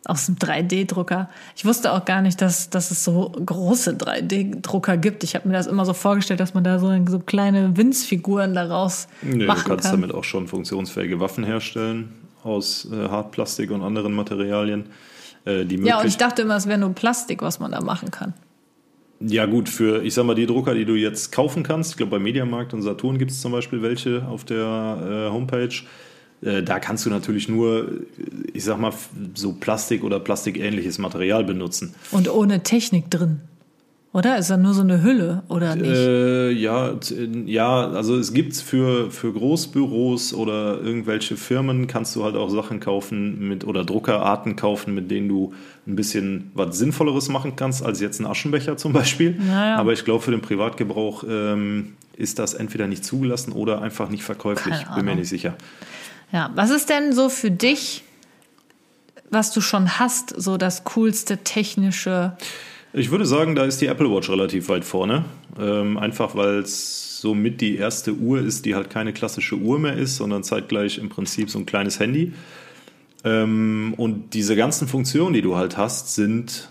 aus 0.05 0.27
dem 0.27 0.37
3D-Drucker. 0.37 1.29
Ich 1.57 1.65
wusste 1.65 1.93
auch 1.93 2.05
gar 2.05 2.23
nicht, 2.23 2.41
dass, 2.41 2.71
dass 2.71 2.91
es 2.91 3.05
so 3.05 3.31
große 3.45 3.93
3D-Drucker 3.93 4.97
gibt. 4.97 5.25
Ich 5.25 5.35
habe 5.35 5.49
mir 5.49 5.55
das 5.55 5.67
immer 5.67 5.85
so 5.85 5.93
vorgestellt, 5.93 6.41
dass 6.41 6.55
man 6.55 6.65
da 6.65 6.79
so, 6.79 6.91
so 7.07 7.19
kleine 7.19 7.77
Winzfiguren 7.77 8.55
daraus 8.55 9.09
nee, 9.23 9.45
machen 9.45 9.63
Du 9.65 9.69
kannst 9.71 9.85
kann. 9.85 10.01
damit 10.01 10.15
auch 10.15 10.25
schon 10.25 10.49
funktionsfähige 10.49 11.21
Waffen 11.21 11.45
herstellen 11.45 12.13
aus 12.45 12.89
äh, 12.91 13.09
Hartplastik 13.09 13.71
und 13.71 13.83
anderen 13.83 14.15
Materialien. 14.15 14.87
Äh, 15.45 15.65
die 15.65 15.77
ja, 15.77 16.01
und 16.01 16.07
ich 16.07 16.17
dachte 16.17 16.43
immer, 16.43 16.57
es 16.57 16.67
wäre 16.67 16.79
nur 16.79 16.95
Plastik, 16.95 17.43
was 17.43 17.59
man 17.59 17.73
da 17.73 17.81
machen 17.81 18.11
kann. 18.11 18.35
Ja 19.21 19.47
gut, 19.47 19.69
für, 19.69 20.05
ich 20.05 20.15
sag 20.15 20.25
mal, 20.25 20.37
die 20.37 20.47
Drucker, 20.47 20.75
die 20.75 20.85
du 20.85 20.95
jetzt 20.95 21.33
kaufen 21.33 21.65
kannst, 21.65 21.91
ich 21.93 21.97
glaube 21.97 22.11
bei 22.11 22.19
Mediamarkt 22.21 22.73
und 22.73 22.83
Saturn 22.83 23.19
gibt 23.19 23.33
es 23.33 23.41
zum 23.41 23.51
Beispiel 23.51 23.83
welche 23.83 24.25
auf 24.29 24.45
der 24.45 25.27
äh, 25.29 25.33
Homepage, 25.33 25.75
da 26.41 26.79
kannst 26.79 27.05
du 27.05 27.11
natürlich 27.11 27.49
nur, 27.49 27.89
ich 28.53 28.65
sag 28.65 28.79
mal, 28.79 28.93
so 29.35 29.53
Plastik 29.53 30.05
oder 30.05 30.21
plastikähnliches 30.21 30.99
Material 30.99 31.45
benutzen. 31.45 31.95
Und 32.13 32.31
ohne 32.31 32.63
Technik 32.63 33.11
drin. 33.11 33.41
Oder? 34.13 34.39
Ist 34.39 34.49
da 34.49 34.57
nur 34.57 34.73
so 34.73 34.81
eine 34.81 35.03
Hülle 35.03 35.43
oder 35.49 35.77
nicht? 35.77 35.91
Äh, 35.91 36.51
ja, 36.51 36.95
ja, 37.45 37.89
also 37.91 38.17
es 38.17 38.33
gibt 38.33 38.57
für, 38.57 39.11
für 39.11 39.33
Großbüros 39.33 40.33
oder 40.33 40.81
irgendwelche 40.81 41.37
Firmen 41.37 41.87
kannst 41.87 42.17
du 42.17 42.25
halt 42.25 42.35
auch 42.35 42.49
Sachen 42.49 42.81
kaufen 42.81 43.49
mit 43.49 43.67
oder 43.67 43.85
Druckerarten 43.85 44.57
kaufen, 44.57 44.95
mit 44.95 45.11
denen 45.11 45.29
du 45.29 45.53
ein 45.87 45.95
bisschen 45.95 46.51
was 46.55 46.79
Sinnvolleres 46.79 47.29
machen 47.29 47.55
kannst, 47.55 47.85
als 47.85 48.01
jetzt 48.01 48.19
ein 48.21 48.27
Aschenbecher 48.27 48.79
zum 48.79 48.95
Beispiel. 48.95 49.39
Naja. 49.39 49.77
Aber 49.77 49.93
ich 49.93 50.05
glaube, 50.05 50.25
für 50.25 50.31
den 50.31 50.41
Privatgebrauch 50.41 51.25
ähm, 51.29 51.93
ist 52.17 52.39
das 52.39 52.55
entweder 52.55 52.87
nicht 52.87 53.05
zugelassen 53.05 53.53
oder 53.53 53.83
einfach 53.83 54.09
nicht 54.09 54.23
verkäuflich. 54.23 54.75
Bin 54.95 55.05
mir 55.05 55.17
nicht 55.17 55.29
sicher. 55.29 55.55
Ja, 56.33 56.51
was 56.55 56.71
ist 56.71 56.91
denn 56.91 57.13
so 57.13 57.29
für 57.29 57.51
dich, 57.51 58.05
was 59.31 59.53
du 59.53 59.61
schon 59.61 59.99
hast, 59.99 60.31
so 60.41 60.57
das 60.57 60.85
coolste 60.85 61.39
technische? 61.39 62.37
Ich 62.93 63.11
würde 63.11 63.27
sagen, 63.27 63.55
da 63.55 63.65
ist 63.65 63.81
die 63.81 63.87
Apple 63.87 64.11
Watch 64.11 64.31
relativ 64.31 64.69
weit 64.69 64.85
vorne. 64.85 65.25
Ähm, 65.59 65.99
einfach 65.99 66.35
weil 66.35 66.61
es 66.61 67.21
somit 67.21 67.61
die 67.61 67.77
erste 67.77 68.13
Uhr 68.13 68.41
ist, 68.41 68.65
die 68.65 68.75
halt 68.75 68.91
keine 68.91 69.13
klassische 69.13 69.57
Uhr 69.57 69.79
mehr 69.79 69.97
ist, 69.97 70.17
sondern 70.17 70.45
zeitgleich 70.45 70.99
im 70.99 71.09
Prinzip 71.09 71.51
so 71.51 71.59
ein 71.59 71.67
kleines 71.67 71.99
Handy. 71.99 72.33
Ähm, 73.25 73.95
und 73.97 74.35
diese 74.35 74.55
ganzen 74.57 74.87
Funktionen, 74.89 75.35
die 75.35 75.43
du 75.43 75.57
halt 75.57 75.77
hast, 75.77 76.15
sind 76.15 76.69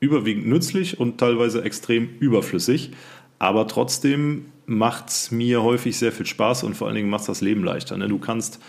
überwiegend 0.00 0.46
nützlich 0.46 0.98
und 0.98 1.18
teilweise 1.18 1.62
extrem 1.62 2.08
überflüssig. 2.20 2.90
Aber 3.38 3.68
trotzdem 3.68 4.46
macht 4.66 5.08
es 5.08 5.30
mir 5.30 5.62
häufig 5.62 5.98
sehr 5.98 6.12
viel 6.12 6.26
Spaß 6.26 6.64
und 6.64 6.74
vor 6.74 6.86
allen 6.88 6.96
Dingen 6.96 7.10
macht 7.10 7.22
es 7.22 7.26
das 7.26 7.40
Leben 7.40 7.64
leichter. 7.64 7.96
Ne? 7.96 8.08
Du 8.08 8.18
kannst 8.18 8.60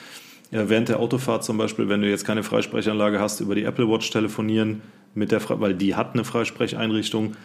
während 0.51 0.89
der 0.89 0.99
Autofahrt 0.99 1.43
zum 1.43 1.58
Beispiel, 1.58 1.89
wenn 1.89 2.01
du 2.01 2.10
jetzt 2.10 2.25
keine 2.25 2.43
Freisprechanlage 2.43 3.19
hast, 3.19 3.39
über 3.39 3.55
die 3.55 3.63
Apple 3.63 3.89
Watch 3.89 4.10
telefonieren, 4.12 4.81
mit 5.13 5.31
der, 5.31 5.41
weil 5.60 5.73
die 5.73 5.95
hat 5.95 6.13
eine 6.13 6.23
Freisprecheinrichtung. 6.23 7.36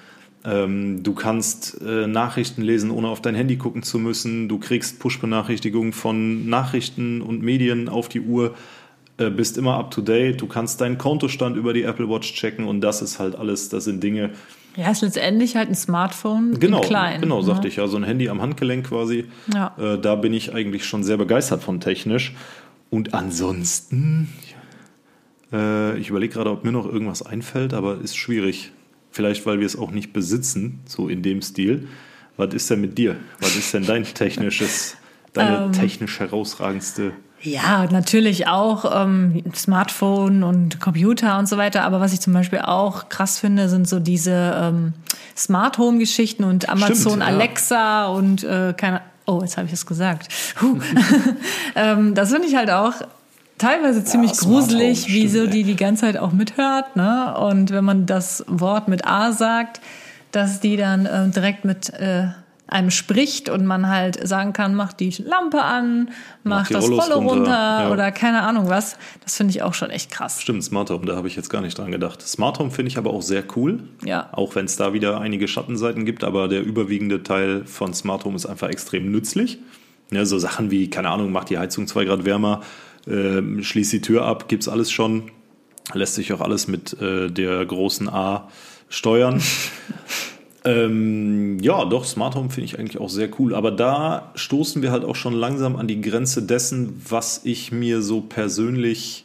Ähm, 0.44 1.02
du 1.02 1.14
kannst 1.14 1.80
äh, 1.82 2.06
Nachrichten 2.06 2.62
lesen, 2.62 2.90
ohne 2.90 3.08
auf 3.08 3.20
dein 3.20 3.34
Handy 3.34 3.56
gucken 3.56 3.82
zu 3.82 3.98
müssen. 3.98 4.48
Du 4.48 4.58
kriegst 4.58 4.98
Push-Benachrichtigungen 4.98 5.92
von 5.92 6.48
Nachrichten 6.48 7.20
und 7.20 7.42
Medien 7.42 7.88
auf 7.88 8.08
die 8.08 8.20
Uhr, 8.20 8.54
äh, 9.18 9.28
bist 9.28 9.58
immer 9.58 9.76
up 9.76 9.90
to 9.90 10.00
date. 10.00 10.40
Du 10.40 10.46
kannst 10.46 10.80
deinen 10.80 10.96
Kontostand 10.96 11.56
über 11.56 11.72
die 11.74 11.82
Apple 11.82 12.08
Watch 12.08 12.34
checken 12.34 12.66
und 12.66 12.80
das 12.80 13.02
ist 13.02 13.18
halt 13.18 13.36
alles, 13.36 13.68
das 13.68 13.84
sind 13.84 14.02
Dinge. 14.02 14.30
Ja, 14.76 14.90
ist 14.90 15.02
letztendlich 15.02 15.56
halt 15.56 15.68
ein 15.68 15.74
Smartphone 15.74 16.58
genau, 16.58 16.80
klein. 16.80 17.20
Genau, 17.20 17.38
ne? 17.38 17.44
sagte 17.44 17.68
ich 17.68 17.76
ja, 17.76 17.86
so 17.86 17.96
ein 17.96 18.04
Handy 18.04 18.28
am 18.28 18.40
Handgelenk 18.40 18.88
quasi. 18.88 19.26
Ja. 19.52 19.74
Äh, 19.78 19.98
da 19.98 20.14
bin 20.14 20.32
ich 20.32 20.54
eigentlich 20.54 20.84
schon 20.84 21.02
sehr 21.02 21.16
begeistert 21.16 21.62
von 21.62 21.80
technisch. 21.80 22.34
Und 22.90 23.14
ansonsten, 23.14 24.28
äh, 25.52 25.96
ich 25.98 26.10
überlege 26.10 26.34
gerade, 26.34 26.50
ob 26.50 26.64
mir 26.64 26.72
noch 26.72 26.86
irgendwas 26.86 27.22
einfällt, 27.22 27.72
aber 27.72 28.00
ist 28.00 28.16
schwierig. 28.16 28.72
Vielleicht, 29.12 29.46
weil 29.46 29.58
wir 29.58 29.66
es 29.66 29.76
auch 29.76 29.90
nicht 29.90 30.12
besitzen, 30.12 30.80
so 30.86 31.08
in 31.08 31.22
dem 31.22 31.42
Stil. 31.42 31.88
Was 32.36 32.54
ist 32.54 32.70
denn 32.70 32.80
mit 32.80 32.98
dir? 32.98 33.16
Was 33.40 33.56
ist 33.56 33.74
denn 33.74 33.84
dein 33.84 34.04
technisches, 34.04 34.96
deine 35.32 35.66
ähm, 35.66 35.72
technisch 35.72 36.20
herausragendste? 36.20 37.12
Ja, 37.42 37.86
natürlich 37.90 38.48
auch 38.48 39.02
ähm, 39.02 39.42
Smartphone 39.54 40.42
und 40.42 40.78
Computer 40.80 41.38
und 41.38 41.48
so 41.48 41.56
weiter. 41.56 41.84
Aber 41.84 42.00
was 42.00 42.12
ich 42.12 42.20
zum 42.20 42.32
Beispiel 42.32 42.60
auch 42.60 43.08
krass 43.08 43.38
finde, 43.38 43.68
sind 43.68 43.88
so 43.88 43.98
diese 43.98 44.54
ähm, 44.56 44.92
Smart 45.36 45.78
Home 45.78 45.98
Geschichten 45.98 46.44
und 46.44 46.68
Amazon 46.68 46.96
Stimmt, 46.96 47.20
ja. 47.20 47.26
Alexa 47.26 48.06
und 48.08 48.44
äh, 48.44 48.74
keine 48.76 49.00
Oh, 49.30 49.42
jetzt 49.42 49.56
habe 49.56 49.68
ich 49.68 49.72
es 49.72 49.86
gesagt. 49.86 50.26
ähm, 51.76 52.16
das 52.16 52.32
finde 52.32 52.48
ich 52.48 52.56
halt 52.56 52.68
auch 52.68 52.94
teilweise 53.58 54.02
ziemlich 54.02 54.32
ja, 54.32 54.38
gruselig, 54.40 55.06
wie 55.06 55.28
so 55.28 55.46
die 55.46 55.62
die 55.62 55.76
ganze 55.76 56.06
Zeit 56.06 56.16
auch 56.16 56.32
mithört. 56.32 56.96
Ne? 56.96 57.36
Und 57.38 57.70
wenn 57.70 57.84
man 57.84 58.06
das 58.06 58.44
Wort 58.48 58.88
mit 58.88 59.06
A 59.06 59.30
sagt, 59.30 59.80
dass 60.32 60.58
die 60.58 60.76
dann 60.76 61.06
äh, 61.06 61.28
direkt 61.28 61.64
mit 61.64 61.90
äh, 61.90 62.28
einem 62.72 62.90
spricht 62.90 63.48
und 63.48 63.66
man 63.66 63.88
halt 63.88 64.26
sagen 64.26 64.52
kann, 64.52 64.74
mach 64.74 64.92
die 64.92 65.10
Lampe 65.22 65.62
an, 65.62 66.10
mach, 66.42 66.60
mach 66.60 66.68
das 66.68 66.84
Rolle 66.84 67.14
runter, 67.14 67.16
runter 67.16 67.50
ja. 67.50 67.90
oder 67.90 68.12
keine 68.12 68.42
Ahnung 68.42 68.68
was. 68.68 68.96
Das 69.22 69.36
finde 69.36 69.52
ich 69.52 69.62
auch 69.62 69.74
schon 69.74 69.90
echt 69.90 70.10
krass. 70.10 70.40
Stimmt, 70.40 70.64
Smart 70.64 70.90
Home, 70.90 71.06
da 71.06 71.16
habe 71.16 71.28
ich 71.28 71.36
jetzt 71.36 71.48
gar 71.50 71.60
nicht 71.60 71.76
dran 71.78 71.90
gedacht. 71.90 72.22
Smart 72.22 72.58
Home 72.58 72.70
finde 72.70 72.90
ich 72.90 72.98
aber 72.98 73.10
auch 73.10 73.22
sehr 73.22 73.44
cool. 73.56 73.80
Ja. 74.04 74.28
Auch 74.32 74.54
wenn 74.54 74.64
es 74.64 74.76
da 74.76 74.92
wieder 74.92 75.20
einige 75.20 75.48
Schattenseiten 75.48 76.04
gibt, 76.04 76.24
aber 76.24 76.48
der 76.48 76.62
überwiegende 76.62 77.22
Teil 77.22 77.64
von 77.66 77.94
Smart 77.94 78.24
Home 78.24 78.36
ist 78.36 78.46
einfach 78.46 78.68
extrem 78.68 79.10
nützlich. 79.10 79.58
Ja, 80.12 80.24
so 80.24 80.38
Sachen 80.38 80.70
wie, 80.70 80.90
keine 80.90 81.10
Ahnung, 81.10 81.32
macht 81.32 81.50
die 81.50 81.58
Heizung 81.58 81.86
zwei 81.86 82.04
Grad 82.04 82.24
wärmer, 82.24 82.62
äh, 83.06 83.62
schließt 83.62 83.92
die 83.92 84.00
Tür 84.00 84.24
ab, 84.24 84.48
gibt's 84.48 84.68
alles 84.68 84.90
schon. 84.90 85.30
Lässt 85.92 86.14
sich 86.14 86.32
auch 86.32 86.40
alles 86.40 86.68
mit 86.68 87.00
äh, 87.00 87.30
der 87.30 87.64
großen 87.64 88.08
A 88.08 88.48
steuern. 88.88 89.42
Ähm, 90.64 91.58
ja, 91.60 91.84
doch, 91.84 92.04
Smart 92.04 92.34
Home 92.34 92.50
finde 92.50 92.66
ich 92.66 92.78
eigentlich 92.78 93.00
auch 93.00 93.08
sehr 93.08 93.28
cool. 93.38 93.54
Aber 93.54 93.70
da 93.70 94.32
stoßen 94.34 94.82
wir 94.82 94.92
halt 94.92 95.04
auch 95.04 95.16
schon 95.16 95.32
langsam 95.32 95.76
an 95.76 95.88
die 95.88 96.00
Grenze 96.00 96.42
dessen, 96.42 97.00
was 97.08 97.42
ich 97.44 97.72
mir 97.72 98.02
so 98.02 98.20
persönlich. 98.20 99.24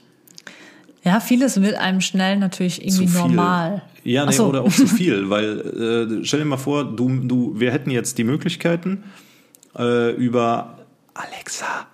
Ja, 1.04 1.20
vieles 1.20 1.62
wird 1.62 1.76
einem 1.76 2.02
schnell 2.02 2.38
natürlich 2.38 2.84
irgendwie 2.84 3.18
normal. 3.18 3.84
Ja, 4.04 4.26
nee, 4.26 4.32
so. 4.32 4.48
oder 4.48 4.62
auch 4.62 4.72
zu 4.72 4.88
viel, 4.88 5.30
weil 5.30 6.20
äh, 6.22 6.26
stell 6.26 6.40
dir 6.40 6.46
mal 6.46 6.58
vor, 6.58 6.84
du, 6.84 7.10
du, 7.24 7.60
wir 7.60 7.72
hätten 7.72 7.92
jetzt 7.92 8.18
die 8.18 8.24
Möglichkeiten 8.24 9.04
äh, 9.78 10.12
über 10.14 10.80
Alexa 11.14 11.88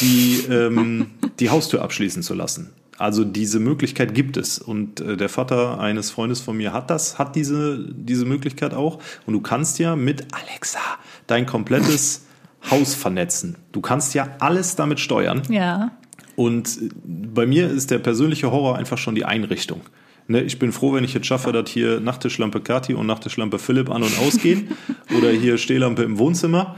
die, 0.00 0.44
ähm, 0.50 1.10
die 1.38 1.50
Haustür 1.50 1.82
abschließen 1.82 2.22
zu 2.22 2.34
lassen. 2.34 2.72
Also 3.00 3.24
diese 3.24 3.60
Möglichkeit 3.60 4.14
gibt 4.14 4.36
es 4.36 4.58
und 4.58 5.00
äh, 5.00 5.16
der 5.16 5.30
Vater 5.30 5.80
eines 5.80 6.10
Freundes 6.10 6.42
von 6.42 6.54
mir 6.54 6.74
hat 6.74 6.90
das, 6.90 7.18
hat 7.18 7.34
diese, 7.34 7.82
diese 7.88 8.26
Möglichkeit 8.26 8.74
auch 8.74 8.98
und 9.24 9.32
du 9.32 9.40
kannst 9.40 9.78
ja 9.78 9.96
mit 9.96 10.26
Alexa 10.34 10.80
dein 11.26 11.46
komplettes 11.46 12.26
Haus 12.70 12.94
vernetzen. 12.94 13.56
Du 13.72 13.80
kannst 13.80 14.12
ja 14.12 14.28
alles 14.38 14.76
damit 14.76 15.00
steuern. 15.00 15.40
Ja. 15.48 15.92
Und 16.36 16.78
bei 17.02 17.46
mir 17.46 17.70
ist 17.70 17.90
der 17.90 18.00
persönliche 18.00 18.52
Horror 18.52 18.76
einfach 18.76 18.98
schon 18.98 19.14
die 19.14 19.24
Einrichtung. 19.24 19.80
Ne, 20.28 20.42
ich 20.42 20.58
bin 20.58 20.70
froh, 20.70 20.92
wenn 20.92 21.02
ich 21.02 21.14
jetzt 21.14 21.26
schaffe, 21.26 21.52
dass 21.52 21.70
hier 21.70 22.00
Nachttischlampe 22.00 22.60
Kathi 22.60 22.92
und 22.92 23.06
Nachttischlampe 23.06 23.58
Philipp 23.58 23.88
an 23.88 24.02
und 24.02 24.18
ausgehen 24.18 24.76
oder 25.16 25.30
hier 25.30 25.56
Stehlampe 25.56 26.02
im 26.02 26.18
Wohnzimmer. 26.18 26.76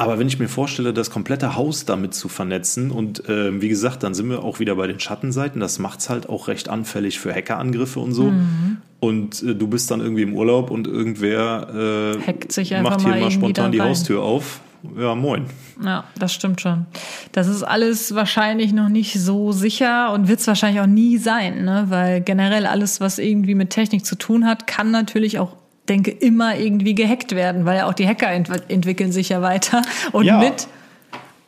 Aber 0.00 0.18
wenn 0.18 0.26
ich 0.28 0.38
mir 0.38 0.48
vorstelle, 0.48 0.94
das 0.94 1.10
komplette 1.10 1.56
Haus 1.56 1.84
damit 1.84 2.14
zu 2.14 2.28
vernetzen 2.28 2.90
und 2.90 3.28
äh, 3.28 3.60
wie 3.60 3.68
gesagt, 3.68 4.02
dann 4.02 4.14
sind 4.14 4.30
wir 4.30 4.42
auch 4.42 4.58
wieder 4.58 4.74
bei 4.76 4.86
den 4.86 4.98
Schattenseiten. 4.98 5.60
Das 5.60 5.78
macht 5.78 6.00
es 6.00 6.08
halt 6.08 6.28
auch 6.28 6.48
recht 6.48 6.68
anfällig 6.68 7.20
für 7.20 7.34
Hackerangriffe 7.34 8.00
und 8.00 8.12
so. 8.12 8.24
Mhm. 8.24 8.78
Und 8.98 9.42
äh, 9.42 9.54
du 9.54 9.66
bist 9.66 9.90
dann 9.90 10.00
irgendwie 10.00 10.22
im 10.22 10.34
Urlaub 10.34 10.70
und 10.70 10.86
irgendwer 10.86 12.14
äh, 12.16 12.82
macht 12.82 13.02
hier 13.02 13.16
mal 13.16 13.30
spontan 13.30 13.72
die 13.72 13.82
Haustür 13.82 14.22
auf. 14.22 14.60
Ja, 14.98 15.14
moin. 15.14 15.44
Ja, 15.84 16.04
das 16.18 16.32
stimmt 16.32 16.60
schon. 16.60 16.86
Das 17.32 17.46
ist 17.48 17.62
alles 17.62 18.14
wahrscheinlich 18.14 18.72
noch 18.72 18.88
nicht 18.88 19.20
so 19.20 19.52
sicher 19.52 20.12
und 20.12 20.28
wird 20.28 20.40
es 20.40 20.46
wahrscheinlich 20.46 20.80
auch 20.80 20.86
nie 20.86 21.18
sein, 21.18 21.64
ne? 21.64 21.86
weil 21.88 22.22
generell 22.22 22.64
alles, 22.64 23.00
was 23.00 23.18
irgendwie 23.18 23.54
mit 23.54 23.70
Technik 23.70 24.06
zu 24.06 24.16
tun 24.16 24.46
hat, 24.46 24.66
kann 24.66 24.90
natürlich 24.90 25.38
auch 25.38 25.56
denke, 25.90 26.10
immer 26.12 26.56
irgendwie 26.56 26.94
gehackt 26.94 27.34
werden, 27.34 27.66
weil 27.66 27.78
ja 27.78 27.88
auch 27.88 27.92
die 27.94 28.06
Hacker 28.06 28.30
ent 28.30 28.48
entwickeln 28.68 29.12
sich 29.12 29.28
ja 29.28 29.42
weiter 29.42 29.82
und 30.12 30.24
ja. 30.24 30.38
mit. 30.38 30.68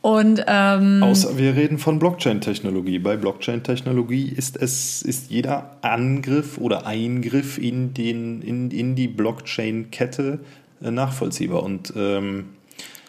Und 0.03 0.45
ähm, 0.49 1.01
außer 1.01 1.39
wir 1.39 1.55
reden 1.55 1.79
von 1.79 2.01
Blockchain-Technologie. 2.01 2.99
Bei 2.99 3.17
Blockchain-Technologie 3.17 4.29
ist 4.37 4.61
es 4.61 5.03
ist 5.03 5.31
jeder 5.31 5.77
Angriff 5.83 6.59
oder 6.59 6.87
Eingriff 6.87 7.57
in 7.57 7.95
den 7.95 8.43
in, 8.43 8.73
in 8.73 8.97
die 8.97 9.07
Blockchain-Kette 9.07 10.41
äh, 10.83 10.91
nachvollziehbar 10.91 11.63
und 11.63 11.93
ähm, 11.97 12.47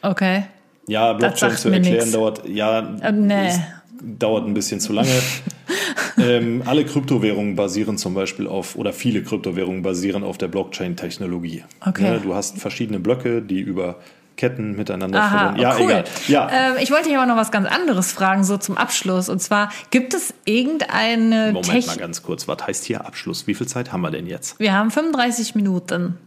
okay 0.03 0.43
Ja, 0.87 1.13
Blockchain 1.13 1.57
zu 1.57 1.69
erklären 1.69 1.97
nix. 1.97 2.11
dauert, 2.11 2.47
ja, 2.47 2.95
Äh, 3.01 3.11
nee. 3.11 3.47
es 3.47 3.59
dauert 4.03 4.45
ein 4.45 4.53
bisschen 4.53 4.79
zu 4.79 4.93
lange. 4.93 5.09
ähm, 6.17 6.63
alle 6.65 6.85
Kryptowährungen 6.85 7.55
basieren 7.55 7.97
zum 7.97 8.13
Beispiel 8.13 8.47
auf, 8.47 8.75
oder 8.75 8.93
viele 8.93 9.23
Kryptowährungen 9.23 9.81
basieren 9.81 10.23
auf 10.23 10.37
der 10.37 10.47
Blockchain-Technologie. 10.47 11.63
Okay. 11.85 12.03
Ja, 12.03 12.17
du 12.17 12.33
hast 12.33 12.59
verschiedene 12.59 12.99
Blöcke, 12.99 13.41
die 13.41 13.59
über 13.59 13.97
Ketten 14.35 14.75
miteinander 14.75 15.21
Aha, 15.21 15.37
verbunden. 15.37 15.61
Ja, 15.61 15.75
cool. 15.75 15.83
egal. 15.83 16.03
Ja, 16.27 16.49
Ähm, 16.51 16.73
ich 16.81 16.91
wollte 16.91 17.07
dich 17.07 17.17
aber 17.17 17.27
noch 17.27 17.35
was 17.35 17.51
ganz 17.51 17.67
anderes 17.67 18.11
fragen, 18.11 18.43
so 18.43 18.57
zum 18.57 18.77
Abschluss. 18.77 19.29
Und 19.29 19.41
zwar, 19.41 19.69
gibt 19.91 20.13
es 20.13 20.33
irgendeine 20.45 21.51
Moment 21.53 21.65
Tech... 21.65 21.87
mal 21.87 21.97
ganz 21.97 22.23
kurz. 22.23 22.47
Was 22.47 22.65
heißt 22.65 22.85
hier 22.85 23.05
Abschluss? 23.05 23.47
Wie 23.47 23.53
viel 23.53 23.67
Zeit 23.67 23.91
haben 23.93 24.01
wir 24.01 24.11
denn 24.11 24.27
jetzt? 24.27 24.59
Wir 24.59 24.73
haben 24.73 24.91
35 24.91 25.55
Minuten. 25.55 26.17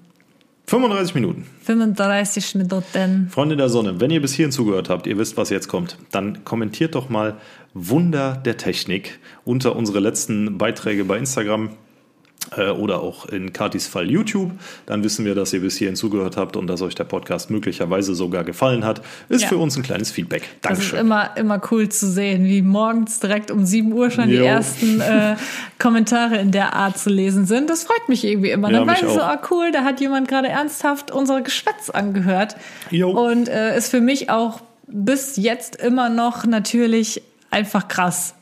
35 0.67 1.15
Minuten. 1.15 1.47
35 1.63 2.57
Minuten. 2.57 3.29
Freunde 3.31 3.57
der 3.57 3.69
Sonne, 3.69 4.01
wenn 4.01 4.11
ihr 4.11 4.21
bis 4.21 4.35
hierhin 4.35 4.51
zugehört 4.51 4.89
habt, 4.89 5.07
ihr 5.07 5.17
wisst, 5.17 5.37
was 5.37 5.51
jetzt 5.51 5.69
kommt, 5.69 5.97
dann 6.11 6.45
kommentiert 6.45 6.97
doch 6.97 7.09
mal 7.09 7.37
Wunder 7.79 8.41
der 8.43 8.57
Technik 8.57 9.19
unter 9.45 9.77
unsere 9.77 10.01
letzten 10.01 10.57
Beiträge 10.57 11.05
bei 11.05 11.19
Instagram 11.19 11.71
äh, 12.57 12.71
oder 12.71 13.03
auch 13.03 13.27
in 13.27 13.53
Katis 13.53 13.87
Fall 13.87 14.11
YouTube. 14.11 14.53
Dann 14.87 15.05
wissen 15.05 15.27
wir, 15.27 15.35
dass 15.35 15.53
ihr 15.53 15.61
bis 15.61 15.77
hierhin 15.77 15.95
zugehört 15.95 16.39
habt 16.39 16.57
und 16.57 16.69
dass 16.69 16.81
euch 16.81 16.95
der 16.95 17.05
Podcast 17.05 17.51
möglicherweise 17.51 18.15
sogar 18.15 18.45
gefallen 18.45 18.85
hat. 18.87 19.03
Ist 19.29 19.43
Ja. 19.43 19.49
für 19.49 19.59
uns 19.59 19.77
ein 19.77 19.83
kleines 19.83 20.11
Feedback. 20.11 20.43
Das 20.63 20.79
ist 20.79 20.93
Dankeschön. 20.93 20.99
immer, 21.01 21.37
immer 21.37 21.61
cool 21.71 21.89
zu 21.91 22.11
sehen, 22.11 22.45
wie 22.47 22.63
morgens 22.63 23.21
direkt 23.21 23.51
um 23.51 23.67
7 23.67 23.93
Uhr 23.93 24.11
schon 24.11 24.29
die 24.29 24.37
Jo. 24.37 24.45
ersten 24.45 25.01
äh, 25.03 25.37
Kommentare 25.79 26.39
in 26.39 26.53
der 26.53 26.73
Art 26.73 26.97
zu 26.99 27.11
lesen 27.11 27.45
sind. 27.45 27.69
Das 27.69 27.83
freut 27.85 28.09
mich 28.09 28.25
irgendwie 28.25 28.51
immer. 28.53 28.71
Ja, 28.71 28.79
Dann 28.79 28.87
mich 28.87 29.03
weiß 29.03 29.09
ich 29.09 29.15
so, 29.15 29.21
auch. 29.21 29.27
ah 29.27 29.41
cool, 29.51 29.71
da 29.71 29.85
hat 29.85 30.01
jemand 30.01 30.29
gerade 30.29 30.49
ernsthaft 30.49 31.11
unser 31.11 31.43
Geschwätz 31.43 31.91
angehört. 31.91 32.57
Jo. 32.91 33.11
Und 33.11 33.49
äh, 33.51 33.77
ist 33.77 33.91
für 33.91 34.01
mich 34.01 34.31
auch 34.31 34.61
bis 34.87 35.37
jetzt 35.37 35.77
immer 35.77 36.09
noch 36.09 36.47
natürlich 36.47 37.23
einfach 37.57 37.89
krass. 37.89 38.35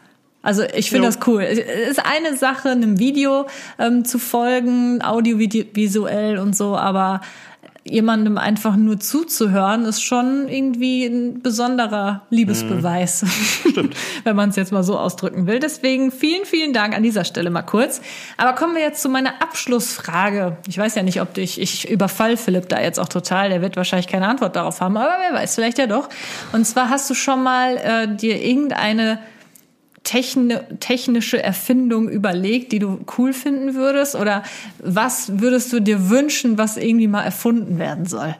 Also 0.42 0.62
ich 0.74 0.90
finde 0.90 1.06
das 1.06 1.20
cool. 1.26 1.42
Es 1.42 1.58
ist 1.58 2.04
eine 2.04 2.36
Sache, 2.36 2.70
einem 2.70 2.98
Video 2.98 3.46
ähm, 3.78 4.04
zu 4.04 4.18
folgen, 4.18 5.00
audiovisuell 5.02 6.38
und 6.38 6.54
so, 6.54 6.76
aber 6.76 7.22
jemandem 7.86 8.38
einfach 8.38 8.76
nur 8.76 8.98
zuzuhören, 8.98 9.84
ist 9.84 10.02
schon 10.02 10.48
irgendwie 10.48 11.04
ein 11.04 11.42
besonderer 11.42 12.22
Liebesbeweis. 12.30 13.22
Mhm. 13.22 13.28
Stimmt. 13.70 13.96
Wenn 14.24 14.36
man 14.36 14.48
es 14.48 14.56
jetzt 14.56 14.72
mal 14.72 14.82
so 14.82 14.98
ausdrücken 14.98 15.46
will. 15.46 15.58
Deswegen 15.58 16.10
vielen, 16.10 16.46
vielen 16.46 16.72
Dank 16.72 16.96
an 16.96 17.02
dieser 17.02 17.24
Stelle 17.24 17.50
mal 17.50 17.62
kurz. 17.62 18.00
Aber 18.38 18.54
kommen 18.54 18.74
wir 18.74 18.82
jetzt 18.82 19.02
zu 19.02 19.10
meiner 19.10 19.42
Abschlussfrage. 19.42 20.56
Ich 20.66 20.78
weiß 20.78 20.94
ja 20.94 21.02
nicht, 21.02 21.20
ob 21.20 21.34
dich, 21.34 21.60
ich 21.60 21.90
überfall 21.90 22.38
Philipp 22.38 22.70
da 22.70 22.80
jetzt 22.80 22.98
auch 22.98 23.08
total. 23.08 23.50
Der 23.50 23.60
wird 23.60 23.76
wahrscheinlich 23.76 24.08
keine 24.08 24.28
Antwort 24.28 24.56
darauf 24.56 24.80
haben, 24.80 24.96
aber 24.96 25.16
wer 25.20 25.38
weiß, 25.38 25.54
vielleicht 25.54 25.78
ja 25.78 25.86
doch. 25.86 26.08
Und 26.52 26.64
zwar 26.66 26.88
hast 26.88 27.10
du 27.10 27.14
schon 27.14 27.42
mal 27.42 27.76
äh, 27.76 28.16
dir 28.16 28.42
irgendeine 28.42 29.18
techni 30.04 30.56
technische 30.80 31.42
Erfindung 31.42 32.08
überlegt, 32.08 32.72
die 32.72 32.78
du 32.78 33.00
cool 33.18 33.32
finden 33.32 33.74
würdest? 33.74 34.14
Oder 34.14 34.42
was 34.78 35.40
würdest 35.40 35.72
du 35.72 35.80
dir 35.80 36.10
wünschen, 36.10 36.56
was 36.58 36.76
irgendwie 36.76 37.08
mal 37.08 37.22
erfunden 37.24 37.78
werden 37.78 38.06
soll? 38.06 38.36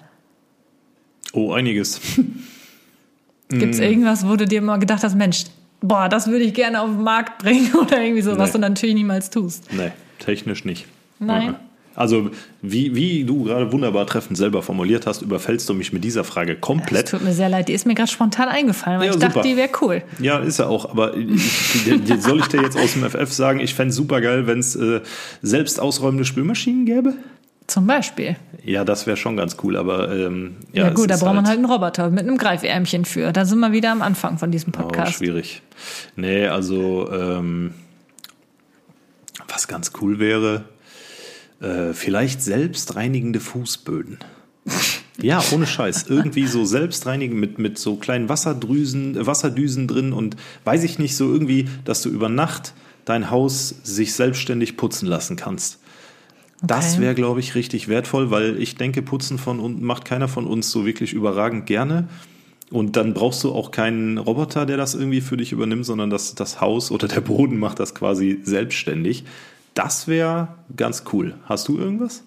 Oh, 1.32 1.52
einiges. 1.52 2.00
Gibt 3.48 3.74
es 3.74 3.80
Mm. 3.80 3.84
irgendwas, 3.84 4.26
wo 4.26 4.36
du 4.36 4.46
dir 4.46 4.62
mal 4.62 4.78
gedacht 4.78 5.02
hast, 5.02 5.16
Mensch, 5.16 5.44
boah, 5.80 6.08
das 6.08 6.26
würde 6.28 6.44
ich 6.44 6.54
gerne 6.54 6.80
auf 6.80 6.88
den 6.90 7.02
Markt 7.02 7.38
bringen 7.42 7.74
oder 7.80 8.00
irgendwie 8.02 8.22
so, 8.22 8.36
was 8.38 8.50
Nee. 8.50 8.52
du 8.54 8.58
natürlich 8.60 8.94
niemals 8.94 9.30
tust? 9.30 9.72
Nee, 9.72 9.90
technisch 10.18 10.64
nicht. 10.64 10.86
Nein? 11.18 11.48
Mhm. 11.50 11.56
Also, 11.96 12.30
wie, 12.60 12.94
wie 12.94 13.24
du 13.24 13.44
gerade 13.44 13.70
wunderbar 13.72 14.06
treffend 14.06 14.36
selber 14.36 14.62
formuliert 14.62 15.06
hast, 15.06 15.22
überfällst 15.22 15.68
du 15.68 15.74
mich 15.74 15.92
mit 15.92 16.02
dieser 16.02 16.24
Frage 16.24 16.54
Es 16.54 16.60
komplett. 16.60 17.08
tut 17.10 17.22
mir 17.22 17.32
sehr 17.32 17.48
leid, 17.48 17.68
die 17.68 17.72
ist 17.72 17.86
mir 17.86 17.94
gerade 17.94 18.10
spontan 18.10 18.48
eingefallen, 18.48 18.98
weil 18.98 19.06
Ja, 19.08 19.12
ich 19.14 19.18
dachte, 19.20 19.34
super. 19.34 19.46
die 19.48 19.56
wäre 19.56 19.68
cool. 19.80 20.02
Ja, 20.18 20.38
ist 20.38 20.58
er 20.58 20.68
auch. 20.68 20.90
Aber 20.90 21.16
ich, 21.16 21.42
soll 22.20 22.40
ich 22.40 22.46
dir 22.48 22.62
jetzt 22.62 22.76
aus 22.76 22.94
dem 22.94 23.08
FF 23.08 23.32
sagen, 23.32 23.60
ich 23.60 23.74
fände 23.74 23.90
es 23.90 23.96
super 23.96 24.20
geil, 24.20 24.46
wenn 24.46 24.58
es 24.58 24.74
äh, 24.74 25.02
selbst 25.42 25.78
ausräumende 25.80 26.24
Spülmaschinen 26.24 26.84
gäbe? 26.86 27.14
Zum 27.66 27.86
Beispiel. 27.86 28.36
Ja, 28.64 28.84
das 28.84 29.06
wäre 29.06 29.16
schon 29.16 29.36
ganz 29.36 29.56
cool, 29.62 29.76
aber 29.76 30.10
ähm, 30.14 30.56
Ja, 30.72 30.82
ja, 30.84 30.88
es 30.90 30.94
gut, 30.94 31.08
da 31.10 31.16
braucht 31.16 31.34
man 31.34 31.46
halt 31.46 31.56
einen 31.58 31.64
Roboter 31.64 32.10
mit 32.10 32.20
einem 32.26 32.36
Greifärmchen 32.36 33.04
für. 33.06 33.32
Da 33.32 33.44
sind 33.46 33.58
wir 33.60 33.72
wieder 33.72 33.90
am 33.92 34.02
Anfang 34.02 34.36
von 34.36 34.50
diesem 34.50 34.72
Oh, 34.76 34.82
Podcast. 34.82 35.14
schwierig. 35.14 35.62
Nee, 36.16 36.46
also 36.46 37.08
ähm, 37.10 37.72
was 39.48 39.68
ganz 39.68 39.92
cool 40.00 40.18
wäre, 40.18 40.64
äh, 41.64 41.94
vielleicht 41.94 42.42
selbstreinigende 42.42 43.40
Fußböden. 43.40 44.18
Ja, 45.20 45.42
ohne 45.52 45.66
Scheiß. 45.66 46.06
Irgendwie 46.08 46.46
so 46.46 46.64
selbstreinigen 46.64 47.38
mit, 47.38 47.58
mit 47.58 47.78
so 47.78 47.96
kleinen 47.96 48.28
Wasserdrüsen, 48.28 49.16
äh, 49.16 49.26
Wasserdüsen 49.26 49.88
drin 49.88 50.12
und 50.12 50.36
weiß 50.64 50.84
ich 50.84 50.98
nicht, 50.98 51.16
so 51.16 51.30
irgendwie, 51.32 51.68
dass 51.84 52.02
du 52.02 52.08
über 52.10 52.28
Nacht 52.28 52.74
dein 53.04 53.30
Haus 53.30 53.74
sich 53.82 54.14
selbstständig 54.14 54.76
putzen 54.76 55.06
lassen 55.06 55.36
kannst. 55.36 55.80
Das 56.62 56.94
Okay. 56.94 57.02
wäre, 57.02 57.14
glaube 57.14 57.40
ich, 57.40 57.54
richtig 57.54 57.88
wertvoll, 57.88 58.30
weil 58.30 58.60
ich 58.60 58.76
denke, 58.76 59.02
Putzen 59.02 59.38
von 59.38 59.60
unten 59.60 59.84
macht 59.84 60.04
keiner 60.04 60.28
von 60.28 60.46
uns 60.46 60.70
so 60.70 60.86
wirklich 60.86 61.12
überragend 61.12 61.66
gerne. 61.66 62.08
Und 62.70 62.96
dann 62.96 63.12
brauchst 63.12 63.44
du 63.44 63.52
auch 63.52 63.70
keinen 63.70 64.16
Roboter, 64.18 64.64
der 64.64 64.78
das 64.78 64.94
irgendwie 64.94 65.20
für 65.20 65.36
dich 65.36 65.52
übernimmt, 65.52 65.84
sondern 65.84 66.08
das, 66.10 66.34
das 66.34 66.60
Haus 66.60 66.90
oder 66.90 67.06
der 67.06 67.20
Boden 67.20 67.58
macht 67.58 67.78
das 67.78 67.94
quasi 67.94 68.40
selbstständig. 68.42 69.24
Das 69.74 70.06
wäre 70.08 70.48
ganz 70.76 71.04
cool. 71.12 71.34
Hast 71.46 71.68
du 71.68 71.78
irgendwas? 71.78 72.22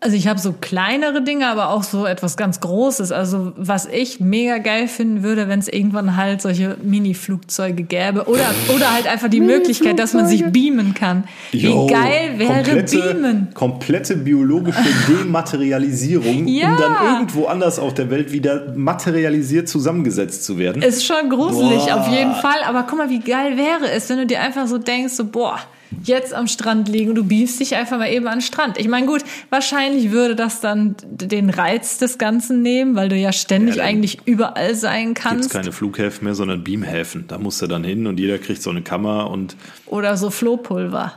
Also 0.00 0.14
ich 0.16 0.28
habe 0.28 0.38
so 0.38 0.52
kleinere 0.52 1.22
Dinge, 1.22 1.48
aber 1.48 1.70
auch 1.70 1.82
so 1.82 2.06
etwas 2.06 2.36
ganz 2.36 2.60
Großes. 2.60 3.10
Also 3.10 3.52
was 3.56 3.84
ich 3.86 4.20
mega 4.20 4.58
geil 4.58 4.86
finden 4.86 5.24
würde, 5.24 5.48
wenn 5.48 5.58
es 5.58 5.66
irgendwann 5.66 6.14
halt 6.14 6.40
solche 6.40 6.76
Mini-Flugzeuge 6.80 7.82
gäbe 7.82 8.26
oder 8.28 8.46
oder 8.72 8.94
halt 8.94 9.08
einfach 9.08 9.26
die 9.28 9.40
Möglichkeit, 9.40 9.98
dass 9.98 10.14
man 10.14 10.28
sich 10.28 10.44
beamen 10.44 10.94
kann. 10.94 11.24
Jo, 11.50 11.88
Wie 11.88 11.92
geil 11.92 12.38
wäre 12.38 12.62
komplette, 12.62 12.96
Beamen? 13.12 13.48
Komplette 13.54 14.16
biologische 14.18 14.78
Dematerialisierung, 15.08 16.46
Ja. 16.46 16.70
um 16.70 16.76
dann 16.76 17.14
irgendwo 17.14 17.46
anders 17.46 17.80
auf 17.80 17.92
der 17.92 18.08
Welt 18.08 18.30
wieder 18.30 18.72
materialisiert 18.76 19.68
zusammengesetzt 19.68 20.44
zu 20.44 20.58
werden. 20.58 20.80
Ist 20.80 21.04
schon 21.06 21.28
gruselig 21.28 21.86
Boah. 21.86 21.96
auf 22.02 22.08
jeden 22.08 22.34
Fall, 22.34 22.62
aber 22.68 22.84
guck 22.88 22.98
mal, 22.98 23.10
wie 23.10 23.18
geil 23.18 23.56
wäre 23.56 23.90
es, 23.90 24.08
wenn 24.10 24.18
du 24.18 24.26
dir 24.26 24.40
einfach 24.42 24.68
so 24.68 24.78
denkst, 24.78 25.14
so 25.14 25.24
boah, 25.24 25.58
jetzt 26.04 26.34
am 26.34 26.46
Strand 26.48 26.88
liegen 26.88 27.10
und 27.10 27.14
du 27.16 27.24
beamst 27.24 27.60
dich 27.60 27.74
einfach 27.76 27.98
mal 27.98 28.08
eben 28.10 28.26
an 28.26 28.36
den 28.38 28.42
Strand. 28.42 28.78
Ich 28.78 28.88
meine, 28.88 29.06
gut, 29.06 29.22
wahrscheinlich 29.50 30.10
würde 30.10 30.36
das 30.36 30.60
dann 30.60 30.96
den 31.02 31.50
Reiz 31.50 31.98
des 31.98 32.18
Ganzen 32.18 32.62
nehmen, 32.62 32.94
weil 32.94 33.08
du 33.08 33.16
ja 33.16 33.32
ständig 33.32 33.76
Ja, 33.76 33.84
eigentlich 33.84 34.18
überall 34.26 34.74
sein 34.74 35.08
Gibt 35.14 35.18
kannst. 35.20 35.50
keine 35.50 35.72
Flughäfen 35.72 36.24
mehr, 36.24 36.34
sondern 36.34 36.62
Beamhäfen. 36.64 37.24
Da 37.28 37.38
musst 37.38 37.62
du 37.62 37.66
dann 37.66 37.84
hin 37.84 38.06
und 38.06 38.18
jeder 38.20 38.38
kriegt 38.38 38.62
so 38.62 38.70
eine 38.70 38.82
Kammer 38.82 39.30
und 39.30 39.56
Oder 39.86 40.16
so 40.16 40.30
Flohpulver. 40.30 41.12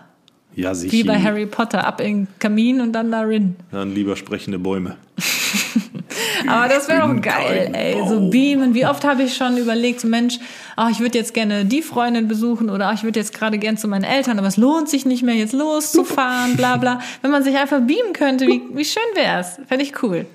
ja, 0.55 0.73
sich 0.73 0.91
Wie 0.91 1.03
bei 1.03 1.19
Harry 1.21 1.45
Potter, 1.45 1.85
ab 1.85 1.99
in 2.01 2.25
den 2.25 2.27
Kamin 2.39 2.81
und 2.81 2.93
dann 2.93 3.11
darin. 3.11 3.55
dann 3.71 3.93
lieber 3.93 4.15
sprechende 4.15 4.59
Bäume. 4.59 4.95
Aber 6.47 6.67
das 6.67 6.87
wäre 6.87 7.01
doch 7.01 7.21
geil, 7.21 7.71
ey. 7.73 7.93
So 8.07 8.15
Baum. 8.15 8.29
beamen. 8.29 8.73
Wie 8.73 8.85
oft 8.85 9.03
habe 9.03 9.23
ich 9.23 9.35
schon 9.35 9.57
überlegt, 9.57 10.01
so 10.01 10.07
Mensch, 10.07 10.39
ach, 10.75 10.89
ich 10.89 10.99
würde 10.99 11.17
jetzt 11.17 11.33
gerne 11.33 11.65
die 11.65 11.81
Freundin 11.81 12.27
besuchen 12.27 12.69
oder 12.69 12.87
ach, 12.87 12.93
ich 12.93 13.03
würde 13.03 13.19
jetzt 13.19 13.33
gerade 13.33 13.57
gern 13.57 13.77
zu 13.77 13.87
meinen 13.87 14.03
Eltern, 14.03 14.39
aber 14.39 14.47
es 14.47 14.57
lohnt 14.57 14.89
sich 14.89 15.05
nicht 15.05 15.23
mehr, 15.23 15.35
jetzt 15.35 15.53
loszufahren, 15.53 16.57
bla 16.57 16.77
bla. 16.77 16.99
Wenn 17.21 17.31
man 17.31 17.43
sich 17.43 17.57
einfach 17.57 17.79
beamen 17.81 18.13
könnte, 18.13 18.47
wie, 18.47 18.61
wie 18.73 18.85
schön 18.85 19.03
wär's. 19.15 19.59
Fände 19.67 19.83
ich 19.83 20.01
cool. 20.03 20.25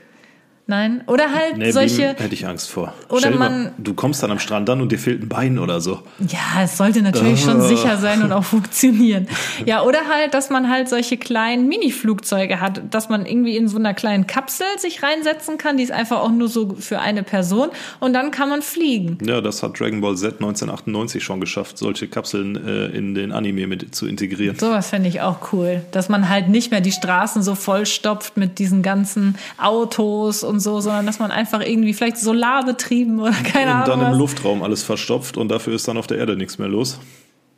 Nein? 0.69 1.05
Oder 1.07 1.33
halt 1.33 1.59
Nee, 1.59 1.71
solche. 1.71 2.09
Hätte 2.09 2.35
ich 2.35 2.45
Angst 2.45 2.71
vor. 2.71 2.93
Oder 3.09 3.19
Stell 3.21 3.35
man- 3.37 3.62
mal, 3.64 3.73
du 3.79 3.95
kommst 3.95 4.23
dann 4.25 4.33
am 4.33 4.41
Strand 4.41 4.69
an 4.69 4.81
und 4.81 4.91
dir 4.91 4.99
fehlt 4.99 5.23
ein 5.23 5.29
Bein 5.29 5.61
oder 5.61 5.81
so. 5.81 6.01
Ja, 6.19 6.62
es 6.64 6.77
sollte 6.77 7.03
natürlich 7.03 7.41
schon 7.41 7.61
sicher 7.62 7.97
sein 7.99 8.21
und 8.23 8.33
auch 8.33 8.43
funktionieren. 8.57 9.29
Ja, 9.64 9.83
oder 9.85 10.01
halt, 10.12 10.35
dass 10.35 10.51
man 10.51 10.69
halt 10.69 10.89
solche 10.89 11.19
kleinen 11.19 11.69
Mini-Flugzeuge 11.69 12.61
hat, 12.61 12.83
dass 12.91 13.09
man 13.09 13.27
irgendwie 13.27 13.57
in 13.57 13.69
so 13.69 13.79
einer 13.79 13.95
kleinen 13.95 14.27
Kapsel 14.27 14.67
sich 14.79 15.05
reinsetzen 15.05 15.57
kann, 15.57 15.77
die 15.77 15.85
ist 15.85 15.93
einfach 15.93 16.19
auch 16.21 16.33
nur 16.33 16.49
so 16.49 16.75
für 16.79 16.99
eine 16.99 17.23
Person 17.23 17.69
und 18.01 18.12
dann 18.12 18.33
kann 18.33 18.49
man 18.49 18.61
fliegen. 18.62 19.19
Ja, 19.25 19.41
das 19.41 19.62
hat 19.62 19.79
Dragon 19.79 20.01
Ball 20.01 20.17
Z 20.17 20.35
1998 20.41 21.23
schon 21.23 21.41
geschafft, 21.41 21.79
solche 21.79 22.09
Kapseln 22.09 22.57
äh, 22.67 22.87
in 22.87 23.14
den 23.14 23.31
Anime 23.31 23.69
mit 23.69 23.95
zu 23.95 24.07
integrieren. 24.09 24.59
Sowas 24.59 24.91
fände 24.91 25.09
ich 25.09 25.21
auch 25.21 25.53
cool, 25.53 25.83
dass 25.93 26.09
man 26.09 26.29
halt 26.29 26.49
nicht 26.49 26.73
mehr 26.73 26.81
die 26.81 26.91
Straßen 26.93 27.43
so 27.45 27.55
vollstopft 27.55 28.37
mit 28.37 28.59
diesen 28.59 28.83
ganzen 28.83 29.37
Autos 29.59 30.43
und 30.43 30.56
so, 30.61 30.81
sondern 30.81 31.07
dass 31.07 31.19
man 31.19 31.31
einfach 31.31 31.61
irgendwie 31.61 31.95
vielleicht 31.95 32.19
solarbetrieben 32.19 33.21
oder 33.21 33.33
keine 33.33 33.81
Und 33.81 33.89
dann 33.89 34.01
Ahnung. 34.01 34.13
im. 34.13 34.19
Luftraum 34.19 34.63
alles 34.63 34.83
verstopft 34.83 35.37
und 35.37 35.49
dafür 35.49 35.75
ist 35.75 35.87
dann 35.89 35.97
auf 35.97 36.07
der 36.07 36.19
Erde 36.19 36.37
nichts 36.37 36.59
mehr 36.59 36.69
los. 36.69 36.99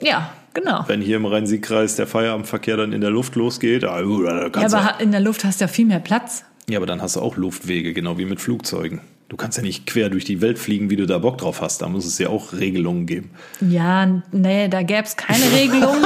Ja, 0.00 0.30
genau. 0.54 0.84
Wenn 0.86 1.00
hier 1.00 1.16
im 1.16 1.26
Rhein-Sieg-Kreis 1.26 1.96
der 1.96 2.06
Feierabendverkehr 2.06 2.76
dann 2.76 2.92
in 2.92 3.00
der 3.00 3.10
Luft 3.10 3.34
losgeht, 3.34 3.84
ah, 3.84 4.00
uh, 4.02 4.24
Ja, 4.24 4.50
aber 4.54 5.00
in 5.00 5.10
der 5.10 5.20
Luft 5.20 5.44
hast 5.44 5.60
du 5.60 5.64
ja 5.64 5.68
viel 5.68 5.86
mehr 5.86 5.98
Platz. 5.98 6.44
ja, 6.68 6.78
aber 6.78 6.86
dann 6.86 7.02
hast 7.02 7.16
du 7.16 7.20
auch 7.20 7.36
Luftwege, 7.36 7.92
genau 7.92 8.16
wie 8.18 8.24
mit 8.24 8.40
Flugzeugen. 8.40 9.00
Du 9.28 9.36
kannst 9.36 9.58
ja 9.58 9.62
nicht 9.62 9.86
quer 9.86 10.08
durch 10.08 10.24
die 10.24 10.40
Welt 10.40 10.58
fliegen, 10.58 10.88
wie 10.88 10.96
du 10.96 11.06
da 11.06 11.18
Bock 11.18 11.36
drauf 11.36 11.60
hast. 11.60 11.82
Da 11.82 11.88
muss 11.88 12.06
es 12.06 12.18
ja 12.18 12.30
auch 12.30 12.54
Regelungen 12.54 13.04
geben. 13.04 13.30
Ja, 13.60 14.06
nee, 14.32 14.68
da 14.68 14.82
gäbe 14.82 15.02
es 15.02 15.16
keine 15.16 15.44
Regelung. 15.54 15.96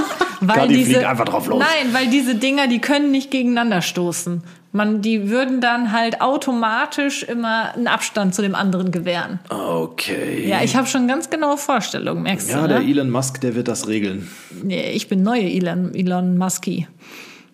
weil 0.41 0.57
Kati 0.57 0.75
diese, 0.75 0.91
fliegt 0.95 1.05
einfach 1.05 1.27
drauf 1.27 1.47
los. 1.47 1.61
Nein, 1.61 1.93
weil 1.95 2.09
diese 2.09 2.35
Dinger, 2.35 2.67
die 2.67 2.81
können 2.81 3.13
nicht 3.13 3.31
gegeneinander 3.31 3.81
stoßen. 3.81 4.43
Man, 4.75 5.03
die 5.03 5.29
würden 5.29 5.61
dann 5.61 5.93
halt 5.93 6.21
automatisch 6.23 7.23
immer 7.23 7.75
einen 7.75 7.87
Abstand 7.87 8.35
zu 8.35 8.43
dem 8.43 8.55
anderen 8.57 8.91
gewähren. 8.91 9.39
Okay. 9.51 10.49
Ja, 10.49 10.63
ich 10.65 10.75
habe 10.75 10.87
schon 10.89 11.07
ganz 11.07 11.31
genaue 11.31 11.59
Vorstellungen, 11.59 12.23
merkst 12.23 12.51
Ja, 12.51 12.63
du, 12.63 12.69
der 12.69 12.79
ne? 12.81 12.91
Elon 12.91 13.11
Musk, 13.11 13.41
der 13.43 13.55
wird 13.55 13.69
das 13.69 13.87
regeln. 13.87 14.29
Nee, 14.65 14.91
Ich 14.93 15.09
bin 15.09 15.23
neue 15.23 15.43
Elon, 15.45 15.95
Elon 15.95 16.39
Musky. 16.39 16.89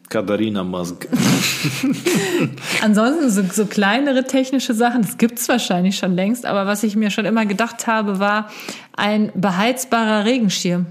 Katharina 0.08 0.64
Musk. 0.64 1.06
Ansonsten 2.82 3.30
so, 3.30 3.42
so 3.42 3.66
kleinere 3.66 4.24
technische 4.24 4.74
Sachen, 4.74 5.02
das 5.02 5.18
gibt's 5.18 5.48
wahrscheinlich 5.48 5.98
schon 5.98 6.14
längst, 6.14 6.46
aber 6.46 6.66
was 6.66 6.82
ich 6.82 6.96
mir 6.96 7.10
schon 7.10 7.26
immer 7.26 7.46
gedacht 7.46 7.86
habe, 7.86 8.18
war 8.18 8.50
ein 8.96 9.30
beheizbarer 9.34 10.24
Regenschirm. 10.24 10.86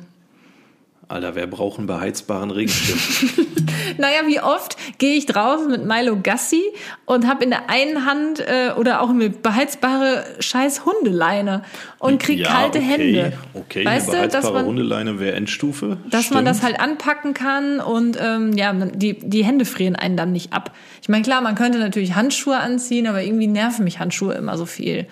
Alter, 1.10 1.36
wer 1.36 1.48
braucht 1.48 1.78
einen 1.78 1.88
beheizbaren 1.88 2.52
Regenschirm? 2.52 3.00
Naja, 3.98 4.28
wie 4.28 4.42
oft 4.42 4.76
gehe 4.98 5.16
ich 5.16 5.26
draußen 5.26 5.72
mit 5.72 5.86
Milo 5.86 6.20
Gassi 6.22 6.62
und 7.06 7.26
habe 7.26 7.44
in 7.44 7.50
der 7.50 7.70
einen 7.70 8.06
Hand 8.06 8.40
äh, 8.42 8.72
oder 8.78 9.02
auch 9.02 9.10
eine 9.10 9.30
beheizbare 9.30 10.26
scheiß 10.40 10.86
Hundeleine 10.86 11.64
und 11.98 12.22
krieg 12.22 12.40
Ja, 12.40 12.50
kalte 12.50 12.80
okay, 12.80 12.88
Hände. 12.88 13.34
Okay, 13.54 13.86
weißt 13.86 14.10
eine 14.10 14.18
du, 14.18 14.24
dass 14.24 14.32
beheizbare 14.32 14.54
man, 14.56 14.66
Hundeleine 14.66 15.20
wäre 15.20 15.36
Endstufe. 15.36 15.98
dass 16.10 16.30
man 16.32 16.46
das 16.46 16.58
Stimmt. 16.58 16.80
halt 16.80 16.90
anpacken 16.90 17.34
kann 17.34 17.80
und 17.80 18.18
ähm, 18.22 18.54
ja, 18.54 18.74
die, 18.74 19.18
die 19.18 19.44
Hände 19.46 19.66
frieren 19.66 19.96
einen 19.96 20.18
dann 20.18 20.32
nicht 20.32 20.54
ab. 20.54 20.76
Ich 21.02 21.10
meine, 21.10 21.24
klar, 21.24 21.42
man 21.42 21.56
könnte 21.56 21.80
natürlich 21.80 22.14
Handschuhe 22.14 22.58
anziehen, 22.58 23.08
aber 23.08 23.24
irgendwie 23.24 23.48
nerven 23.48 23.86
mich 23.86 24.00
Handschuhe 24.00 24.34
immer 24.34 24.58
so 24.58 24.66
viel. 24.66 25.08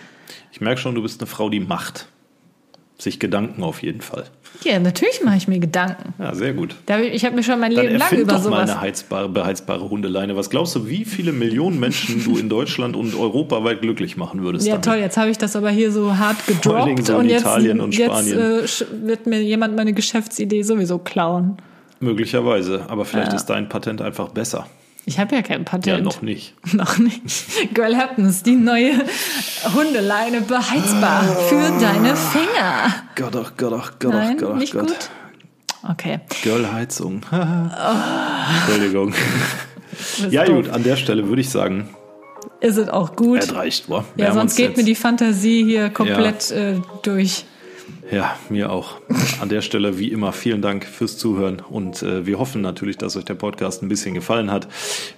Ich 0.51 0.59
merke 0.61 0.81
schon, 0.81 0.95
du 0.95 1.01
bist 1.01 1.21
eine 1.21 1.27
Frau, 1.27 1.49
die 1.49 1.61
macht. 1.61 2.07
Sich 2.97 3.19
Gedanken 3.19 3.63
auf 3.63 3.81
jeden 3.81 4.01
Fall. 4.01 4.25
Ja, 4.63 4.79
natürlich 4.79 5.21
mache 5.23 5.37
ich 5.37 5.47
mir 5.47 5.59
Gedanken. 5.59 6.13
Ja, 6.17 6.33
sehr 6.33 6.53
gut. 6.53 6.75
Da 6.85 6.99
ich 6.99 7.23
habe 7.25 7.35
mir 7.35 7.43
schon 7.43 7.59
mein 7.59 7.73
Dann 7.75 7.83
Leben 7.85 7.97
lang 7.97 8.01
erfind 8.03 8.21
über 8.23 8.33
doch 8.33 8.39
mal 8.43 8.43
sowas. 8.65 8.69
eine 8.71 8.81
heizbare, 8.81 9.29
beheizbare 9.29 9.89
Hundeleine. 9.89 10.35
Was 10.35 10.49
glaubst 10.49 10.75
du, 10.75 10.87
wie 10.87 11.05
viele 11.05 11.31
Millionen 11.33 11.79
Menschen 11.79 12.23
du 12.23 12.37
in 12.37 12.49
Deutschland 12.49 12.95
und 12.95 13.13
europaweit 13.15 13.81
glücklich 13.81 14.17
machen 14.17 14.43
würdest? 14.43 14.65
Ja, 14.65 14.73
damit? 14.73 14.85
toll, 14.85 14.95
jetzt 14.97 15.17
habe 15.17 15.29
ich 15.29 15.37
das 15.37 15.55
aber 15.55 15.69
hier 15.69 15.91
so 15.91 16.17
hart 16.17 16.37
gedroppt 16.47 17.05
so 17.05 17.13
in 17.13 17.19
und 17.19 17.29
jetzt, 17.29 17.41
Italien 17.41 17.79
und 17.81 17.95
jetzt 17.97 18.11
Spanien. 18.11 18.39
äh, 18.39 18.63
sch- 18.63 18.85
wird 19.03 19.27
mir 19.27 19.41
jemand 19.43 19.75
meine 19.75 19.93
Geschäftsidee 19.93 20.63
sowieso 20.63 20.97
klauen. 20.99 21.57
Möglicherweise. 21.99 22.85
Aber 22.87 23.05
vielleicht 23.05 23.29
Ja. 23.31 23.35
ist 23.35 23.45
dein 23.47 23.69
Patent 23.69 24.01
einfach 24.01 24.29
besser. 24.29 24.67
Ich 25.07 25.19
habe 25.19 25.35
ja 25.35 25.41
kein 25.43 25.65
Patent. 25.65 25.85
Ja, 25.85 25.99
noch 25.99 26.21
nicht. 26.23 26.53
Noch 26.73 26.97
nicht. 26.97 27.23
Girl 27.75 27.95
Happens, 27.95 28.41
die 28.41 28.55
neue 28.55 28.93
Hundeleine 29.75 30.41
beheizbar 30.41 31.23
für 31.47 31.69
deine 31.79 32.15
Finger. 32.15 32.91
Gott, 33.15 33.35
ach 33.35 33.53
Gott, 33.55 33.73
ach 33.73 33.91
Gott, 33.99 34.13
ach 34.15 34.37
Gott, 34.37 34.51
ach 34.53 34.57
nicht 34.57 34.73
Gott. 34.73 34.87
gut. 34.87 35.09
Okay. 35.87 36.19
Girl-Heizung. 36.43 37.21
Entschuldigung. 37.31 39.13
Das 40.21 40.31
Ja, 40.33 40.43
gut, 40.43 40.69
an 40.69 40.83
der 40.83 40.97
Stelle 40.97 41.29
würde 41.29 41.39
ich 41.41 41.49
sagen, 41.49 41.87
Ist 42.59 42.75
es 42.77 42.89
auch 42.89 43.15
gut. 43.15 43.39
es 43.39 43.55
reicht. 43.55 43.87
Boah. 43.87 44.03
Wir 44.15 44.25
Ja, 44.25 44.33
sonst 44.33 44.57
geht 44.57 44.75
mir 44.75 44.83
die 44.83 44.93
Fantasie 44.95 45.63
hier 45.63 45.89
komplett 45.89 46.51
äh, 46.51 46.81
durch. 47.01 47.45
Ja, 48.11 48.37
mir 48.49 48.71
auch. 48.71 49.01
An 49.41 49.49
der 49.49 49.61
Stelle 49.61 49.97
wie 49.97 50.11
immer 50.11 50.31
vielen 50.31 50.61
Dank 50.61 50.85
fürs 50.85 51.17
Zuhören 51.17 51.59
und 51.59 52.03
äh, 52.03 52.25
wir 52.25 52.37
hoffen 52.37 52.61
natürlich, 52.61 52.97
dass 52.97 53.17
euch 53.17 53.25
der 53.25 53.33
Podcast 53.33 53.81
ein 53.81 53.89
bisschen 53.89 54.13
gefallen 54.13 54.51
hat. 54.51 54.67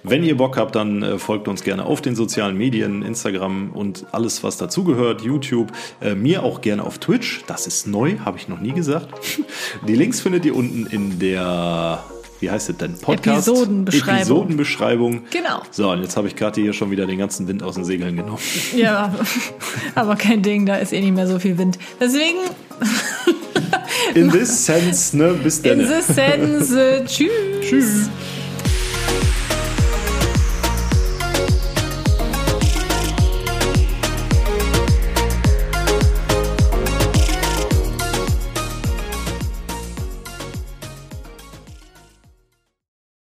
Wenn 0.02 0.24
ihr 0.24 0.36
Bock 0.36 0.56
habt, 0.56 0.74
dann 0.74 1.02
äh, 1.02 1.18
folgt 1.18 1.48
uns 1.48 1.62
gerne 1.62 1.84
auf 1.84 2.00
den 2.00 2.16
sozialen 2.16 2.56
Medien, 2.56 3.02
Instagram 3.02 3.70
und 3.72 4.06
alles, 4.12 4.42
was 4.42 4.56
dazugehört, 4.56 5.20
YouTube. 5.20 5.70
Äh, 6.00 6.14
mir 6.14 6.42
auch 6.42 6.62
gerne 6.62 6.82
auf 6.82 6.98
Twitch. 6.98 7.42
Das 7.46 7.66
ist 7.66 7.86
neu, 7.86 8.18
habe 8.24 8.38
ich 8.38 8.48
noch 8.48 8.60
nie 8.60 8.72
gesagt. 8.72 9.08
Die 9.86 9.94
Links 9.94 10.20
findet 10.20 10.46
ihr 10.46 10.56
unten 10.56 10.86
in 10.86 11.18
der, 11.18 12.02
wie 12.40 12.50
heißt 12.50 12.70
es 12.70 12.76
denn? 12.76 12.94
Podcast. 12.94 13.48
Episodenbeschreibung. 13.48 14.16
Episodenbeschreibung. 14.18 15.22
Genau. 15.30 15.62
So, 15.70 15.90
und 15.90 16.02
jetzt 16.02 16.16
habe 16.16 16.28
ich 16.28 16.36
gerade 16.36 16.60
hier 16.60 16.72
schon 16.72 16.90
wieder 16.90 17.06
den 17.06 17.18
ganzen 17.18 17.48
Wind 17.48 17.62
aus 17.62 17.74
den 17.74 17.84
Segeln 17.84 18.16
genommen. 18.16 18.38
Ja, 18.76 19.14
aber 19.94 20.16
kein 20.16 20.42
Ding, 20.42 20.66
da 20.66 20.76
ist 20.76 20.92
eh 20.92 21.00
nicht 21.00 21.14
mehr 21.14 21.26
so 21.26 21.38
viel 21.38 21.58
Wind. 21.58 21.78
Deswegen, 22.00 22.38
In 24.14 24.30
this 24.30 24.64
sense, 24.66 25.16
ne, 25.16 25.34
bis 25.34 25.58
in 25.60 25.80
dann. 25.80 25.88
the 25.88 26.12
sense, 26.12 26.80
äh, 26.80 27.04
tschüss. 27.04 27.30
Tschüss. 27.60 28.08